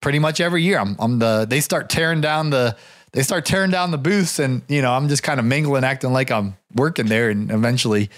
pretty 0.00 0.18
much 0.18 0.40
every 0.40 0.62
year. 0.62 0.78
I'm, 0.78 0.96
I'm 0.98 1.18
the 1.18 1.46
they 1.48 1.60
start 1.60 1.88
tearing 1.88 2.20
down 2.20 2.50
the 2.50 2.76
they 3.12 3.22
start 3.22 3.44
tearing 3.44 3.70
down 3.70 3.90
the 3.90 3.98
booths, 3.98 4.38
and 4.38 4.62
you 4.68 4.82
know 4.82 4.92
I'm 4.92 5.08
just 5.08 5.22
kind 5.22 5.38
of 5.38 5.46
mingling, 5.46 5.84
acting 5.84 6.12
like 6.12 6.30
I'm 6.30 6.56
working 6.74 7.06
there, 7.06 7.30
and 7.30 7.50
eventually, 7.50 8.10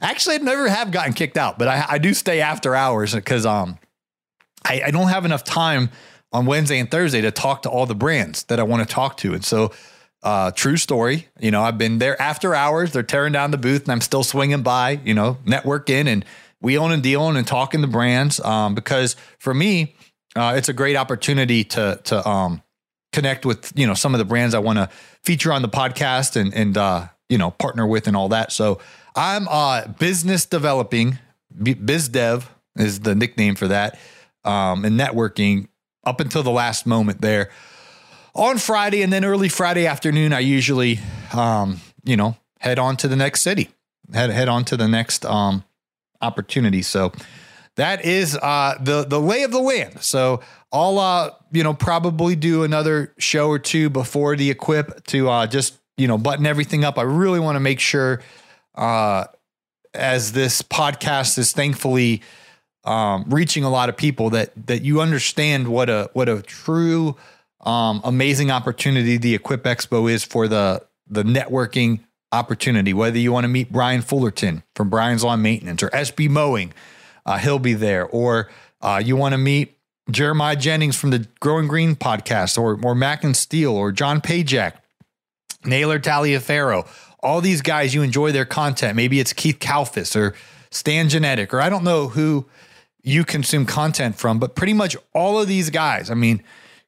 actually, 0.00 0.36
I 0.36 0.38
never 0.38 0.68
have 0.68 0.90
gotten 0.90 1.12
kicked 1.12 1.36
out, 1.36 1.58
but 1.58 1.68
I, 1.68 1.84
I 1.90 1.98
do 1.98 2.14
stay 2.14 2.40
after 2.40 2.74
hours 2.74 3.14
because 3.14 3.44
um 3.44 3.78
I, 4.64 4.82
I 4.86 4.90
don't 4.90 5.08
have 5.08 5.24
enough 5.24 5.44
time 5.44 5.90
on 6.32 6.46
Wednesday 6.46 6.78
and 6.78 6.90
Thursday 6.90 7.20
to 7.20 7.30
talk 7.30 7.62
to 7.62 7.70
all 7.70 7.84
the 7.86 7.94
brands 7.94 8.44
that 8.44 8.58
I 8.60 8.62
want 8.62 8.86
to 8.86 8.94
talk 8.94 9.16
to, 9.18 9.34
and 9.34 9.44
so 9.44 9.72
uh, 10.22 10.50
true 10.52 10.76
story. 10.76 11.28
You 11.40 11.50
know, 11.50 11.62
I've 11.62 11.78
been 11.78 11.98
there 11.98 12.20
after 12.20 12.54
hours. 12.54 12.92
They're 12.92 13.02
tearing 13.02 13.32
down 13.32 13.50
the 13.50 13.58
booth, 13.58 13.82
and 13.82 13.92
I'm 13.92 14.00
still 14.00 14.22
swinging 14.22 14.62
by. 14.62 15.00
You 15.04 15.14
know, 15.14 15.38
networking 15.44 16.06
and 16.06 16.24
wheeling 16.60 16.92
and 16.92 17.02
dealing 17.02 17.36
and 17.36 17.46
talking 17.46 17.80
to 17.82 17.88
brands. 17.88 18.40
Um, 18.40 18.74
because 18.74 19.16
for 19.38 19.52
me, 19.52 19.94
uh, 20.36 20.54
it's 20.56 20.68
a 20.68 20.72
great 20.72 20.96
opportunity 20.96 21.64
to 21.64 22.00
to 22.04 22.28
um, 22.28 22.62
connect 23.12 23.44
with 23.44 23.72
you 23.74 23.86
know 23.86 23.94
some 23.94 24.14
of 24.14 24.18
the 24.18 24.24
brands 24.24 24.54
I 24.54 24.60
want 24.60 24.78
to 24.78 24.88
feature 25.22 25.52
on 25.52 25.62
the 25.62 25.68
podcast 25.68 26.36
and 26.36 26.54
and 26.54 26.76
uh, 26.76 27.08
you 27.28 27.38
know 27.38 27.50
partner 27.50 27.86
with 27.86 28.06
and 28.06 28.16
all 28.16 28.28
that. 28.28 28.52
So 28.52 28.80
I'm 29.16 29.48
uh, 29.48 29.88
business 29.88 30.46
developing. 30.46 31.18
Biz 31.62 32.08
dev 32.08 32.48
is 32.76 33.00
the 33.00 33.14
nickname 33.14 33.56
for 33.56 33.68
that, 33.68 33.98
um, 34.44 34.84
and 34.84 34.98
networking 34.98 35.68
up 36.04 36.20
until 36.20 36.42
the 36.42 36.50
last 36.50 36.86
moment 36.86 37.20
there 37.20 37.50
on 38.34 38.58
Friday 38.58 39.02
and 39.02 39.12
then 39.12 39.24
early 39.24 39.48
Friday 39.48 39.86
afternoon, 39.86 40.32
I 40.32 40.40
usually, 40.40 40.98
um, 41.32 41.80
you 42.04 42.16
know, 42.16 42.36
head 42.58 42.78
on 42.78 42.96
to 42.98 43.08
the 43.08 43.16
next 43.16 43.42
city, 43.42 43.70
head 44.12 44.30
head 44.30 44.48
on 44.48 44.64
to 44.66 44.76
the 44.76 44.88
next 44.88 45.24
um, 45.24 45.64
opportunity. 46.20 46.82
So 46.82 47.12
that 47.76 48.04
is 48.04 48.36
uh, 48.36 48.76
the 48.80 49.04
the 49.04 49.20
lay 49.20 49.42
of 49.42 49.50
the 49.50 49.60
land. 49.60 50.02
So 50.02 50.40
I'll 50.72 50.98
uh, 50.98 51.30
you 51.50 51.62
know 51.62 51.74
probably 51.74 52.36
do 52.36 52.62
another 52.62 53.14
show 53.18 53.48
or 53.48 53.58
two 53.58 53.90
before 53.90 54.36
the 54.36 54.50
equip 54.50 55.04
to 55.08 55.28
uh, 55.28 55.46
just 55.46 55.78
you 55.96 56.08
know 56.08 56.18
button 56.18 56.46
everything 56.46 56.84
up. 56.84 56.98
I 56.98 57.02
really 57.02 57.40
want 57.40 57.56
to 57.56 57.60
make 57.60 57.80
sure 57.80 58.22
uh, 58.74 59.24
as 59.94 60.32
this 60.32 60.62
podcast 60.62 61.38
is 61.38 61.52
thankfully 61.52 62.22
um, 62.84 63.24
reaching 63.28 63.64
a 63.64 63.70
lot 63.70 63.88
of 63.88 63.96
people 63.96 64.30
that 64.30 64.52
that 64.66 64.82
you 64.82 65.00
understand 65.00 65.68
what 65.68 65.88
a 65.88 66.10
what 66.14 66.28
a 66.28 66.42
true 66.42 67.16
um, 67.62 68.00
amazing 68.04 68.50
opportunity 68.50 69.16
the 69.16 69.34
Equip 69.34 69.64
Expo 69.64 70.10
is 70.10 70.24
for 70.24 70.48
the 70.48 70.84
the 71.08 71.22
networking 71.22 72.00
opportunity. 72.32 72.92
Whether 72.92 73.18
you 73.18 73.32
want 73.32 73.44
to 73.44 73.48
meet 73.48 73.70
Brian 73.70 74.02
Fullerton 74.02 74.62
from 74.74 74.88
Brian's 74.90 75.22
Lawn 75.22 75.42
Maintenance 75.42 75.82
or 75.82 75.90
SB 75.90 76.28
Mowing, 76.28 76.72
uh, 77.26 77.38
he'll 77.38 77.58
be 77.58 77.74
there. 77.74 78.06
Or 78.06 78.50
uh, 78.80 79.00
you 79.04 79.16
want 79.16 79.32
to 79.32 79.38
meet 79.38 79.76
Jeremiah 80.10 80.56
Jennings 80.56 80.96
from 80.96 81.10
the 81.10 81.28
Growing 81.40 81.68
Green 81.68 81.94
podcast, 81.94 82.58
or 82.58 82.78
or 82.82 82.94
Mac 82.94 83.22
and 83.24 83.36
Steele, 83.36 83.72
or 83.72 83.92
John 83.92 84.20
Pajak, 84.20 84.74
Naylor 85.64 86.00
Taliaferro. 86.00 86.86
All 87.22 87.40
these 87.40 87.62
guys, 87.62 87.94
you 87.94 88.02
enjoy 88.02 88.32
their 88.32 88.44
content. 88.44 88.96
Maybe 88.96 89.20
it's 89.20 89.32
Keith 89.32 89.60
Kalfas 89.60 90.16
or 90.16 90.34
Stan 90.72 91.08
Genadek, 91.08 91.52
or 91.52 91.60
I 91.60 91.68
don't 91.68 91.84
know 91.84 92.08
who 92.08 92.46
you 93.04 93.24
consume 93.24 93.66
content 93.66 94.16
from, 94.16 94.40
but 94.40 94.56
pretty 94.56 94.72
much 94.72 94.96
all 95.14 95.40
of 95.40 95.46
these 95.46 95.70
guys. 95.70 96.10
I 96.10 96.14
mean, 96.14 96.42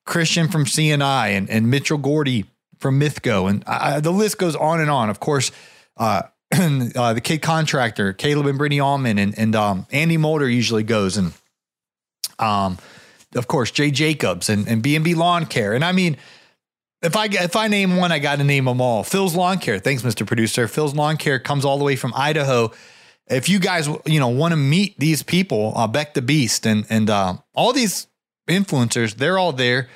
Christian 0.04 0.48
from 0.48 0.64
CNI 0.64 1.28
and, 1.30 1.48
and 1.48 1.70
Mitchell 1.70 1.98
Gordy 1.98 2.44
from 2.78 3.00
Mythgo. 3.00 3.48
And 3.48 3.64
I, 3.66 4.00
the 4.00 4.10
list 4.10 4.38
goes 4.38 4.54
on 4.56 4.80
and 4.80 4.90
on. 4.90 5.10
Of 5.10 5.20
course, 5.20 5.50
uh, 5.96 6.22
uh, 6.52 7.14
the 7.14 7.20
kid 7.22 7.42
contractor, 7.42 8.12
Caleb 8.12 8.46
and 8.46 8.58
Brittany 8.58 8.80
Allman 8.80 9.18
and, 9.18 9.38
and 9.38 9.56
um, 9.56 9.86
Andy 9.90 10.16
Mulder 10.16 10.48
usually 10.48 10.82
goes. 10.82 11.16
And 11.16 11.32
um, 12.38 12.78
of 13.34 13.48
course, 13.48 13.70
Jay 13.70 13.90
Jacobs 13.90 14.48
and, 14.48 14.68
and 14.68 14.82
B&B 14.82 15.14
Lawn 15.14 15.46
Care. 15.46 15.72
And 15.72 15.84
I 15.84 15.92
mean, 15.92 16.16
if 17.02 17.16
I 17.16 17.26
if 17.26 17.54
I 17.54 17.68
name 17.68 17.96
one, 17.96 18.12
I 18.12 18.18
got 18.18 18.38
to 18.38 18.44
name 18.44 18.64
them 18.64 18.80
all. 18.80 19.04
Phil's 19.04 19.34
Lawn 19.34 19.58
Care. 19.58 19.78
Thanks, 19.78 20.02
Mr. 20.02 20.26
Producer. 20.26 20.66
Phil's 20.66 20.94
Lawn 20.94 21.18
Care 21.18 21.38
comes 21.38 21.64
all 21.64 21.76
the 21.76 21.84
way 21.84 21.96
from 21.96 22.14
Idaho. 22.16 22.72
If 23.26 23.48
you 23.48 23.58
guys, 23.58 23.88
you 24.06 24.20
know, 24.20 24.28
want 24.28 24.52
to 24.52 24.56
meet 24.56 24.98
these 24.98 25.22
people, 25.22 25.74
uh, 25.76 25.86
Beck 25.86 26.14
the 26.14 26.22
Beast 26.22 26.66
and 26.66 26.86
and 26.88 27.10
uh, 27.10 27.36
all 27.54 27.74
these 27.74 28.06
influencers, 28.48 29.14
they're 29.14 29.38
all 29.38 29.52
there. 29.52 29.88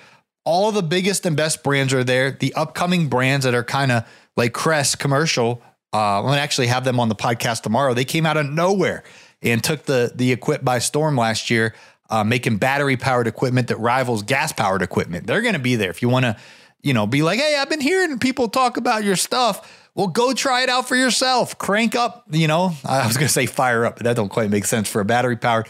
All 0.45 0.73
the 0.73 0.83
biggest 0.83 1.27
and 1.27 1.37
best 1.37 1.63
brands 1.63 1.93
are 1.93 2.05
there. 2.05 2.31
The 2.31 2.55
upcoming 2.55 3.09
brands 3.09 3.45
that 3.45 3.55
are 3.55 3.65
kind 3.65 3.93
of 3.93 4.09
like 4.37 4.53
Crest 4.55 4.99
commercial, 4.99 5.63
uh, 5.93 6.19
I'm 6.19 6.25
gonna 6.25 6.41
actually 6.41 6.69
have 6.69 6.85
them 6.85 7.01
on 7.01 7.09
the 7.09 7.15
podcast 7.15 7.63
tomorrow. 7.63 7.95
They 7.95 8.05
came 8.05 8.25
out 8.25 8.37
of 8.37 8.49
nowhere 8.49 9.05
and 9.43 9.63
took 9.63 9.85
the 9.85 10.13
the 10.15 10.33
equip 10.33 10.65
by 10.65 10.79
storm 10.79 11.17
last 11.17 11.51
year, 11.51 11.75
uh, 12.11 12.25
making 12.25 12.57
battery 12.59 12.97
powered 12.97 13.27
equipment 13.27 13.69
that 13.69 13.77
rivals 13.79 14.23
gas 14.23 14.53
powered 14.53 14.83
equipment. 14.83 15.27
They're 15.27 15.43
gonna 15.43 15.59
be 15.59 15.77
there 15.77 15.91
if 15.91 16.01
you 16.03 16.09
want 16.09 16.25
to, 16.25 16.37
you 16.83 16.95
know, 16.95 17.07
be 17.07 17.23
like, 17.23 17.39
hey, 17.39 17.57
I've 17.59 17.69
been 17.69 17.81
hearing 17.81 18.19
people 18.19 18.49
talk 18.49 18.77
about 18.77 19.05
your 19.05 19.17
stuff. 19.17 19.87
Well, 19.95 20.07
go 20.09 20.33
try 20.33 20.63
it 20.63 20.69
out 20.69 20.87
for 20.89 20.95
yourself. 20.97 21.59
Crank 21.59 21.95
up, 21.95 22.25
you 22.31 22.47
know. 22.47 22.73
I 22.85 23.07
was 23.07 23.17
gonna 23.17 23.29
say 23.29 23.47
fire 23.47 23.85
up, 23.85 23.97
but 23.97 24.05
that 24.05 24.17
don't 24.17 24.29
quite 24.29 24.51
make 24.51 24.65
sense 24.65 24.89
for 24.89 25.01
a 25.01 25.05
battery 25.05 25.37
powered 25.37 25.69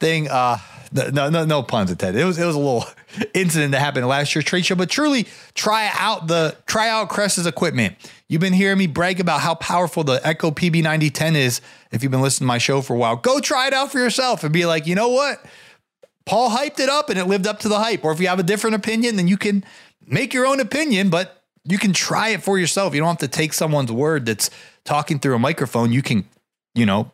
thing. 0.00 0.28
Uh, 0.28 0.58
no, 0.92 1.28
no, 1.28 1.44
no 1.44 1.62
puns 1.62 1.90
intended. 1.90 2.20
It 2.20 2.24
was 2.24 2.38
it 2.38 2.44
was 2.44 2.54
a 2.54 2.58
little 2.58 2.84
incident 3.34 3.72
that 3.72 3.80
happened 3.80 4.06
last 4.06 4.34
year's 4.34 4.44
trade 4.44 4.64
show, 4.64 4.74
but 4.74 4.90
truly 4.90 5.26
try 5.54 5.90
out 5.94 6.26
the 6.26 6.56
try 6.66 6.88
out 6.88 7.08
Crest's 7.08 7.46
equipment. 7.46 7.96
You've 8.28 8.40
been 8.40 8.52
hearing 8.52 8.78
me 8.78 8.86
brag 8.86 9.20
about 9.20 9.40
how 9.40 9.54
powerful 9.54 10.04
the 10.04 10.20
Echo 10.26 10.50
PB9010 10.50 11.34
is. 11.36 11.60
If 11.92 12.02
you've 12.02 12.12
been 12.12 12.22
listening 12.22 12.46
to 12.46 12.48
my 12.48 12.58
show 12.58 12.80
for 12.82 12.94
a 12.94 12.98
while, 12.98 13.16
go 13.16 13.38
try 13.40 13.68
it 13.68 13.72
out 13.72 13.92
for 13.92 13.98
yourself 13.98 14.42
and 14.42 14.52
be 14.52 14.66
like, 14.66 14.86
you 14.86 14.94
know 14.94 15.08
what? 15.08 15.44
Paul 16.24 16.50
hyped 16.50 16.80
it 16.80 16.88
up 16.88 17.08
and 17.08 17.18
it 17.18 17.26
lived 17.26 17.46
up 17.46 17.60
to 17.60 17.68
the 17.68 17.78
hype. 17.78 18.04
Or 18.04 18.10
if 18.10 18.20
you 18.20 18.26
have 18.26 18.40
a 18.40 18.44
different 18.44 18.74
opinion, 18.74 19.14
then 19.14 19.28
you 19.28 19.36
can 19.36 19.64
make 20.04 20.34
your 20.34 20.44
own 20.44 20.58
opinion, 20.58 21.08
but 21.08 21.44
you 21.64 21.78
can 21.78 21.92
try 21.92 22.30
it 22.30 22.42
for 22.42 22.58
yourself. 22.58 22.94
You 22.94 23.00
don't 23.00 23.08
have 23.08 23.18
to 23.18 23.28
take 23.28 23.52
someone's 23.52 23.92
word 23.92 24.26
that's 24.26 24.50
talking 24.84 25.20
through 25.20 25.36
a 25.36 25.38
microphone. 25.38 25.92
You 25.92 26.02
can, 26.02 26.28
you 26.74 26.84
know, 26.84 27.12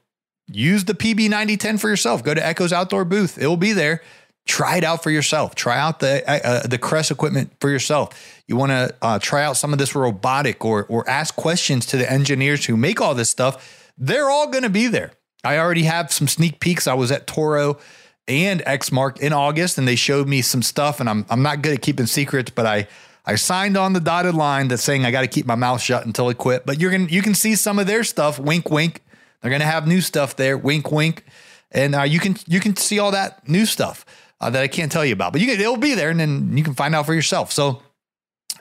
use 0.48 0.84
the 0.84 0.94
PB9010 0.94 1.80
for 1.80 1.88
yourself. 1.88 2.22
Go 2.22 2.34
to 2.34 2.44
Echo's 2.44 2.72
outdoor 2.72 3.04
booth. 3.04 3.38
It 3.38 3.46
will 3.46 3.56
be 3.56 3.72
there. 3.72 4.02
Try 4.44 4.78
it 4.78 4.84
out 4.84 5.02
for 5.02 5.10
yourself. 5.10 5.54
Try 5.54 5.78
out 5.78 6.00
the 6.00 6.28
uh, 6.28 6.40
uh 6.42 6.66
the 6.66 6.78
Crest 6.78 7.12
equipment 7.12 7.52
for 7.60 7.70
yourself. 7.70 8.42
You 8.48 8.56
want 8.56 8.70
to 8.70 8.94
uh, 9.00 9.18
try 9.20 9.44
out 9.44 9.56
some 9.56 9.72
of 9.72 9.78
this 9.78 9.94
robotic 9.94 10.64
or 10.64 10.84
or 10.88 11.08
ask 11.08 11.36
questions 11.36 11.86
to 11.86 11.96
the 11.96 12.10
engineers 12.10 12.66
who 12.66 12.76
make 12.76 13.00
all 13.00 13.14
this 13.14 13.30
stuff. 13.30 13.92
They're 13.96 14.30
all 14.30 14.48
going 14.48 14.64
to 14.64 14.70
be 14.70 14.88
there. 14.88 15.12
I 15.44 15.58
already 15.58 15.84
have 15.84 16.12
some 16.12 16.26
sneak 16.26 16.58
peeks. 16.58 16.88
I 16.88 16.94
was 16.94 17.12
at 17.12 17.26
Toro 17.26 17.78
and 18.26 18.60
Exmark 18.64 19.20
in 19.20 19.32
August, 19.32 19.78
and 19.78 19.86
they 19.86 19.96
showed 19.96 20.28
me 20.28 20.42
some 20.42 20.62
stuff. 20.62 20.98
And 20.98 21.08
I'm 21.08 21.24
I'm 21.30 21.42
not 21.42 21.62
good 21.62 21.74
at 21.74 21.82
keeping 21.82 22.06
secrets, 22.06 22.50
but 22.50 22.66
I 22.66 22.88
I 23.24 23.36
signed 23.36 23.76
on 23.76 23.92
the 23.92 24.00
dotted 24.00 24.34
line 24.34 24.68
that's 24.68 24.82
saying 24.82 25.04
I 25.04 25.10
got 25.10 25.20
to 25.20 25.28
keep 25.28 25.46
my 25.46 25.54
mouth 25.54 25.80
shut 25.80 26.04
until 26.04 26.28
I 26.28 26.34
quit. 26.34 26.66
But 26.66 26.80
you're 26.80 26.90
gonna 26.90 27.04
you 27.04 27.22
can 27.22 27.34
see 27.34 27.54
some 27.54 27.78
of 27.78 27.86
their 27.86 28.04
stuff. 28.04 28.38
Wink, 28.38 28.70
wink. 28.70 29.02
They're 29.42 29.50
gonna 29.50 29.64
have 29.64 29.86
new 29.86 30.00
stuff 30.00 30.36
there. 30.36 30.56
Wink, 30.56 30.90
wink. 30.90 31.24
And 31.70 31.94
uh, 31.94 32.02
you 32.02 32.20
can 32.20 32.36
you 32.46 32.60
can 32.60 32.76
see 32.76 32.98
all 32.98 33.10
that 33.10 33.48
new 33.48 33.66
stuff 33.66 34.04
uh, 34.40 34.50
that 34.50 34.62
I 34.62 34.68
can't 34.68 34.90
tell 34.90 35.04
you 35.04 35.12
about. 35.12 35.32
But 35.32 35.40
you 35.40 35.46
can, 35.46 35.60
it'll 35.60 35.76
be 35.76 35.94
there, 35.94 36.10
and 36.10 36.20
then 36.20 36.56
you 36.56 36.64
can 36.64 36.74
find 36.74 36.94
out 36.94 37.06
for 37.06 37.14
yourself. 37.14 37.52
So 37.52 37.82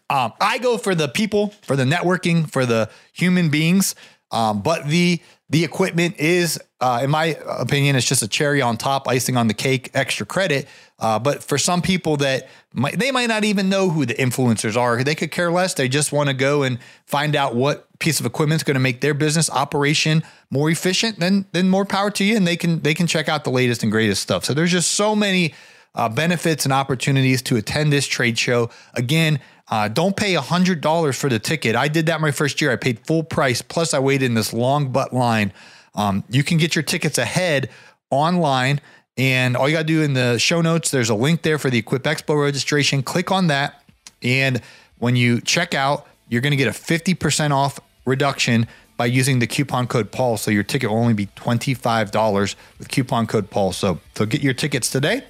um, 0.09 0.33
I 0.39 0.57
go 0.59 0.77
for 0.77 0.95
the 0.95 1.07
people, 1.07 1.53
for 1.61 1.75
the 1.75 1.85
networking, 1.85 2.49
for 2.49 2.65
the 2.65 2.89
human 3.13 3.49
beings. 3.49 3.95
Um, 4.31 4.61
but 4.61 4.87
the 4.87 5.21
the 5.49 5.63
equipment 5.63 6.17
is, 6.17 6.59
uh, 6.81 7.01
in 7.03 7.11
my 7.11 7.37
opinion, 7.47 7.95
it's 7.95 8.07
just 8.07 8.23
a 8.23 8.27
cherry 8.27 8.61
on 8.61 8.75
top, 8.75 9.07
icing 9.07 9.37
on 9.37 9.47
the 9.47 9.53
cake, 9.53 9.91
extra 9.93 10.25
credit. 10.25 10.67
Uh, 10.97 11.19
but 11.19 11.43
for 11.43 11.57
some 11.57 11.81
people 11.81 12.17
that 12.17 12.49
might, 12.73 12.97
they 12.97 13.11
might 13.11 13.27
not 13.27 13.43
even 13.43 13.69
know 13.69 13.89
who 13.89 14.05
the 14.05 14.15
influencers 14.15 14.75
are. 14.75 15.03
They 15.03 15.15
could 15.15 15.31
care 15.31 15.51
less. 15.51 15.75
They 15.75 15.87
just 15.87 16.11
want 16.11 16.29
to 16.29 16.33
go 16.33 16.63
and 16.63 16.79
find 17.05 17.35
out 17.35 17.55
what 17.55 17.87
piece 17.99 18.19
of 18.19 18.25
equipment 18.25 18.59
is 18.59 18.63
going 18.63 18.75
to 18.75 18.81
make 18.81 19.01
their 19.01 19.13
business 19.13 19.49
operation 19.49 20.23
more 20.49 20.69
efficient. 20.71 21.19
Then, 21.19 21.45
then 21.51 21.69
more 21.69 21.85
power 21.85 22.09
to 22.11 22.23
you, 22.23 22.35
and 22.35 22.47
they 22.47 22.57
can 22.57 22.81
they 22.81 22.93
can 22.93 23.07
check 23.07 23.29
out 23.29 23.43
the 23.43 23.51
latest 23.51 23.83
and 23.83 23.91
greatest 23.91 24.21
stuff. 24.23 24.43
So 24.43 24.53
there's 24.53 24.71
just 24.71 24.91
so 24.91 25.15
many 25.15 25.53
uh, 25.93 26.09
benefits 26.09 26.65
and 26.65 26.73
opportunities 26.73 27.41
to 27.43 27.57
attend 27.57 27.93
this 27.93 28.07
trade 28.07 28.39
show. 28.39 28.71
Again, 28.95 29.39
uh, 29.69 29.87
don't 29.87 30.17
pay 30.17 30.33
$100 30.33 31.15
for 31.15 31.29
the 31.29 31.39
ticket. 31.39 31.75
I 31.75 31.87
did 31.87 32.07
that 32.07 32.21
my 32.21 32.31
first 32.31 32.59
year. 32.59 32.71
I 32.71 32.75
paid 32.75 32.99
full 33.05 33.23
price, 33.23 33.61
plus 33.61 33.93
I 33.93 33.99
waited 33.99 34.25
in 34.25 34.33
this 34.33 34.51
long 34.51 34.91
butt 34.91 35.13
line. 35.13 35.53
Um, 35.95 36.23
you 36.29 36.43
can 36.43 36.57
get 36.57 36.75
your 36.75 36.83
tickets 36.83 37.17
ahead 37.17 37.69
online. 38.09 38.79
And 39.17 39.57
all 39.57 39.67
you 39.67 39.75
got 39.75 39.81
to 39.81 39.85
do 39.85 40.01
in 40.01 40.13
the 40.13 40.37
show 40.37 40.61
notes, 40.61 40.91
there's 40.91 41.09
a 41.09 41.15
link 41.15 41.41
there 41.41 41.57
for 41.57 41.69
the 41.69 41.77
Equip 41.79 42.03
Expo 42.03 42.41
registration. 42.41 43.03
Click 43.03 43.31
on 43.31 43.47
that. 43.47 43.83
And 44.23 44.61
when 44.99 45.15
you 45.15 45.41
check 45.41 45.73
out, 45.73 46.07
you're 46.29 46.41
going 46.41 46.51
to 46.51 46.57
get 46.57 46.67
a 46.67 46.71
50% 46.71 47.51
off 47.51 47.79
reduction 48.05 48.67
by 48.97 49.07
using 49.07 49.39
the 49.39 49.47
coupon 49.47 49.87
code 49.87 50.11
Paul. 50.11 50.37
So 50.37 50.51
your 50.51 50.63
ticket 50.63 50.89
will 50.89 50.97
only 50.97 51.13
be 51.13 51.25
$25 51.27 52.55
with 52.77 52.89
coupon 52.89 53.27
code 53.27 53.49
Paul. 53.49 53.73
So, 53.73 53.99
so 54.15 54.25
get 54.25 54.41
your 54.41 54.53
tickets 54.53 54.89
today. 54.89 55.23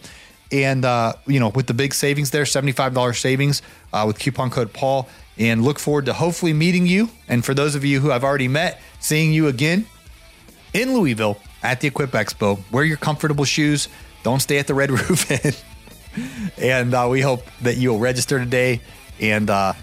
And, 0.52 0.84
uh, 0.84 1.14
you 1.26 1.40
know, 1.40 1.50
with 1.50 1.68
the 1.68 1.74
big 1.74 1.94
savings 1.94 2.32
there, 2.32 2.44
$75 2.44 3.16
savings 3.20 3.62
uh, 3.94 4.04
with 4.06 4.20
coupon 4.20 4.50
code 4.50 4.74
Paul. 4.74 5.08
And 5.38 5.64
look 5.64 5.80
forward 5.80 6.06
to 6.08 6.14
hopefully 6.14 6.54
meeting 6.54 6.86
you. 6.86 7.10
And 7.28 7.44
for 7.44 7.54
those 7.54 7.74
of 7.74 7.86
you 7.86 8.02
who 8.02 8.12
I've 8.12 8.24
already 8.24 8.50
met, 8.50 8.82
seeing 9.00 9.32
you 9.32 9.48
again 9.48 9.88
in 10.74 10.94
Louisville 10.94 11.38
at 11.64 11.82
the 11.82 11.88
Equip 11.88 12.12
Expo. 12.12 12.60
Wear 12.72 12.84
your 12.84 12.98
comfortable 12.98 13.46
shoes. 13.46 13.90
Don't 14.24 14.40
stay 14.40 14.58
at 14.58 14.68
the 14.68 14.74
Red 14.74 14.92
Roof 15.10 15.32
Inn. 15.32 15.54
and 16.58 16.94
uh, 16.94 17.08
we 17.10 17.22
hope 17.22 17.46
that 17.62 17.78
you'll 17.78 18.00
register 18.00 18.40
today 18.40 18.82
and 19.20 19.50
uh, 19.50 19.74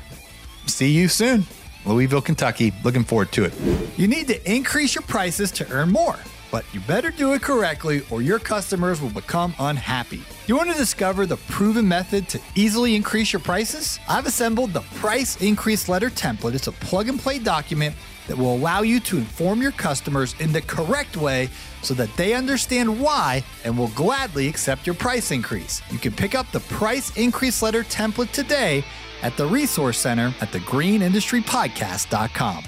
see 0.66 0.90
you 0.90 1.08
soon. 1.08 1.44
Louisville, 1.86 2.20
Kentucky. 2.20 2.72
Looking 2.84 3.04
forward 3.04 3.32
to 3.32 3.44
it. 3.44 3.54
You 3.96 4.08
need 4.08 4.28
to 4.28 4.52
increase 4.52 4.94
your 4.94 5.02
prices 5.02 5.50
to 5.52 5.70
earn 5.70 5.90
more 5.90 6.16
but 6.50 6.64
you 6.72 6.80
better 6.80 7.10
do 7.10 7.32
it 7.34 7.42
correctly 7.42 8.02
or 8.10 8.22
your 8.22 8.38
customers 8.38 9.00
will 9.00 9.10
become 9.10 9.54
unhappy. 9.58 10.22
You 10.46 10.56
want 10.56 10.70
to 10.70 10.76
discover 10.76 11.26
the 11.26 11.36
proven 11.36 11.86
method 11.86 12.28
to 12.30 12.40
easily 12.54 12.94
increase 12.96 13.32
your 13.32 13.40
prices? 13.40 13.98
I've 14.08 14.26
assembled 14.26 14.72
the 14.72 14.80
Price 14.80 15.40
Increase 15.42 15.88
Letter 15.88 16.10
template. 16.10 16.54
It's 16.54 16.66
a 16.66 16.72
plug 16.72 17.08
and 17.08 17.18
play 17.18 17.38
document 17.38 17.94
that 18.28 18.38
will 18.38 18.54
allow 18.54 18.82
you 18.82 19.00
to 19.00 19.18
inform 19.18 19.60
your 19.60 19.72
customers 19.72 20.36
in 20.38 20.52
the 20.52 20.62
correct 20.62 21.16
way 21.16 21.48
so 21.82 21.92
that 21.94 22.16
they 22.16 22.34
understand 22.34 23.00
why 23.00 23.42
and 23.64 23.76
will 23.76 23.88
gladly 23.88 24.46
accept 24.46 24.86
your 24.86 24.94
price 24.94 25.32
increase. 25.32 25.82
You 25.90 25.98
can 25.98 26.12
pick 26.12 26.36
up 26.36 26.46
the 26.52 26.60
Price 26.60 27.16
Increase 27.16 27.60
Letter 27.62 27.82
template 27.82 28.30
today 28.32 28.84
at 29.22 29.36
the 29.36 29.46
Resource 29.46 29.98
Center 29.98 30.32
at 30.40 30.52
thegreenindustrypodcast.com. 30.52 32.64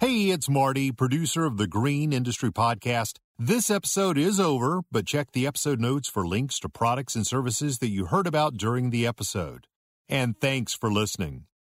Hey, 0.00 0.30
it's 0.30 0.48
Marty, 0.48 0.90
producer 0.90 1.44
of 1.44 1.58
the 1.58 1.68
Green 1.68 2.12
Industry 2.12 2.50
Podcast. 2.50 3.18
This 3.38 3.70
episode 3.70 4.18
is 4.18 4.40
over, 4.40 4.80
but 4.90 5.06
check 5.06 5.30
the 5.32 5.46
episode 5.46 5.78
notes 5.78 6.08
for 6.08 6.26
links 6.26 6.58
to 6.60 6.68
products 6.68 7.14
and 7.14 7.24
services 7.24 7.78
that 7.78 7.90
you 7.90 8.06
heard 8.06 8.26
about 8.26 8.56
during 8.56 8.90
the 8.90 9.06
episode. 9.06 9.68
And 10.08 10.36
thanks 10.40 10.74
for 10.74 10.92
listening. 10.92 11.44